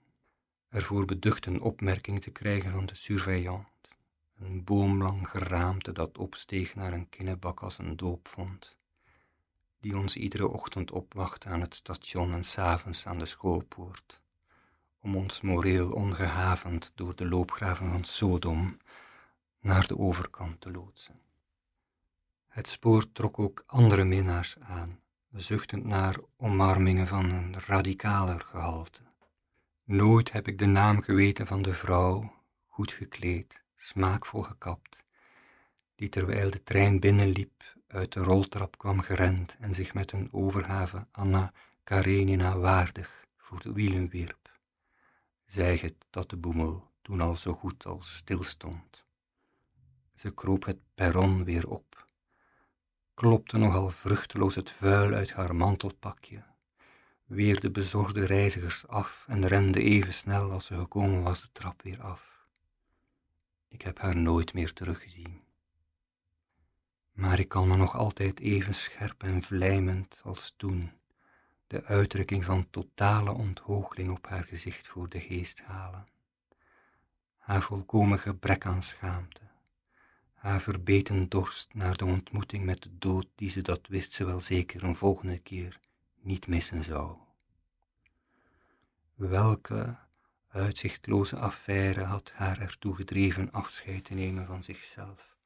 ervoor 0.77 1.05
beducht 1.05 1.47
een 1.47 1.61
opmerking 1.61 2.21
te 2.21 2.31
krijgen 2.31 2.71
van 2.71 2.87
de 2.87 2.95
surveillant, 2.95 3.95
een 4.39 4.65
boomlang 4.65 5.29
geraamte 5.29 5.93
dat 5.93 6.19
opsteeg 6.19 6.75
naar 6.75 6.93
een 6.93 7.09
kinnebak 7.09 7.61
als 7.61 7.79
een 7.79 7.97
doopvond, 7.97 8.77
die 9.81 9.99
ons 9.99 10.17
iedere 10.17 10.49
ochtend 10.49 10.91
opwachtte 10.91 11.49
aan 11.49 11.61
het 11.61 11.75
station 11.75 12.33
en 12.33 12.45
s'avonds 12.45 13.07
aan 13.07 13.19
de 13.19 13.27
schoolpoort 13.27 14.21
om 15.01 15.17
ons 15.17 15.41
moreel 15.41 15.91
ongehavend 15.91 16.93
door 16.95 17.17
de 17.17 17.29
loopgraven 17.29 17.91
van 17.91 18.05
Sodom 18.05 18.77
naar 19.61 19.87
de 19.87 19.99
overkant 19.99 20.61
te 20.61 20.71
loodsen. 20.71 21.21
Het 22.49 22.69
spoor 22.69 23.13
trok 23.13 23.39
ook 23.39 23.65
andere 23.67 24.05
minnaars 24.05 24.59
aan, 24.59 25.01
zuchtend 25.33 25.85
naar 25.85 26.17
omarmingen 26.37 27.07
van 27.07 27.31
een 27.31 27.55
radicaler 27.67 28.41
gehalte. 28.41 29.06
Nooit 29.87 30.33
heb 30.33 30.49
ik 30.49 30.59
de 30.59 30.67
naam 30.67 31.01
geweten 31.01 31.47
van 31.47 31.63
de 31.63 31.75
vrouw, 31.75 32.33
goed 32.67 32.93
gekleed, 32.93 33.65
smaakvol 33.75 34.43
gekapt, 34.43 35.05
die 35.95 36.09
terwijl 36.09 36.51
de 36.51 36.63
trein 36.63 37.01
binnenliep 37.01 37.77
uit 37.87 38.13
de 38.13 38.21
roltrap 38.21 38.79
kwam 38.79 39.01
gerend 39.01 39.57
en 39.61 39.75
zich 39.75 39.95
met 39.95 40.13
een 40.13 40.33
overgave 40.33 41.07
Anna 41.13 41.53
Karenina 41.85 42.59
waardig 42.59 43.27
voor 43.37 43.61
de 43.61 43.73
wielen 43.73 44.09
wierp 44.09 44.47
zei 45.47 45.79
het 45.79 45.95
dat 46.11 46.31
de 46.31 46.37
boemel 46.37 46.91
toen 47.03 47.21
al 47.21 47.37
zo 47.37 47.53
goed 47.53 47.87
als 47.87 48.15
stilstond. 48.15 49.05
Ze 50.15 50.35
kroop 50.35 50.65
het 50.65 50.79
perron 50.95 51.45
weer 51.45 51.69
op, 51.69 52.09
klopte 53.15 53.59
nogal 53.59 53.91
vruchteloos 53.91 54.55
het 54.55 54.71
vuil 54.71 55.13
uit 55.13 55.33
haar 55.33 55.57
mantelpakje, 55.57 56.45
weer 57.27 57.61
de 57.61 57.71
bezorgde 57.71 58.25
reizigers 58.25 58.87
af 58.87 59.25
en 59.29 59.47
rende 59.47 59.83
even 59.83 60.13
snel 60.13 60.51
als 60.51 60.67
ze 60.67 60.75
gekomen 60.75 61.23
was 61.23 61.41
de 61.41 61.49
trap 61.53 61.83
weer 61.83 62.03
af. 62.03 62.47
Ik 63.69 63.83
heb 63.83 63.99
haar 63.99 64.17
nooit 64.17 64.55
meer 64.55 64.73
teruggezien. 64.73 65.41
Maar 67.13 67.39
ik 67.39 67.49
kan 67.49 67.69
me 67.69 67.77
nog 67.77 67.97
altijd 67.97 68.41
even 68.41 68.75
scherp 68.75 69.23
en 69.23 69.43
vlijmend 69.43 70.21
als 70.25 70.55
toen 70.57 70.93
de 71.67 71.85
uitdrukking 71.85 72.45
van 72.45 72.71
totale 72.71 73.33
onthoogling 73.33 74.11
op 74.11 74.27
haar 74.29 74.45
gezicht 74.45 74.87
voor 74.87 75.09
de 75.09 75.21
geest 75.21 75.63
halen. 75.63 76.07
Haar 77.37 77.63
volkomen 77.63 78.19
gebrek 78.19 78.67
aan 78.67 78.83
schaamte, 78.83 79.41
haar 80.35 80.61
verbeten 80.61 81.29
dorst 81.29 81.75
naar 81.75 81.97
de 81.97 82.05
ontmoeting 82.05 82.65
met 82.65 82.83
de 82.83 82.99
dood 82.99 83.27
die 83.35 83.49
ze 83.49 83.63
dat 83.63 83.87
wist 83.87 84.13
ze 84.13 84.25
wel 84.25 84.41
zeker 84.41 84.85
een 84.85 84.97
volgende 84.97 85.39
keer 85.39 85.81
niet 86.27 86.47
missen 86.47 86.85
zou. 86.85 87.17
Welke 89.15 89.99
uitzichtloze 90.49 91.37
affaire 91.37 92.05
had 92.05 92.33
haar 92.35 92.61
ertoe 92.61 92.95
gedreven 92.95 93.53
afscheid 93.53 94.05
te 94.05 94.15
nemen 94.15 94.47
van 94.47 94.63
zichzelf? 94.63 95.37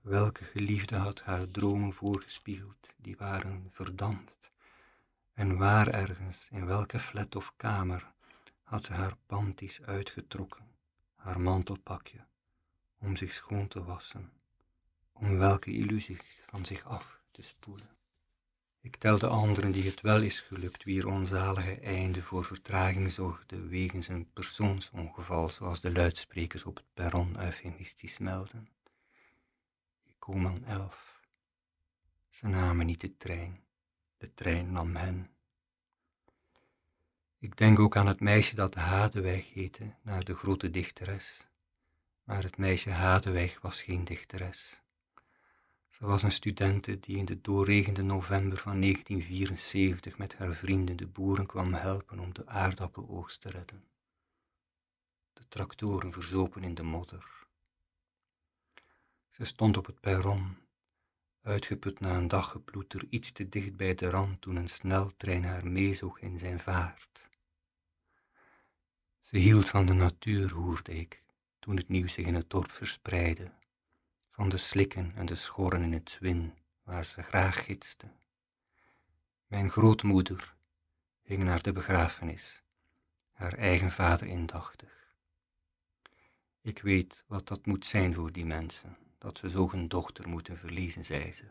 Welke 0.00 0.44
geliefde 0.44 0.96
had 0.96 1.22
haar 1.22 1.50
dromen 1.50 1.92
voorgespiegeld, 1.92 2.94
die 2.96 3.16
waren 3.16 3.66
verdampt 3.70 4.52
en 5.34 5.56
waar 5.56 5.88
ergens, 5.88 6.48
in 6.50 6.66
welke 6.66 6.98
flat 6.98 7.36
of 7.36 7.52
kamer, 7.56 8.12
had 8.62 8.84
ze 8.84 8.92
haar 8.92 9.16
panties 9.26 9.82
uitgetrokken, 9.82 10.66
haar 11.14 11.40
mantelpakje, 11.40 12.26
om 12.98 13.16
zich 13.16 13.32
schoon 13.32 13.68
te 13.68 13.84
wassen, 13.84 14.32
om 15.12 15.38
welke 15.38 15.72
illusies 15.72 16.44
van 16.46 16.64
zich 16.64 16.84
af 16.84 17.20
te 17.30 17.42
spoelen. 17.42 17.97
Ik 18.80 18.96
telde 18.96 19.26
anderen 19.26 19.72
die 19.72 19.84
het 19.84 20.00
wel 20.00 20.22
is 20.22 20.40
gelukt, 20.40 20.84
wier 20.84 21.06
onzalige 21.06 21.80
einde 21.80 22.22
voor 22.22 22.44
vertraging 22.44 23.12
zorgde 23.12 23.66
wegens 23.66 24.08
een 24.08 24.32
persoonsongeval, 24.32 25.48
zoals 25.48 25.80
de 25.80 25.92
luidsprekers 25.92 26.64
op 26.64 26.76
het 26.76 26.86
perron 26.94 27.40
eufemistisch 27.40 28.18
melden. 28.18 28.68
Ik 30.04 30.14
kom 30.18 30.46
aan 30.46 30.64
elf. 30.64 31.20
Ze 32.28 32.46
namen 32.46 32.86
niet 32.86 33.00
de 33.00 33.16
trein 33.16 33.66
de 34.18 34.34
trein 34.34 34.72
nam 34.72 34.96
hen. 34.96 35.30
Ik 37.38 37.56
denk 37.56 37.78
ook 37.78 37.96
aan 37.96 38.06
het 38.06 38.20
meisje 38.20 38.54
dat 38.54 38.74
Hadeweg 38.74 39.52
heette, 39.52 39.94
naar 40.02 40.24
de 40.24 40.34
grote 40.34 40.70
dichteres. 40.70 41.48
Maar 42.24 42.42
het 42.42 42.56
meisje 42.56 42.90
Hadeweg 42.90 43.60
was 43.60 43.82
geen 43.82 44.04
dichteres. 44.04 44.82
Ze 45.88 46.06
was 46.06 46.22
een 46.22 46.32
studente 46.32 47.00
die 47.00 47.16
in 47.16 47.24
de 47.24 47.40
doorregende 47.40 48.02
november 48.02 48.58
van 48.58 48.80
1974 48.80 50.18
met 50.18 50.36
haar 50.36 50.54
vrienden 50.54 50.96
de 50.96 51.06
boeren 51.06 51.46
kwam 51.46 51.74
helpen 51.74 52.18
om 52.18 52.34
de 52.34 52.46
aardappeloogst 52.46 53.40
te 53.40 53.50
redden. 53.50 53.84
De 55.32 55.48
tractoren 55.48 56.12
verzopen 56.12 56.64
in 56.64 56.74
de 56.74 56.82
modder. 56.82 57.46
Ze 59.28 59.44
stond 59.44 59.76
op 59.76 59.86
het 59.86 60.00
perron 60.00 60.56
uitgeput 61.42 62.00
na 62.00 62.16
een 62.16 62.28
dag 62.28 62.50
geploeter, 62.50 63.06
iets 63.10 63.32
te 63.32 63.48
dicht 63.48 63.76
bij 63.76 63.94
de 63.94 64.10
rand 64.10 64.40
toen 64.40 64.56
een 64.56 64.68
sneltrein 64.68 65.44
haar 65.44 65.66
meezoog 65.66 66.20
in 66.20 66.38
zijn 66.38 66.60
vaart. 66.60 67.28
Ze 69.18 69.36
hield 69.36 69.68
van 69.68 69.86
de 69.86 69.92
natuur, 69.92 70.52
hoorde 70.52 70.98
ik, 70.98 71.22
toen 71.58 71.76
het 71.76 71.88
nieuws 71.88 72.12
zich 72.12 72.26
in 72.26 72.34
het 72.34 72.50
dorp 72.50 72.70
verspreidde, 72.70 73.52
van 74.38 74.48
de 74.48 74.56
slikken 74.56 75.12
en 75.14 75.26
de 75.26 75.34
schorren 75.34 75.82
in 75.82 75.92
het 75.92 76.10
zwin, 76.10 76.54
waar 76.82 77.04
ze 77.04 77.22
graag 77.22 77.64
gidste. 77.64 78.08
Mijn 79.46 79.70
grootmoeder 79.70 80.54
ging 81.24 81.42
naar 81.42 81.62
de 81.62 81.72
begrafenis, 81.72 82.62
haar 83.32 83.52
eigen 83.52 83.90
vader 83.90 84.26
indachtig. 84.26 85.14
Ik 86.60 86.78
weet 86.78 87.24
wat 87.26 87.46
dat 87.46 87.66
moet 87.66 87.84
zijn 87.84 88.14
voor 88.14 88.32
die 88.32 88.46
mensen 88.46 88.96
dat 89.18 89.38
ze 89.38 89.50
zo 89.50 89.68
een 89.72 89.88
dochter 89.88 90.28
moeten 90.28 90.56
verliezen, 90.58 91.04
zei 91.04 91.32
ze. 91.32 91.50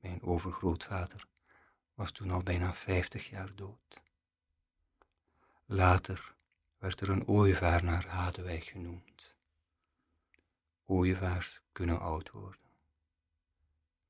Mijn 0.00 0.22
overgrootvader 0.22 1.26
was 1.94 2.10
toen 2.10 2.30
al 2.30 2.42
bijna 2.42 2.74
vijftig 2.74 3.28
jaar 3.30 3.54
dood. 3.54 4.02
Later 5.64 6.34
werd 6.78 7.00
er 7.00 7.08
een 7.08 7.26
ooievaar 7.26 7.84
naar 7.84 8.06
Hadewijk 8.06 8.64
genoemd. 8.64 9.33
Ooievaars 10.86 11.60
kunnen 11.72 12.00
oud 12.00 12.30
worden. 12.30 12.60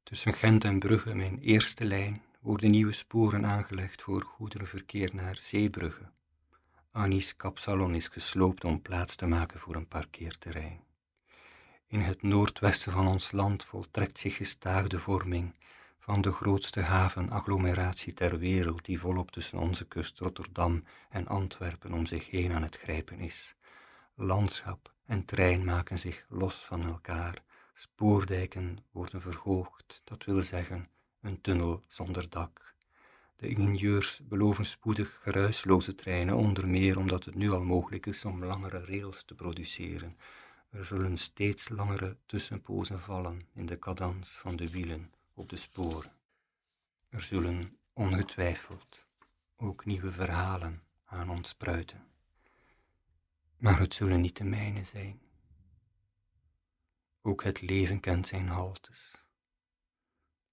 Tussen 0.03 0.33
Gent 0.33 0.65
en 0.65 0.79
Brugge, 0.79 1.15
mijn 1.15 1.39
eerste 1.39 1.85
lijn, 1.85 2.23
worden 2.41 2.71
nieuwe 2.71 2.93
sporen 2.93 3.47
aangelegd 3.47 4.03
voor 4.03 4.23
goederenverkeer 4.23 5.11
naar 5.13 5.37
Zeebrugge. 5.37 6.11
Anis 6.91 7.37
Kapsalon 7.37 7.95
is 7.95 8.09
gesloopt 8.09 8.65
om 8.65 8.83
plaats 8.83 9.17
te 9.17 9.27
maken 9.27 9.59
voor 9.59 9.75
een 9.75 9.89
parkeerterrein. 9.89 10.85
In 11.87 12.01
het 12.01 12.23
noordwesten 12.23 12.93
van 12.93 13.07
ons 13.07 13.33
land 13.33 13.65
voltrekt 13.65 14.19
zich 14.19 14.37
gestaag 14.37 14.87
de 14.87 14.99
vorming 14.99 15.55
van 15.99 16.21
de 16.21 16.33
grootste 16.33 16.81
havenagglomeratie 16.81 18.15
ter 18.15 18.39
wereld 18.39 18.85
die 18.85 19.01
volop 19.01 19.31
tussen 19.31 19.59
onze 19.59 19.85
kust 19.85 20.19
Rotterdam 20.19 20.85
en 21.11 21.27
Antwerpen 21.27 21.93
om 21.93 22.07
zich 22.07 22.31
heen 22.31 22.53
aan 22.53 22.63
het 22.63 22.77
grijpen 22.77 23.19
is. 23.19 23.55
Landschap 24.15 24.94
en 25.07 25.25
trein 25.25 25.65
maken 25.65 25.99
zich 25.99 26.27
los 26.29 26.65
van 26.65 26.85
elkaar, 26.85 27.43
spoordijken 27.75 28.79
worden 28.91 29.21
verhoogd, 29.21 30.01
dat 30.05 30.25
wil 30.25 30.43
zeggen 30.43 30.87
een 31.21 31.41
tunnel 31.41 31.83
zonder 31.87 32.31
dak. 32.31 32.75
De 33.37 33.49
ingenieurs 33.49 34.21
beloven 34.29 34.67
spoedig 34.67 35.19
geruisloze 35.23 35.95
treinen, 35.95 36.37
onder 36.37 36.69
meer 36.69 36.99
omdat 36.99 37.25
het 37.25 37.35
nu 37.35 37.51
al 37.51 37.65
mogelijk 37.65 38.07
is 38.07 38.25
om 38.25 38.45
langere 38.45 38.85
rails 38.85 39.25
te 39.25 39.35
produceren. 39.35 40.17
Er 40.71 40.85
zullen 40.85 41.17
steeds 41.17 41.69
langere 41.69 42.17
tussenpozen 42.27 43.01
vallen 43.01 43.41
in 43.55 43.67
de 43.67 43.79
cadans 43.79 44.31
van 44.31 44.57
de 44.57 44.71
wielen 44.71 45.13
op 45.35 45.49
de 45.49 45.57
sporen. 45.57 46.13
Er 47.09 47.21
zullen 47.21 47.77
ongetwijfeld 47.93 49.07
ook 49.57 49.85
nieuwe 49.85 50.13
verhalen 50.13 50.83
aan 51.05 51.31
ons 51.31 51.49
spruiten, 51.49 52.07
maar 53.65 53.79
het 53.79 53.95
zullen 53.95 54.21
niet 54.21 54.37
de 54.37 54.45
mijne 54.45 54.85
zijn. 54.85 55.21
Ook 57.23 57.43
het 57.43 57.61
leven 57.61 58.01
kent 58.01 58.29
zijn 58.29 58.49
haltes. 58.49 59.27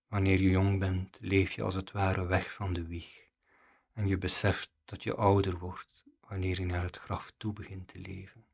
Wanneer 0.07 0.41
je 0.41 0.49
jong 0.49 0.79
bent, 0.79 1.17
leef 1.21 1.51
je 1.51 1.63
als 1.63 1.75
het 1.75 1.91
ware 1.91 2.25
weg 2.25 2.53
van 2.53 2.73
de 2.73 2.87
wieg 2.87 3.27
en 3.93 4.07
je 4.07 4.17
beseft 4.17 4.71
dat 4.85 5.03
je 5.03 5.15
ouder 5.15 5.57
wordt 5.57 6.03
wanneer 6.27 6.59
je 6.59 6.65
naar 6.65 6.83
het 6.83 6.97
graf 6.97 7.31
toe 7.37 7.53
begint 7.53 7.87
te 7.87 7.99
leven. 7.99 8.45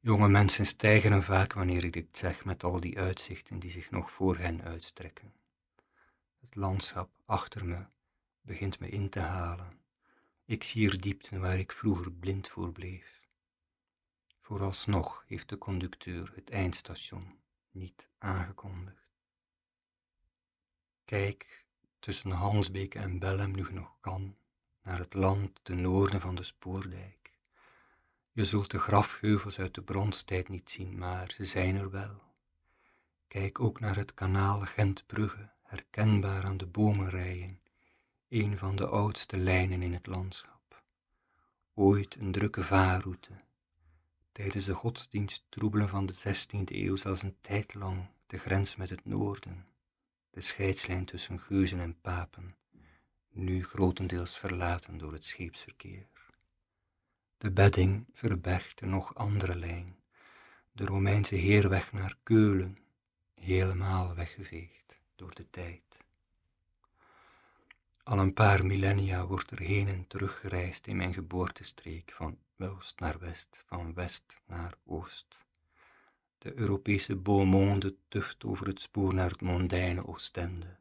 Jonge 0.00 0.28
mensen 0.28 0.66
stijgen 0.66 1.22
vaak 1.22 1.52
wanneer 1.52 1.84
ik 1.84 1.92
dit 1.92 2.18
zeg 2.18 2.44
met 2.44 2.64
al 2.64 2.80
die 2.80 2.98
uitzichten 2.98 3.58
die 3.58 3.70
zich 3.70 3.90
nog 3.90 4.10
voor 4.10 4.36
hen 4.38 4.62
uitstrekken. 4.62 5.32
Het 6.40 6.54
landschap 6.54 7.10
achter 7.24 7.66
me 7.66 7.86
begint 8.40 8.80
me 8.80 8.88
in 8.88 9.08
te 9.08 9.20
halen. 9.20 9.80
Ik 10.44 10.64
zie 10.64 10.90
er 10.90 11.00
diepten 11.00 11.40
waar 11.40 11.58
ik 11.58 11.72
vroeger 11.72 12.12
blind 12.12 12.48
voor 12.48 12.72
bleef. 12.72 13.17
Vooralsnog 14.48 15.24
heeft 15.26 15.48
de 15.48 15.58
conducteur 15.58 16.32
het 16.34 16.50
eindstation 16.50 17.38
niet 17.70 18.08
aangekondigd. 18.18 19.08
Kijk 21.04 21.66
tussen 21.98 22.30
Hansbeek 22.30 22.94
en 22.94 23.18
Bellem 23.18 23.50
nu 23.50 23.72
nog 23.72 23.96
kan 24.00 24.36
naar 24.82 24.98
het 24.98 25.14
land 25.14 25.60
ten 25.62 25.80
noorden 25.80 26.20
van 26.20 26.34
de 26.34 26.42
spoordijk. 26.42 27.38
Je 28.32 28.44
zult 28.44 28.70
de 28.70 28.78
grafheuvels 28.78 29.58
uit 29.58 29.74
de 29.74 29.82
bronstijd 29.82 30.48
niet 30.48 30.70
zien, 30.70 30.98
maar 30.98 31.30
ze 31.30 31.44
zijn 31.44 31.76
er 31.76 31.90
wel. 31.90 32.22
Kijk 33.26 33.60
ook 33.60 33.80
naar 33.80 33.96
het 33.96 34.14
kanaal 34.14 34.60
Gentbrugge, 34.60 35.50
herkenbaar 35.62 36.44
aan 36.44 36.56
de 36.56 36.66
bomenrijen, 36.66 37.60
een 38.28 38.58
van 38.58 38.76
de 38.76 38.86
oudste 38.86 39.36
lijnen 39.36 39.82
in 39.82 39.92
het 39.92 40.06
landschap. 40.06 40.82
Ooit 41.74 42.14
een 42.14 42.32
drukke 42.32 42.62
vaarroute, 42.62 43.46
tijdens 44.38 44.64
de 44.64 44.74
godsdiensttroebelen 44.74 45.88
van 45.88 46.06
de 46.06 46.14
16e 46.14 46.64
eeuw 46.64 46.96
zelfs 46.96 47.22
een 47.22 47.36
tijd 47.40 47.74
lang 47.74 48.06
de 48.26 48.38
grens 48.38 48.76
met 48.76 48.90
het 48.90 49.04
noorden, 49.04 49.66
de 50.30 50.40
scheidslijn 50.40 51.04
tussen 51.04 51.40
geuzen 51.40 51.80
en 51.80 52.00
papen, 52.00 52.56
nu 53.28 53.64
grotendeels 53.64 54.38
verlaten 54.38 54.98
door 54.98 55.12
het 55.12 55.24
scheepsverkeer. 55.24 56.06
De 57.38 57.50
bedding 57.50 58.06
verbergt 58.12 58.80
een 58.80 58.90
nog 58.90 59.14
andere 59.14 59.56
lijn, 59.56 59.96
de 60.72 60.84
Romeinse 60.84 61.34
heerweg 61.34 61.92
naar 61.92 62.18
Keulen, 62.22 62.78
helemaal 63.34 64.14
weggeveegd 64.14 65.00
door 65.16 65.34
de 65.34 65.50
tijd. 65.50 66.04
Al 68.02 68.18
een 68.18 68.34
paar 68.34 68.66
millennia 68.66 69.26
wordt 69.26 69.50
er 69.50 69.60
heen 69.60 69.88
en 69.88 70.06
terug 70.06 70.40
gereisd 70.40 70.86
in 70.86 70.96
mijn 70.96 71.14
geboortestreek, 71.14 72.12
van 72.12 72.38
oost 72.58 73.00
naar 73.00 73.18
west, 73.18 73.64
van 73.66 73.94
west 73.94 74.42
naar 74.46 74.74
oost. 74.84 75.46
De 76.38 76.58
Europese 76.58 77.16
beaumonde 77.16 77.96
tuft 78.08 78.44
over 78.44 78.66
het 78.66 78.80
spoor 78.80 79.14
naar 79.14 79.30
het 79.30 79.40
mondaine 79.40 80.06
Oostende. 80.06 80.76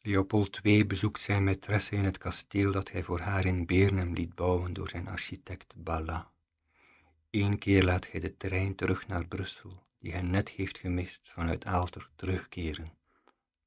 Leopold 0.00 0.60
II 0.62 0.86
bezoekt 0.86 1.20
zijn 1.20 1.48
maîtresse 1.48 1.96
in 1.96 2.04
het 2.04 2.18
kasteel 2.18 2.72
dat 2.72 2.90
hij 2.90 3.02
voor 3.02 3.20
haar 3.20 3.44
in 3.44 3.66
Beernem 3.66 4.12
liet 4.12 4.34
bouwen 4.34 4.72
door 4.72 4.88
zijn 4.88 5.08
architect 5.08 5.74
Balla. 5.76 6.30
Eén 7.30 7.58
keer 7.58 7.84
laat 7.84 8.10
hij 8.10 8.20
de 8.20 8.36
trein 8.36 8.74
terug 8.74 9.06
naar 9.06 9.26
Brussel, 9.26 9.86
die 9.98 10.12
hij 10.12 10.22
net 10.22 10.48
heeft 10.48 10.78
gemist 10.78 11.28
vanuit 11.28 11.64
Aalter 11.64 12.10
terugkeren. 12.16 12.92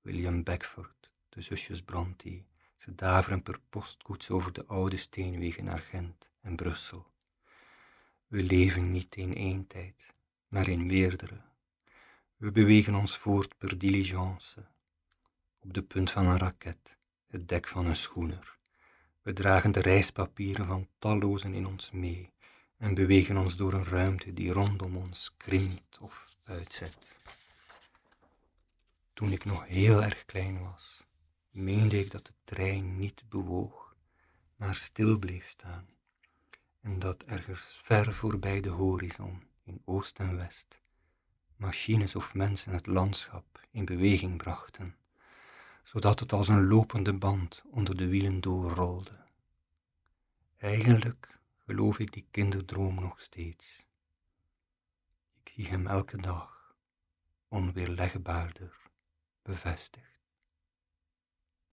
William 0.02 0.44
Beckford, 0.44 1.12
de 1.30 1.42
zusjes 1.42 1.82
Bronte, 1.82 2.44
ze 2.76 2.96
daveren 2.96 3.44
per 3.44 3.60
postkoets 3.70 4.30
over 4.30 4.54
de 4.54 4.66
oude 4.66 4.98
steenwegen 4.98 5.64
naar 5.64 5.80
Gent 5.80 6.32
en 6.42 6.56
Brussel. 6.56 7.11
We 8.32 8.44
leven 8.44 8.92
niet 8.92 9.16
in 9.16 9.36
één 9.36 9.68
tijd, 9.68 10.14
maar 10.48 10.68
in 10.68 10.86
meerdere. 10.86 11.42
We 12.38 12.52
bewegen 12.52 12.96
ons 12.96 13.18
voort 13.18 13.58
per 13.58 13.78
diligence, 13.78 14.68
op 15.60 15.74
de 15.74 15.82
punt 15.82 16.12
van 16.12 16.26
een 16.26 16.38
raket, 16.38 16.98
het 17.28 17.48
dek 17.48 17.68
van 17.68 17.86
een 17.86 17.96
schoener. 17.96 18.58
We 19.22 19.34
dragen 19.34 19.72
de 19.72 19.80
reispapieren 19.80 20.66
van 20.66 20.88
tallozen 21.00 21.54
in 21.54 21.66
ons 21.68 21.92
mee 21.92 22.32
en 22.78 22.94
bewegen 22.94 23.38
ons 23.38 23.56
door 23.56 23.74
een 23.74 23.86
ruimte 23.86 24.34
die 24.34 24.52
rondom 24.52 24.98
ons 24.98 25.34
krimpt 25.38 25.98
of 26.00 26.36
uitzet. 26.44 27.18
Toen 29.14 29.32
ik 29.32 29.46
nog 29.46 29.68
heel 29.68 30.04
erg 30.04 30.26
klein 30.26 30.62
was, 30.62 31.08
meende 31.50 32.00
ik 32.00 32.12
dat 32.12 32.26
de 32.26 32.34
trein 32.44 32.98
niet 32.98 33.24
bewoog, 33.30 33.96
maar 34.56 34.76
stil 34.76 35.20
bleef 35.20 35.48
staan, 35.48 35.90
en 36.82 37.00
dat 37.00 37.24
ergens 37.24 37.82
ver 37.84 38.14
voorbij 38.14 38.62
de 38.62 38.70
horizon, 38.70 39.44
in 39.64 39.82
oost 39.86 40.20
en 40.20 40.38
west, 40.38 40.82
machines 41.56 42.16
of 42.16 42.34
mensen 42.34 42.72
het 42.72 42.88
landschap 42.88 43.68
in 43.72 43.86
beweging 43.86 44.38
brachten 44.38 44.96
zodat 45.84 46.20
het 46.20 46.34
als 46.34 46.48
een 46.48 46.68
lopende 46.68 47.14
band 47.14 47.64
onder 47.72 47.98
de 47.98 48.08
wielen 48.08 48.40
doorrolde. 48.40 49.26
Eigenlijk 50.58 51.40
geloof 51.66 52.00
ik 52.00 52.14
die 52.14 52.28
kinderdroom 52.32 52.96
nog 52.96 53.22
steeds. 53.22 53.88
Ik 55.44 55.50
zie 55.50 55.68
hem 55.68 55.88
elke 55.88 56.18
dag 56.18 56.76
onweerlegbaarder 57.48 58.76
bevestigd. 59.42 60.11